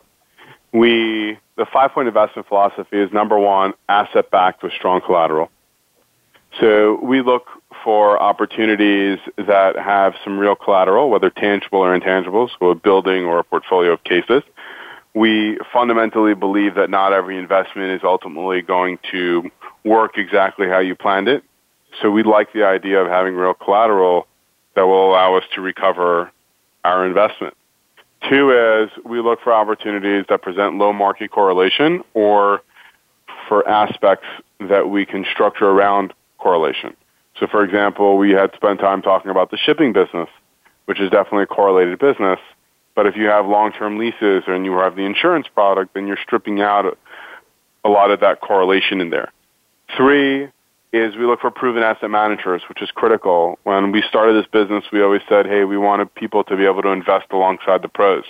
We 0.73 1.39
the 1.57 1.67
five-point 1.67 2.09
investment 2.09 2.49
philosophy 2.49 2.99
is 2.99 3.13
number 3.13 3.39
one, 3.39 3.75
asset-backed 3.89 4.63
with 4.63 4.73
strong 4.73 5.01
collateral. 5.01 5.51
So 6.59 6.99
we 7.03 7.23
look 7.23 7.49
for 7.85 8.21
opportunities 8.21 9.19
that 9.37 9.77
have 9.77 10.15
some 10.25 10.39
real 10.39 10.57
collateral, 10.57 11.11
whether 11.11 11.31
tangible 11.31 11.81
or 11.81 11.95
intangible, 11.95 12.51
so 12.59 12.71
a 12.71 12.75
building 12.75 13.25
or 13.25 13.39
a 13.39 13.45
portfolio 13.45 13.93
of 13.93 14.03
cases. 14.05 14.43
We 15.15 15.59
fundamentally 15.73 16.35
believe 16.35 16.77
that 16.77 16.89
not 16.89 17.13
every 17.13 17.39
investment 17.39 17.91
is 17.93 18.01
ultimately 18.05 18.63
going 18.63 18.99
to 19.11 19.51
work 19.85 20.17
exactly 20.17 20.69
how 20.69 20.79
you 20.79 20.95
planned 20.95 21.29
it. 21.29 21.43
So 22.01 22.11
we 22.11 22.23
like 22.23 22.53
the 22.53 22.65
idea 22.65 23.01
of 23.01 23.09
having 23.09 23.35
real 23.35 23.55
collateral 23.55 24.27
that 24.77 24.83
will 24.83 25.11
allow 25.11 25.37
us 25.37 25.45
to 25.55 25.61
recover 25.61 26.31
our 26.85 27.07
investment. 27.07 27.55
Two 28.29 28.51
is 28.51 28.91
we 29.05 29.21
look 29.21 29.41
for 29.43 29.53
opportunities 29.53 30.27
that 30.29 30.43
present 30.43 30.77
low 30.77 30.93
market 30.93 31.31
correlation 31.31 32.03
or 32.15 32.63
for 33.49 33.67
aspects 33.69 34.27
that 34.61 34.91
we 34.91 35.07
can 35.07 35.25
structure 35.33 35.69
around 35.69 36.13
correlation. 36.39 36.95
So, 37.39 37.47
for 37.47 37.65
example, 37.65 38.19
we 38.19 38.31
had 38.31 38.53
spent 38.55 38.81
time 38.81 39.03
talking 39.03 39.31
about 39.31 39.51
the 39.51 39.57
shipping 39.57 39.93
business, 39.93 40.29
which 40.85 41.01
is 41.01 41.11
definitely 41.11 41.45
a 41.45 41.47
correlated 41.47 41.99
business. 41.99 42.39
But 43.01 43.07
if 43.07 43.17
you 43.17 43.29
have 43.29 43.47
long-term 43.47 43.97
leases 43.97 44.43
and 44.47 44.67
you 44.67 44.77
have 44.77 44.95
the 44.95 45.07
insurance 45.07 45.47
product, 45.55 45.95
then 45.95 46.07
you're 46.07 46.19
stripping 46.23 46.61
out 46.61 46.99
a 47.83 47.89
lot 47.89 48.11
of 48.11 48.21
that 48.21 48.43
correlation 48.43 49.01
in 49.01 49.09
there. 49.09 49.33
Three 49.97 50.49
is 50.93 51.17
we 51.17 51.25
look 51.25 51.41
for 51.41 51.51
proven 51.51 51.83
asset 51.83 52.11
managers, 52.11 52.61
which 52.69 52.83
is 52.83 52.91
critical. 52.91 53.59
When 53.63 53.91
we 53.91 54.03
started 54.07 54.35
this 54.35 54.51
business, 54.53 54.85
we 54.93 55.01
always 55.01 55.23
said, 55.31 55.47
hey, 55.47 55.65
we 55.65 55.79
wanted 55.79 56.15
people 56.15 56.45
to 56.45 56.57
be 56.59 56.67
able 56.67 56.83
to 56.83 56.91
invest 56.91 57.25
alongside 57.31 57.81
the 57.81 57.89
pros. 57.89 58.25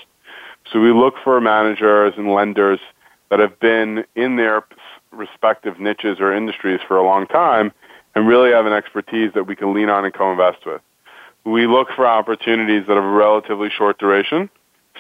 So 0.73 0.79
we 0.79 0.93
look 0.93 1.15
for 1.25 1.41
managers 1.41 2.15
and 2.17 2.33
lenders 2.33 2.79
that 3.29 3.41
have 3.41 3.59
been 3.59 4.05
in 4.15 4.37
their 4.37 4.65
respective 5.11 5.81
niches 5.81 6.21
or 6.21 6.33
industries 6.33 6.79
for 6.87 6.97
a 6.97 7.05
long 7.05 7.27
time 7.27 7.73
and 8.15 8.29
really 8.29 8.53
have 8.53 8.67
an 8.67 8.73
expertise 8.73 9.33
that 9.35 9.49
we 9.49 9.57
can 9.57 9.75
lean 9.75 9.89
on 9.89 10.05
and 10.05 10.15
co-invest 10.15 10.65
with. 10.65 10.81
We 11.43 11.67
look 11.67 11.89
for 11.97 12.07
opportunities 12.07 12.87
that 12.87 12.95
have 12.95 13.03
a 13.03 13.11
relatively 13.11 13.69
short 13.77 13.99
duration. 13.99 14.49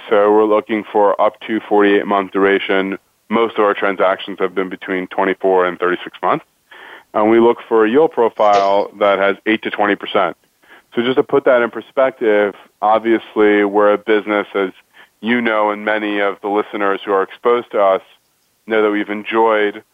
So 0.09 0.32
we're 0.32 0.44
looking 0.44 0.84
for 0.84 1.20
up 1.20 1.40
to 1.42 1.61
48 1.61 2.07
month 2.07 2.32
duration. 2.32 2.98
Most 3.28 3.59
of 3.59 3.64
our 3.64 3.74
transactions 3.74 4.38
have 4.40 4.55
been 4.55 4.68
between 4.68 5.07
24 5.09 5.66
and 5.66 5.78
36 5.78 6.18
months. 6.22 6.44
And 7.14 7.30
we 7.30 7.40
look 7.40 7.59
for 7.68 7.84
a 7.84 7.90
yield 7.90 8.12
profile 8.12 8.90
that 8.98 9.18
has 9.18 9.36
8 9.46 9.62
to 9.62 9.70
20%. 9.70 10.34
So 10.94 11.03
just 11.03 11.16
to 11.16 11.22
put 11.22 11.44
that 11.44 11.62
in 11.62 11.70
perspective, 11.70 12.55
obviously 12.82 13.64
we're 13.64 13.92
a 13.92 13.98
business 13.98 14.46
as 14.55 14.70
you 15.20 15.40
know 15.40 15.70
and 15.70 15.84
many 15.84 16.20
of 16.20 16.40
the 16.40 16.48
listeners 16.48 17.01
who 17.05 17.12
are 17.12 17.22
exposed 17.22 17.70
to 17.72 17.80
us 17.80 18.03
know 18.66 18.82
that 18.82 18.90
we've 18.90 19.11
enjoyed 19.11 19.84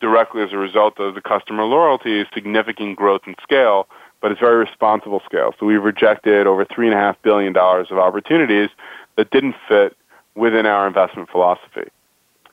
directly 0.00 0.42
as 0.42 0.52
a 0.52 0.56
result 0.56 0.98
of 0.98 1.14
the 1.14 1.20
customer 1.20 1.64
loyalty, 1.64 2.24
significant 2.34 2.96
growth 2.96 3.22
and 3.26 3.36
scale, 3.42 3.86
but 4.24 4.32
it's 4.32 4.40
very 4.40 4.56
responsible 4.56 5.20
scale. 5.26 5.54
So 5.60 5.66
we've 5.66 5.82
rejected 5.82 6.46
over 6.46 6.64
$3.5 6.64 7.16
billion 7.22 7.54
of 7.54 7.98
opportunities 7.98 8.70
that 9.18 9.30
didn't 9.30 9.54
fit 9.68 9.94
within 10.34 10.64
our 10.64 10.86
investment 10.86 11.28
philosophy. 11.28 11.90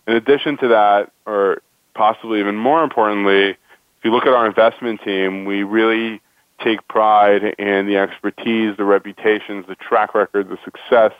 In 0.06 0.18
addition 0.18 0.58
to 0.58 0.68
that, 0.68 1.14
or 1.26 1.62
possibly 1.94 2.42
even 2.42 2.58
more 2.58 2.84
importantly, 2.84 3.52
if 3.52 4.04
you 4.04 4.12
look 4.12 4.26
at 4.26 4.34
our 4.34 4.46
investment 4.46 5.00
team, 5.06 5.46
we 5.46 5.64
really 5.64 6.20
take 6.62 6.86
pride 6.90 7.56
in 7.58 7.88
the 7.88 7.96
expertise, 7.96 8.76
the 8.76 8.84
reputations, 8.84 9.66
the 9.70 9.76
track 9.76 10.14
record, 10.14 10.50
the 10.50 10.58
success, 10.66 11.14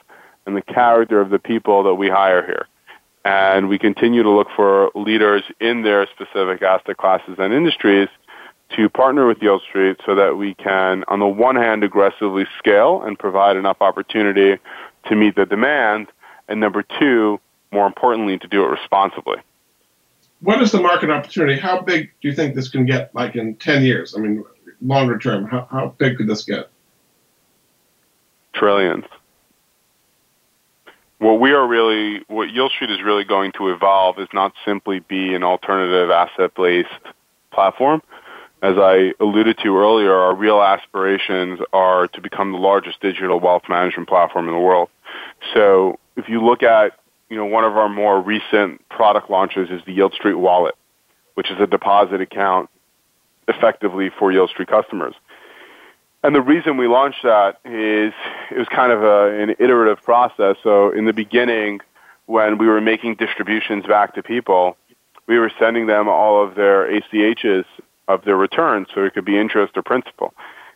and 0.46 0.58
the 0.58 0.62
character 0.62 1.22
of 1.22 1.30
the 1.30 1.40
people 1.40 1.84
that 1.84 1.96
we 1.96 2.10
hire 2.10 2.46
here 2.46 2.68
and 3.24 3.70
we 3.70 3.78
continue 3.78 4.24
to 4.24 4.30
look 4.30 4.48
for 4.56 4.92
leaders 4.96 5.44
in 5.60 5.84
their 5.84 6.08
specific 6.08 6.62
asset 6.62 6.98
classes 6.98 7.36
and 7.38 7.54
industries 7.54 8.10
to 8.76 8.90
partner 8.90 9.28
with 9.28 9.38
Yield 9.42 9.62
Street 9.68 9.98
so 10.06 10.16
that 10.16 10.38
we 10.38 10.54
can, 10.56 11.04
on 11.08 11.20
the 11.20 11.28
one 11.28 11.56
hand, 11.56 11.84
aggressively 11.84 12.46
scale 12.58 13.02
and 13.02 13.18
provide 13.18 13.58
enough 13.58 13.78
opportunity 13.82 14.60
to 15.08 15.16
meet 15.16 15.36
the 15.36 15.46
demand, 15.46 16.08
and 16.48 16.60
number 16.60 16.84
two, 17.00 17.40
more 17.72 17.88
importantly, 17.88 18.38
to 18.38 18.48
do 18.48 18.64
it 18.64 18.68
responsibly. 18.68 19.38
What 20.42 20.62
is 20.62 20.72
the 20.72 20.82
market 20.82 21.10
opportunity? 21.10 21.60
How 21.60 21.82
big 21.82 22.12
do 22.22 22.28
you 22.28 22.34
think 22.34 22.56
this 22.56 22.70
can 22.70 22.86
get, 22.86 23.14
like 23.14 23.36
in 23.36 23.56
10 23.56 23.84
years? 23.84 24.16
I 24.16 24.20
mean, 24.20 24.44
longer 24.82 25.18
term, 25.18 25.46
how, 25.46 25.68
how 25.70 25.96
big 25.98 26.18
could 26.18 26.28
this 26.28 26.44
get? 26.44 26.70
Trillions. 28.54 29.06
What 31.20 31.40
we 31.40 31.52
are 31.52 31.68
really, 31.68 32.24
what 32.28 32.50
Yield 32.50 32.72
Street 32.72 32.90
is 32.90 33.04
really 33.04 33.24
going 33.24 33.52
to 33.54 33.70
evolve 33.70 34.18
is 34.18 34.28
not 34.34 34.54
simply 34.66 35.00
be 35.00 35.36
an 35.36 35.44
alternative 35.44 36.10
asset-based 36.10 36.90
platform. 37.52 38.02
As 38.62 38.78
I 38.78 39.14
alluded 39.20 39.58
to 39.64 39.76
earlier, 39.76 40.14
our 40.14 40.36
real 40.36 40.62
aspirations 40.62 41.60
are 41.74 42.08
to 42.10 42.22
become 42.22 42.52
the 42.52 42.60
largest 42.60 43.02
digital 43.02 43.40
wealth 43.40 43.64
management 43.68 44.08
platform 44.08 44.48
in 44.48 44.54
the 44.54 44.60
world. 44.60 44.90
So 45.56 46.00
if 46.16 46.30
you 46.30 46.44
look 46.44 46.62
at, 46.62 47.00
you 47.30 47.38
know, 47.38 47.46
one 47.46 47.64
of 47.64 47.76
our 47.76 47.90
more 47.90 48.22
recent 48.22 48.88
product 48.90 49.32
launches 49.32 49.72
is 49.72 49.82
the 49.86 49.94
Yield 49.94 50.14
Street 50.14 50.36
Wallet, 50.36 50.76
which 51.34 51.50
is 51.50 51.60
a 51.60 51.66
deposit 51.66 52.22
account 52.22 52.70
effectively 53.48 54.12
for 54.20 54.32
Yield 54.32 54.52
Street 54.52 54.68
customers. 54.68 55.16
And 56.24 56.36
the 56.36 56.42
reason 56.42 56.78
we 56.78 56.88
launched 56.88 57.24
that 57.24 57.60
is 57.66 58.14
it 58.52 58.58
was 58.58 58.68
kind 58.68 58.92
of 58.92 59.02
a, 59.02 59.42
an 59.42 59.56
iterative 59.58 60.04
process. 60.04 60.56
So 60.62 60.92
in 60.92 61.06
the 61.06 61.14
beginning, 61.14 61.80
when 62.28 62.60
we 62.60 62.68
were 62.68 62.80
making 62.80 63.16
distributions 63.16 63.88
back 63.88 64.14
to 64.16 64.22
people, 64.22 64.78
we 65.26 65.40
were 65.40 65.52
sending 65.58 65.88
them 65.88 66.08
all 66.08 66.44
of 66.44 66.54
their 66.54 66.88
ACHs 66.92 67.66
of 68.14 68.26
their 68.26 68.38
returns 68.38 68.88
so 68.94 69.04
it 69.04 69.14
could 69.14 69.26
be 69.26 69.38
interest 69.38 69.78
or 69.78 69.84
principal. 69.84 70.34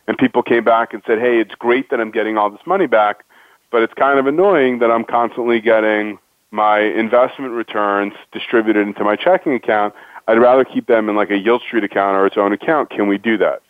And 0.08 0.16
people 0.16 0.42
came 0.42 0.64
back 0.64 0.94
and 0.94 1.02
said, 1.06 1.18
hey, 1.18 1.40
it's 1.40 1.54
great 1.54 1.90
that 1.90 2.00
I'm 2.00 2.10
getting 2.10 2.38
all 2.38 2.50
this 2.50 2.64
money 2.66 2.86
back, 2.86 3.24
but 3.70 3.82
it's 3.82 3.94
kind 3.94 4.18
of 4.18 4.26
annoying 4.26 4.78
that 4.78 4.90
I'm 4.90 5.04
constantly 5.04 5.60
getting 5.60 6.18
my 6.50 6.80
investment 6.80 7.52
returns 7.52 8.14
distributed 8.32 8.86
into 8.86 9.02
my 9.04 9.16
checking 9.16 9.54
account. 9.54 9.94
I'd 10.28 10.38
rather 10.38 10.64
keep 10.64 10.86
them 10.86 11.08
in 11.08 11.16
like 11.16 11.30
a 11.30 11.38
Yield 11.38 11.62
Street 11.62 11.84
account 11.84 12.16
or 12.16 12.26
its 12.26 12.36
own 12.36 12.52
account. 12.52 12.90
Can 12.90 13.08
we 13.08 13.18
do 13.18 13.36
that? 13.38 13.62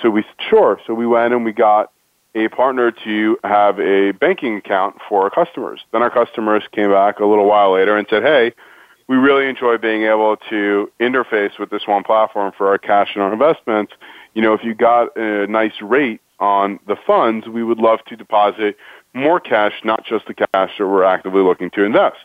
So 0.00 0.10
we 0.10 0.24
sure. 0.38 0.80
So 0.86 0.94
we 0.94 1.06
went 1.06 1.34
and 1.34 1.44
we 1.44 1.52
got 1.52 1.92
a 2.34 2.48
partner 2.48 2.90
to 2.90 3.38
have 3.44 3.78
a 3.78 4.12
banking 4.12 4.56
account 4.56 4.96
for 5.08 5.22
our 5.22 5.30
customers. 5.30 5.80
Then 5.92 6.02
our 6.02 6.10
customers 6.10 6.62
came 6.72 6.90
back 6.90 7.20
a 7.20 7.26
little 7.26 7.46
while 7.46 7.72
later 7.72 7.96
and 7.96 8.06
said, 8.08 8.22
"Hey, 8.22 8.54
we 9.08 9.16
really 9.16 9.48
enjoy 9.48 9.78
being 9.78 10.04
able 10.04 10.36
to 10.50 10.90
interface 11.00 11.58
with 11.58 11.70
this 11.70 11.86
one 11.86 12.02
platform 12.04 12.52
for 12.56 12.68
our 12.68 12.78
cash 12.78 13.10
and 13.14 13.22
our 13.22 13.32
investments. 13.32 13.92
You 14.34 14.42
know, 14.42 14.54
if 14.54 14.64
you 14.64 14.74
got 14.74 15.16
a 15.16 15.46
nice 15.46 15.80
rate 15.80 16.20
on 16.38 16.78
the 16.86 16.96
funds, 17.06 17.46
we 17.46 17.62
would 17.62 17.78
love 17.78 18.00
to 18.08 18.16
deposit 18.16 18.76
more 19.14 19.40
cash, 19.40 19.74
not 19.84 20.04
just 20.04 20.26
the 20.26 20.34
cash 20.34 20.70
that 20.78 20.86
we're 20.86 21.04
actively 21.04 21.42
looking 21.42 21.70
to 21.70 21.84
invest." 21.84 22.24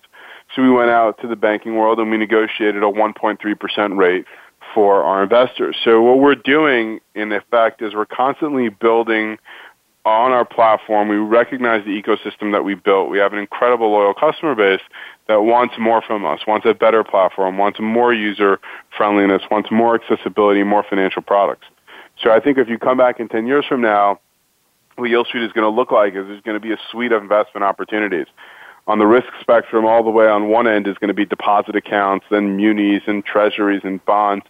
So 0.55 0.61
we 0.61 0.71
went 0.71 0.89
out 0.89 1.19
to 1.21 1.27
the 1.27 1.35
banking 1.35 1.75
world 1.75 1.99
and 1.99 2.09
we 2.09 2.17
negotiated 2.17 2.81
a 2.81 2.89
1.3% 2.89 3.97
rate 3.97 4.25
for 4.73 5.03
our 5.03 5.23
investors. 5.23 5.77
So 5.83 6.01
what 6.01 6.19
we're 6.19 6.35
doing 6.35 6.99
in 7.15 7.31
effect 7.31 7.81
is 7.81 7.93
we're 7.93 8.05
constantly 8.05 8.69
building 8.69 9.37
on 10.07 10.31
our 10.31 10.45
platform. 10.45 11.09
We 11.09 11.17
recognize 11.17 11.83
the 11.83 12.01
ecosystem 12.01 12.53
that 12.53 12.63
we 12.63 12.75
built. 12.75 13.09
We 13.09 13.17
have 13.19 13.33
an 13.33 13.39
incredible 13.39 13.91
loyal 13.91 14.13
customer 14.13 14.55
base 14.55 14.81
that 15.27 15.43
wants 15.43 15.75
more 15.77 16.01
from 16.01 16.25
us, 16.25 16.39
wants 16.47 16.65
a 16.65 16.73
better 16.73 17.03
platform, 17.03 17.57
wants 17.57 17.79
more 17.81 18.13
user 18.13 18.59
friendliness, 18.95 19.41
wants 19.51 19.69
more 19.69 19.95
accessibility, 19.95 20.63
more 20.63 20.85
financial 20.89 21.21
products. 21.21 21.67
So 22.23 22.31
I 22.31 22.39
think 22.39 22.57
if 22.57 22.69
you 22.69 22.79
come 22.79 22.97
back 22.97 23.19
in 23.19 23.27
10 23.27 23.47
years 23.47 23.65
from 23.67 23.81
now, 23.81 24.19
what 24.95 25.09
Yield 25.09 25.27
Street 25.27 25.43
is 25.43 25.51
going 25.51 25.69
to 25.69 25.75
look 25.75 25.91
like 25.91 26.15
is 26.15 26.25
there's 26.25 26.41
going 26.41 26.59
to 26.59 26.65
be 26.65 26.71
a 26.71 26.77
suite 26.89 27.11
of 27.11 27.21
investment 27.21 27.63
opportunities. 27.63 28.25
On 28.87 28.99
the 28.99 29.05
risk 29.05 29.27
spectrum, 29.41 29.85
all 29.85 30.03
the 30.03 30.09
way 30.09 30.27
on 30.27 30.47
one 30.47 30.67
end 30.67 30.87
is 30.87 30.97
going 30.97 31.09
to 31.09 31.13
be 31.13 31.25
deposit 31.25 31.75
accounts, 31.75 32.25
then 32.31 32.55
munis 32.55 33.03
and 33.05 33.25
treasuries 33.25 33.81
and 33.83 34.03
bonds 34.05 34.45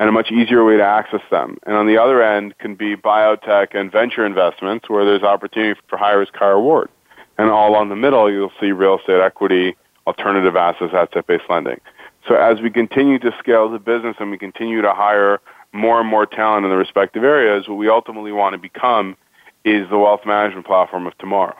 and 0.00 0.08
a 0.08 0.12
much 0.12 0.32
easier 0.32 0.64
way 0.64 0.78
to 0.78 0.82
access 0.82 1.20
them. 1.30 1.58
And 1.66 1.76
on 1.76 1.86
the 1.86 1.98
other 1.98 2.22
end 2.22 2.56
can 2.56 2.74
be 2.74 2.96
biotech 2.96 3.74
and 3.74 3.92
venture 3.92 4.24
investments 4.24 4.88
where 4.88 5.04
there's 5.04 5.22
opportunity 5.22 5.78
for 5.88 5.98
high 5.98 6.12
risk, 6.12 6.34
high 6.34 6.48
reward. 6.48 6.88
And 7.36 7.50
all 7.50 7.76
on 7.76 7.90
the 7.90 7.96
middle, 7.96 8.32
you'll 8.32 8.52
see 8.58 8.72
real 8.72 8.98
estate 8.98 9.20
equity, 9.20 9.76
alternative 10.06 10.56
assets, 10.56 10.94
asset-based 10.94 11.44
lending. 11.50 11.80
So 12.26 12.34
as 12.34 12.62
we 12.62 12.70
continue 12.70 13.18
to 13.18 13.34
scale 13.38 13.68
the 13.68 13.78
business 13.78 14.16
and 14.18 14.30
we 14.30 14.38
continue 14.38 14.80
to 14.80 14.92
hire 14.92 15.38
more 15.74 16.00
and 16.00 16.08
more 16.08 16.24
talent 16.24 16.64
in 16.64 16.70
the 16.70 16.78
respective 16.78 17.22
areas, 17.22 17.68
what 17.68 17.76
we 17.76 17.90
ultimately 17.90 18.32
want 18.32 18.54
to 18.54 18.58
become 18.58 19.18
is 19.66 19.86
the 19.90 19.98
wealth 19.98 20.24
management 20.24 20.66
platform 20.66 21.06
of 21.06 21.16
tomorrow. 21.18 21.56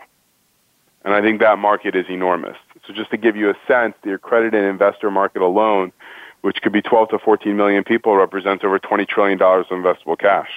And 1.05 1.13
I 1.13 1.21
think 1.21 1.41
that 1.41 1.59
market 1.59 1.95
is 1.95 2.07
enormous. 2.09 2.57
So 2.87 2.95
just 2.95 3.11
to 3.11 3.19
give 3.19 3.37
you 3.37 3.51
a 3.51 3.55
sense, 3.69 3.95
the 4.03 4.15
accredited 4.15 4.65
investor 4.65 5.11
market 5.11 5.43
alone 5.43 5.93
which 6.41 6.63
could 6.63 6.73
be 6.73 6.83
12 6.83 7.11
to 7.11 7.19
14 7.19 7.57
million 7.57 7.85
people, 7.85 8.17
represents 8.17 8.65
over 8.65 8.79
$20 8.79 9.07
trillion 9.09 9.41
of 9.41 9.67
investable 9.67 10.19
cash. 10.19 10.51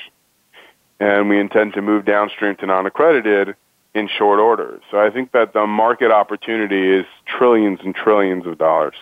And 0.99 1.29
we 1.29 1.39
intend 1.39 1.73
to 1.73 1.81
move 1.81 2.05
downstream 2.05 2.55
to 2.57 2.65
non-accredited 2.65 3.55
in 3.93 4.07
short 4.07 4.39
order. 4.39 4.81
So 4.89 4.99
I 4.99 5.09
think 5.09 5.31
that 5.33 5.53
the 5.53 5.67
market 5.67 6.11
opportunity 6.11 6.97
is 6.97 7.05
trillions 7.25 7.79
and 7.83 7.93
trillions 7.93 8.45
of 8.45 8.57
dollars. 8.57 8.95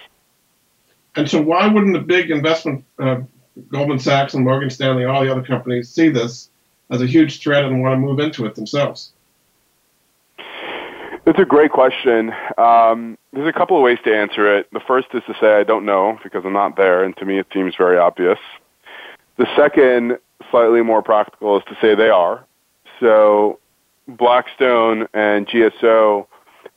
And 1.15 1.29
so 1.29 1.41
why 1.41 1.67
wouldn't 1.67 1.93
the 1.93 1.99
big 1.99 2.31
investment, 2.31 2.85
uh, 2.97 3.21
Goldman 3.69 3.99
Sachs 3.99 4.33
and 4.33 4.43
Morgan 4.43 4.69
Stanley, 4.69 5.05
all 5.05 5.23
the 5.23 5.31
other 5.31 5.43
companies, 5.43 5.89
see 5.89 6.09
this 6.09 6.49
as 6.89 7.01
a 7.01 7.05
huge 7.05 7.41
threat 7.41 7.65
and 7.65 7.81
want 7.81 7.93
to 7.93 7.97
move 7.97 8.19
into 8.19 8.45
it 8.45 8.55
themselves? 8.55 9.11
It's 11.31 11.39
a 11.39 11.45
great 11.45 11.71
question. 11.71 12.33
Um, 12.57 13.17
there's 13.31 13.47
a 13.47 13.57
couple 13.57 13.77
of 13.77 13.83
ways 13.83 13.99
to 14.03 14.13
answer 14.13 14.53
it. 14.57 14.67
The 14.73 14.81
first 14.81 15.07
is 15.13 15.23
to 15.27 15.33
say 15.39 15.53
I 15.53 15.63
don't 15.63 15.85
know 15.85 16.19
because 16.21 16.43
I'm 16.43 16.51
not 16.51 16.75
there, 16.75 17.05
and 17.05 17.15
to 17.15 17.25
me 17.25 17.39
it 17.39 17.47
seems 17.53 17.73
very 17.77 17.97
obvious. 17.97 18.37
The 19.37 19.47
second, 19.55 20.17
slightly 20.49 20.81
more 20.81 21.01
practical, 21.01 21.57
is 21.57 21.63
to 21.69 21.77
say 21.79 21.95
they 21.95 22.09
are. 22.09 22.45
So 22.99 23.59
Blackstone 24.09 25.07
and 25.13 25.47
GSO 25.47 26.27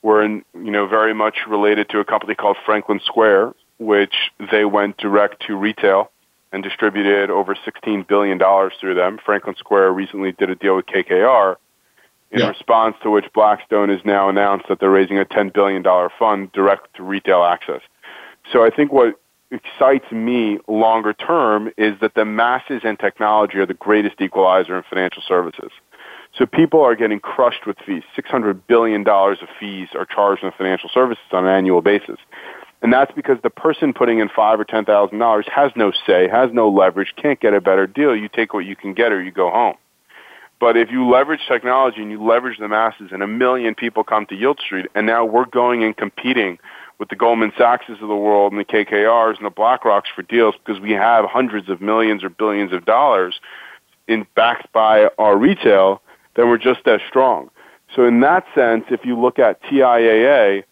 were, 0.02 0.22
in, 0.22 0.44
you 0.54 0.70
know, 0.70 0.86
very 0.86 1.14
much 1.14 1.38
related 1.48 1.88
to 1.88 1.98
a 1.98 2.04
company 2.04 2.36
called 2.36 2.56
Franklin 2.64 3.00
Square, 3.04 3.54
which 3.80 4.14
they 4.52 4.64
went 4.64 4.98
direct 4.98 5.44
to 5.48 5.56
retail 5.56 6.12
and 6.52 6.62
distributed 6.62 7.28
over 7.28 7.56
$16 7.56 8.06
billion 8.06 8.38
through 8.78 8.94
them. 8.94 9.18
Franklin 9.26 9.56
Square 9.58 9.94
recently 9.94 10.30
did 10.30 10.48
a 10.48 10.54
deal 10.54 10.76
with 10.76 10.86
KKR 10.86 11.56
in 12.34 12.40
yeah. 12.40 12.48
response 12.48 12.96
to 13.02 13.10
which 13.10 13.26
Blackstone 13.32 13.88
has 13.88 14.00
now 14.04 14.28
announced 14.28 14.66
that 14.68 14.80
they're 14.80 14.90
raising 14.90 15.18
a 15.18 15.24
$10 15.24 15.54
billion 15.54 15.84
fund 16.18 16.50
direct 16.52 16.94
to 16.96 17.04
retail 17.04 17.44
access. 17.44 17.80
So 18.52 18.64
I 18.64 18.70
think 18.70 18.92
what 18.92 19.20
excites 19.52 20.10
me 20.10 20.58
longer 20.66 21.12
term 21.12 21.70
is 21.78 21.94
that 22.00 22.14
the 22.14 22.24
masses 22.24 22.82
and 22.84 22.98
technology 22.98 23.58
are 23.58 23.66
the 23.66 23.74
greatest 23.74 24.20
equalizer 24.20 24.76
in 24.76 24.82
financial 24.90 25.22
services. 25.26 25.70
So 26.36 26.44
people 26.44 26.80
are 26.82 26.96
getting 26.96 27.20
crushed 27.20 27.66
with 27.66 27.76
fees. 27.86 28.02
$600 28.18 28.62
billion 28.66 29.06
of 29.06 29.48
fees 29.60 29.88
are 29.94 30.04
charged 30.04 30.42
in 30.42 30.50
financial 30.58 30.90
services 30.92 31.22
on 31.30 31.46
an 31.46 31.54
annual 31.54 31.82
basis. 31.82 32.18
And 32.82 32.92
that's 32.92 33.12
because 33.12 33.38
the 33.44 33.50
person 33.50 33.92
putting 33.92 34.18
in 34.18 34.28
five 34.28 34.58
or 34.60 34.64
ten 34.64 34.84
thousand 34.84 35.18
dollars 35.18 35.46
has 35.54 35.70
no 35.74 35.92
say, 36.06 36.28
has 36.28 36.50
no 36.52 36.68
leverage, 36.68 37.14
can't 37.16 37.40
get 37.40 37.54
a 37.54 37.60
better 37.60 37.86
deal. 37.86 38.14
You 38.14 38.28
take 38.28 38.52
what 38.52 38.66
you 38.66 38.76
can 38.76 38.92
get 38.92 39.10
or 39.10 39.22
you 39.22 39.30
go 39.30 39.48
home. 39.50 39.76
But 40.60 40.76
if 40.76 40.90
you 40.90 41.08
leverage 41.10 41.40
technology 41.48 42.00
and 42.00 42.10
you 42.10 42.24
leverage 42.24 42.58
the 42.58 42.68
masses 42.68 43.10
and 43.12 43.22
a 43.22 43.26
million 43.26 43.74
people 43.74 44.04
come 44.04 44.26
to 44.26 44.34
Yield 44.34 44.60
Street 44.64 44.86
and 44.94 45.06
now 45.06 45.24
we're 45.24 45.46
going 45.46 45.82
and 45.84 45.96
competing 45.96 46.58
with 46.98 47.08
the 47.08 47.16
Goldman 47.16 47.52
Sachs's 47.58 48.00
of 48.00 48.08
the 48.08 48.16
world 48.16 48.52
and 48.52 48.60
the 48.60 48.64
KKRs 48.64 49.36
and 49.36 49.44
the 49.44 49.50
BlackRocks 49.50 50.08
for 50.14 50.22
deals 50.22 50.54
because 50.64 50.80
we 50.80 50.92
have 50.92 51.24
hundreds 51.24 51.68
of 51.68 51.80
millions 51.80 52.22
or 52.22 52.28
billions 52.28 52.72
of 52.72 52.84
dollars 52.84 53.40
in 54.06 54.26
backed 54.36 54.72
by 54.72 55.10
our 55.18 55.36
retail, 55.36 56.00
then 56.36 56.48
we're 56.48 56.58
just 56.58 56.86
as 56.86 57.00
strong. 57.08 57.50
So 57.94 58.06
in 58.06 58.20
that 58.20 58.44
sense, 58.54 58.84
if 58.90 59.04
you 59.04 59.18
look 59.20 59.38
at 59.38 59.62
TIAA, 59.64 60.64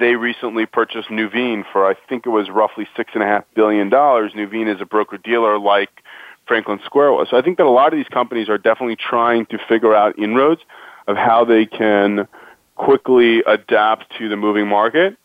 they 0.00 0.16
recently 0.16 0.66
purchased 0.66 1.08
Nuveen 1.08 1.64
for 1.70 1.86
I 1.88 1.94
think 2.08 2.26
it 2.26 2.30
was 2.30 2.50
roughly 2.50 2.88
six 2.96 3.12
and 3.14 3.22
a 3.22 3.26
half 3.26 3.44
billion 3.54 3.88
dollars. 3.88 4.32
Nuveen 4.32 4.72
is 4.72 4.80
a 4.80 4.86
broker 4.86 5.16
dealer 5.16 5.58
like 5.58 6.02
Franklin 6.46 6.80
Square 6.84 7.12
was. 7.12 7.28
So 7.30 7.36
I 7.36 7.42
think 7.42 7.58
that 7.58 7.66
a 7.66 7.70
lot 7.70 7.92
of 7.92 7.98
these 7.98 8.08
companies 8.08 8.48
are 8.48 8.58
definitely 8.58 8.96
trying 8.96 9.46
to 9.46 9.58
figure 9.68 9.94
out 9.94 10.18
inroads 10.18 10.62
of 11.06 11.16
how 11.16 11.44
they 11.44 11.66
can 11.66 12.28
quickly 12.76 13.42
adapt 13.46 14.16
to 14.18 14.28
the 14.28 14.36
moving 14.36 14.68
market. 14.68 15.16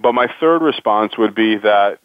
But 0.00 0.12
my 0.12 0.28
third 0.40 0.62
response 0.62 1.16
would 1.16 1.34
be 1.34 1.56
that, 1.58 2.00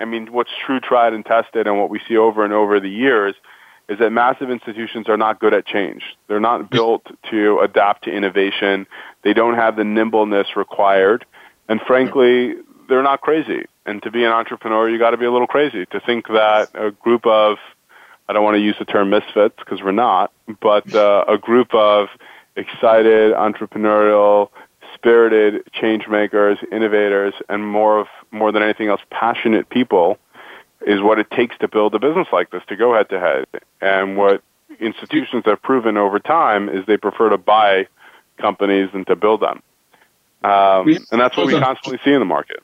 I 0.00 0.04
mean, 0.04 0.32
what's 0.32 0.50
true, 0.64 0.80
tried, 0.80 1.12
and 1.12 1.24
tested, 1.24 1.66
and 1.66 1.78
what 1.78 1.90
we 1.90 2.00
see 2.08 2.16
over 2.16 2.44
and 2.44 2.52
over 2.52 2.80
the 2.80 2.88
years 2.88 3.34
is 3.88 3.98
that 3.98 4.10
massive 4.10 4.50
institutions 4.50 5.08
are 5.08 5.16
not 5.16 5.40
good 5.40 5.52
at 5.52 5.66
change. 5.66 6.02
They're 6.28 6.40
not 6.40 6.70
built 6.70 7.06
to 7.30 7.58
adapt 7.58 8.04
to 8.04 8.10
innovation. 8.10 8.86
They 9.22 9.34
don't 9.34 9.54
have 9.54 9.76
the 9.76 9.84
nimbleness 9.84 10.56
required. 10.56 11.26
And 11.68 11.80
frankly, 11.80 12.54
they're 12.88 13.02
not 13.02 13.20
crazy. 13.20 13.64
And 13.84 14.02
to 14.04 14.10
be 14.10 14.24
an 14.24 14.32
entrepreneur, 14.32 14.88
you 14.88 14.98
got 14.98 15.10
to 15.10 15.16
be 15.16 15.24
a 15.24 15.32
little 15.32 15.46
crazy 15.46 15.84
to 15.86 16.00
think 16.00 16.28
that 16.28 16.70
a 16.74 16.92
group 16.92 17.26
of 17.26 17.58
I 18.32 18.36
don't 18.36 18.44
want 18.44 18.54
to 18.54 18.62
use 18.62 18.76
the 18.78 18.86
term 18.86 19.10
misfits 19.10 19.56
because 19.58 19.82
we're 19.82 19.92
not, 19.92 20.32
but 20.62 20.94
uh, 20.94 21.26
a 21.28 21.36
group 21.36 21.74
of 21.74 22.08
excited, 22.56 23.34
entrepreneurial, 23.34 24.48
spirited 24.94 25.70
change 25.74 26.08
makers, 26.08 26.56
innovators, 26.72 27.34
and 27.50 27.66
more 27.66 28.00
of 28.00 28.06
more 28.30 28.50
than 28.50 28.62
anything 28.62 28.88
else, 28.88 29.02
passionate 29.10 29.68
people 29.68 30.16
is 30.86 31.02
what 31.02 31.18
it 31.18 31.30
takes 31.30 31.58
to 31.58 31.68
build 31.68 31.94
a 31.94 31.98
business 31.98 32.26
like 32.32 32.50
this 32.52 32.62
to 32.68 32.76
go 32.76 32.94
head 32.94 33.10
to 33.10 33.20
head. 33.20 33.44
And 33.82 34.16
what 34.16 34.42
institutions 34.80 35.44
have 35.44 35.60
proven 35.60 35.98
over 35.98 36.18
time 36.18 36.70
is 36.70 36.86
they 36.86 36.96
prefer 36.96 37.28
to 37.28 37.36
buy 37.36 37.86
companies 38.38 38.88
than 38.94 39.04
to 39.04 39.14
build 39.14 39.42
them. 39.42 39.62
Um, 40.42 40.88
and 41.10 41.20
that's 41.20 41.36
what 41.36 41.48
we 41.48 41.52
constantly 41.52 42.00
see 42.02 42.12
in 42.12 42.18
the 42.18 42.24
market. 42.24 42.62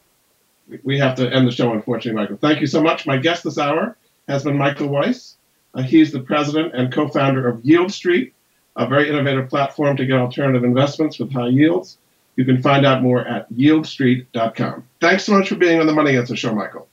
We 0.83 0.99
have 0.99 1.17
to 1.17 1.31
end 1.31 1.47
the 1.47 1.53
show, 1.53 1.75
unfortunately, 1.75 2.23
Michael. 2.23 2.39
Thank 2.39 2.63
you 2.63 2.67
so 2.67 2.83
much. 2.83 3.07
My 3.07 3.19
guest 3.19 3.45
this 3.45 3.59
hour 3.59 3.99
has 4.27 4.45
been 4.45 4.57
Michael 4.57 4.89
Weisz. 4.89 5.35
Uh, 5.75 5.83
he's 5.83 6.13
the 6.13 6.21
president 6.21 6.75
and 6.75 6.93
co 6.93 7.09
founder 7.09 7.49
of 7.49 7.65
Yield 7.65 7.93
Street, 7.93 8.35
a 8.77 8.87
very 8.87 9.09
innovative 9.09 9.49
platform 9.49 9.97
to 9.97 10.07
get 10.07 10.19
alternative 10.19 10.65
investments 10.65 11.19
with 11.19 11.33
high 11.33 11.49
yields. 11.49 11.99
You 12.37 12.45
can 12.45 12.63
find 12.63 12.87
out 12.87 13.03
more 13.03 13.27
at 13.27 13.53
yieldstreet.com. 13.53 14.85
Thanks 15.01 15.25
so 15.25 15.37
much 15.37 15.49
for 15.49 15.57
being 15.57 15.81
on 15.81 15.87
the 15.87 15.93
Money 15.93 16.17
Answer 16.17 16.37
Show, 16.37 16.55
Michael. 16.55 16.89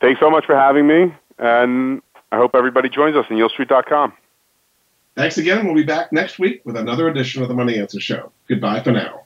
Thanks 0.00 0.20
so 0.20 0.30
much 0.30 0.46
for 0.46 0.54
having 0.54 0.86
me, 0.86 1.12
and 1.38 2.02
I 2.30 2.36
hope 2.36 2.52
everybody 2.54 2.88
joins 2.88 3.16
us 3.16 3.26
in 3.30 3.36
yieldstreet.com. 3.36 4.12
Thanks 5.16 5.38
again. 5.38 5.64
We'll 5.64 5.74
be 5.74 5.82
back 5.82 6.12
next 6.12 6.38
week 6.38 6.60
with 6.64 6.76
another 6.76 7.08
edition 7.08 7.42
of 7.42 7.48
the 7.48 7.54
Money 7.54 7.78
Answer 7.78 8.00
Show. 8.00 8.30
Goodbye 8.48 8.82
for 8.82 8.92
now. 8.92 9.25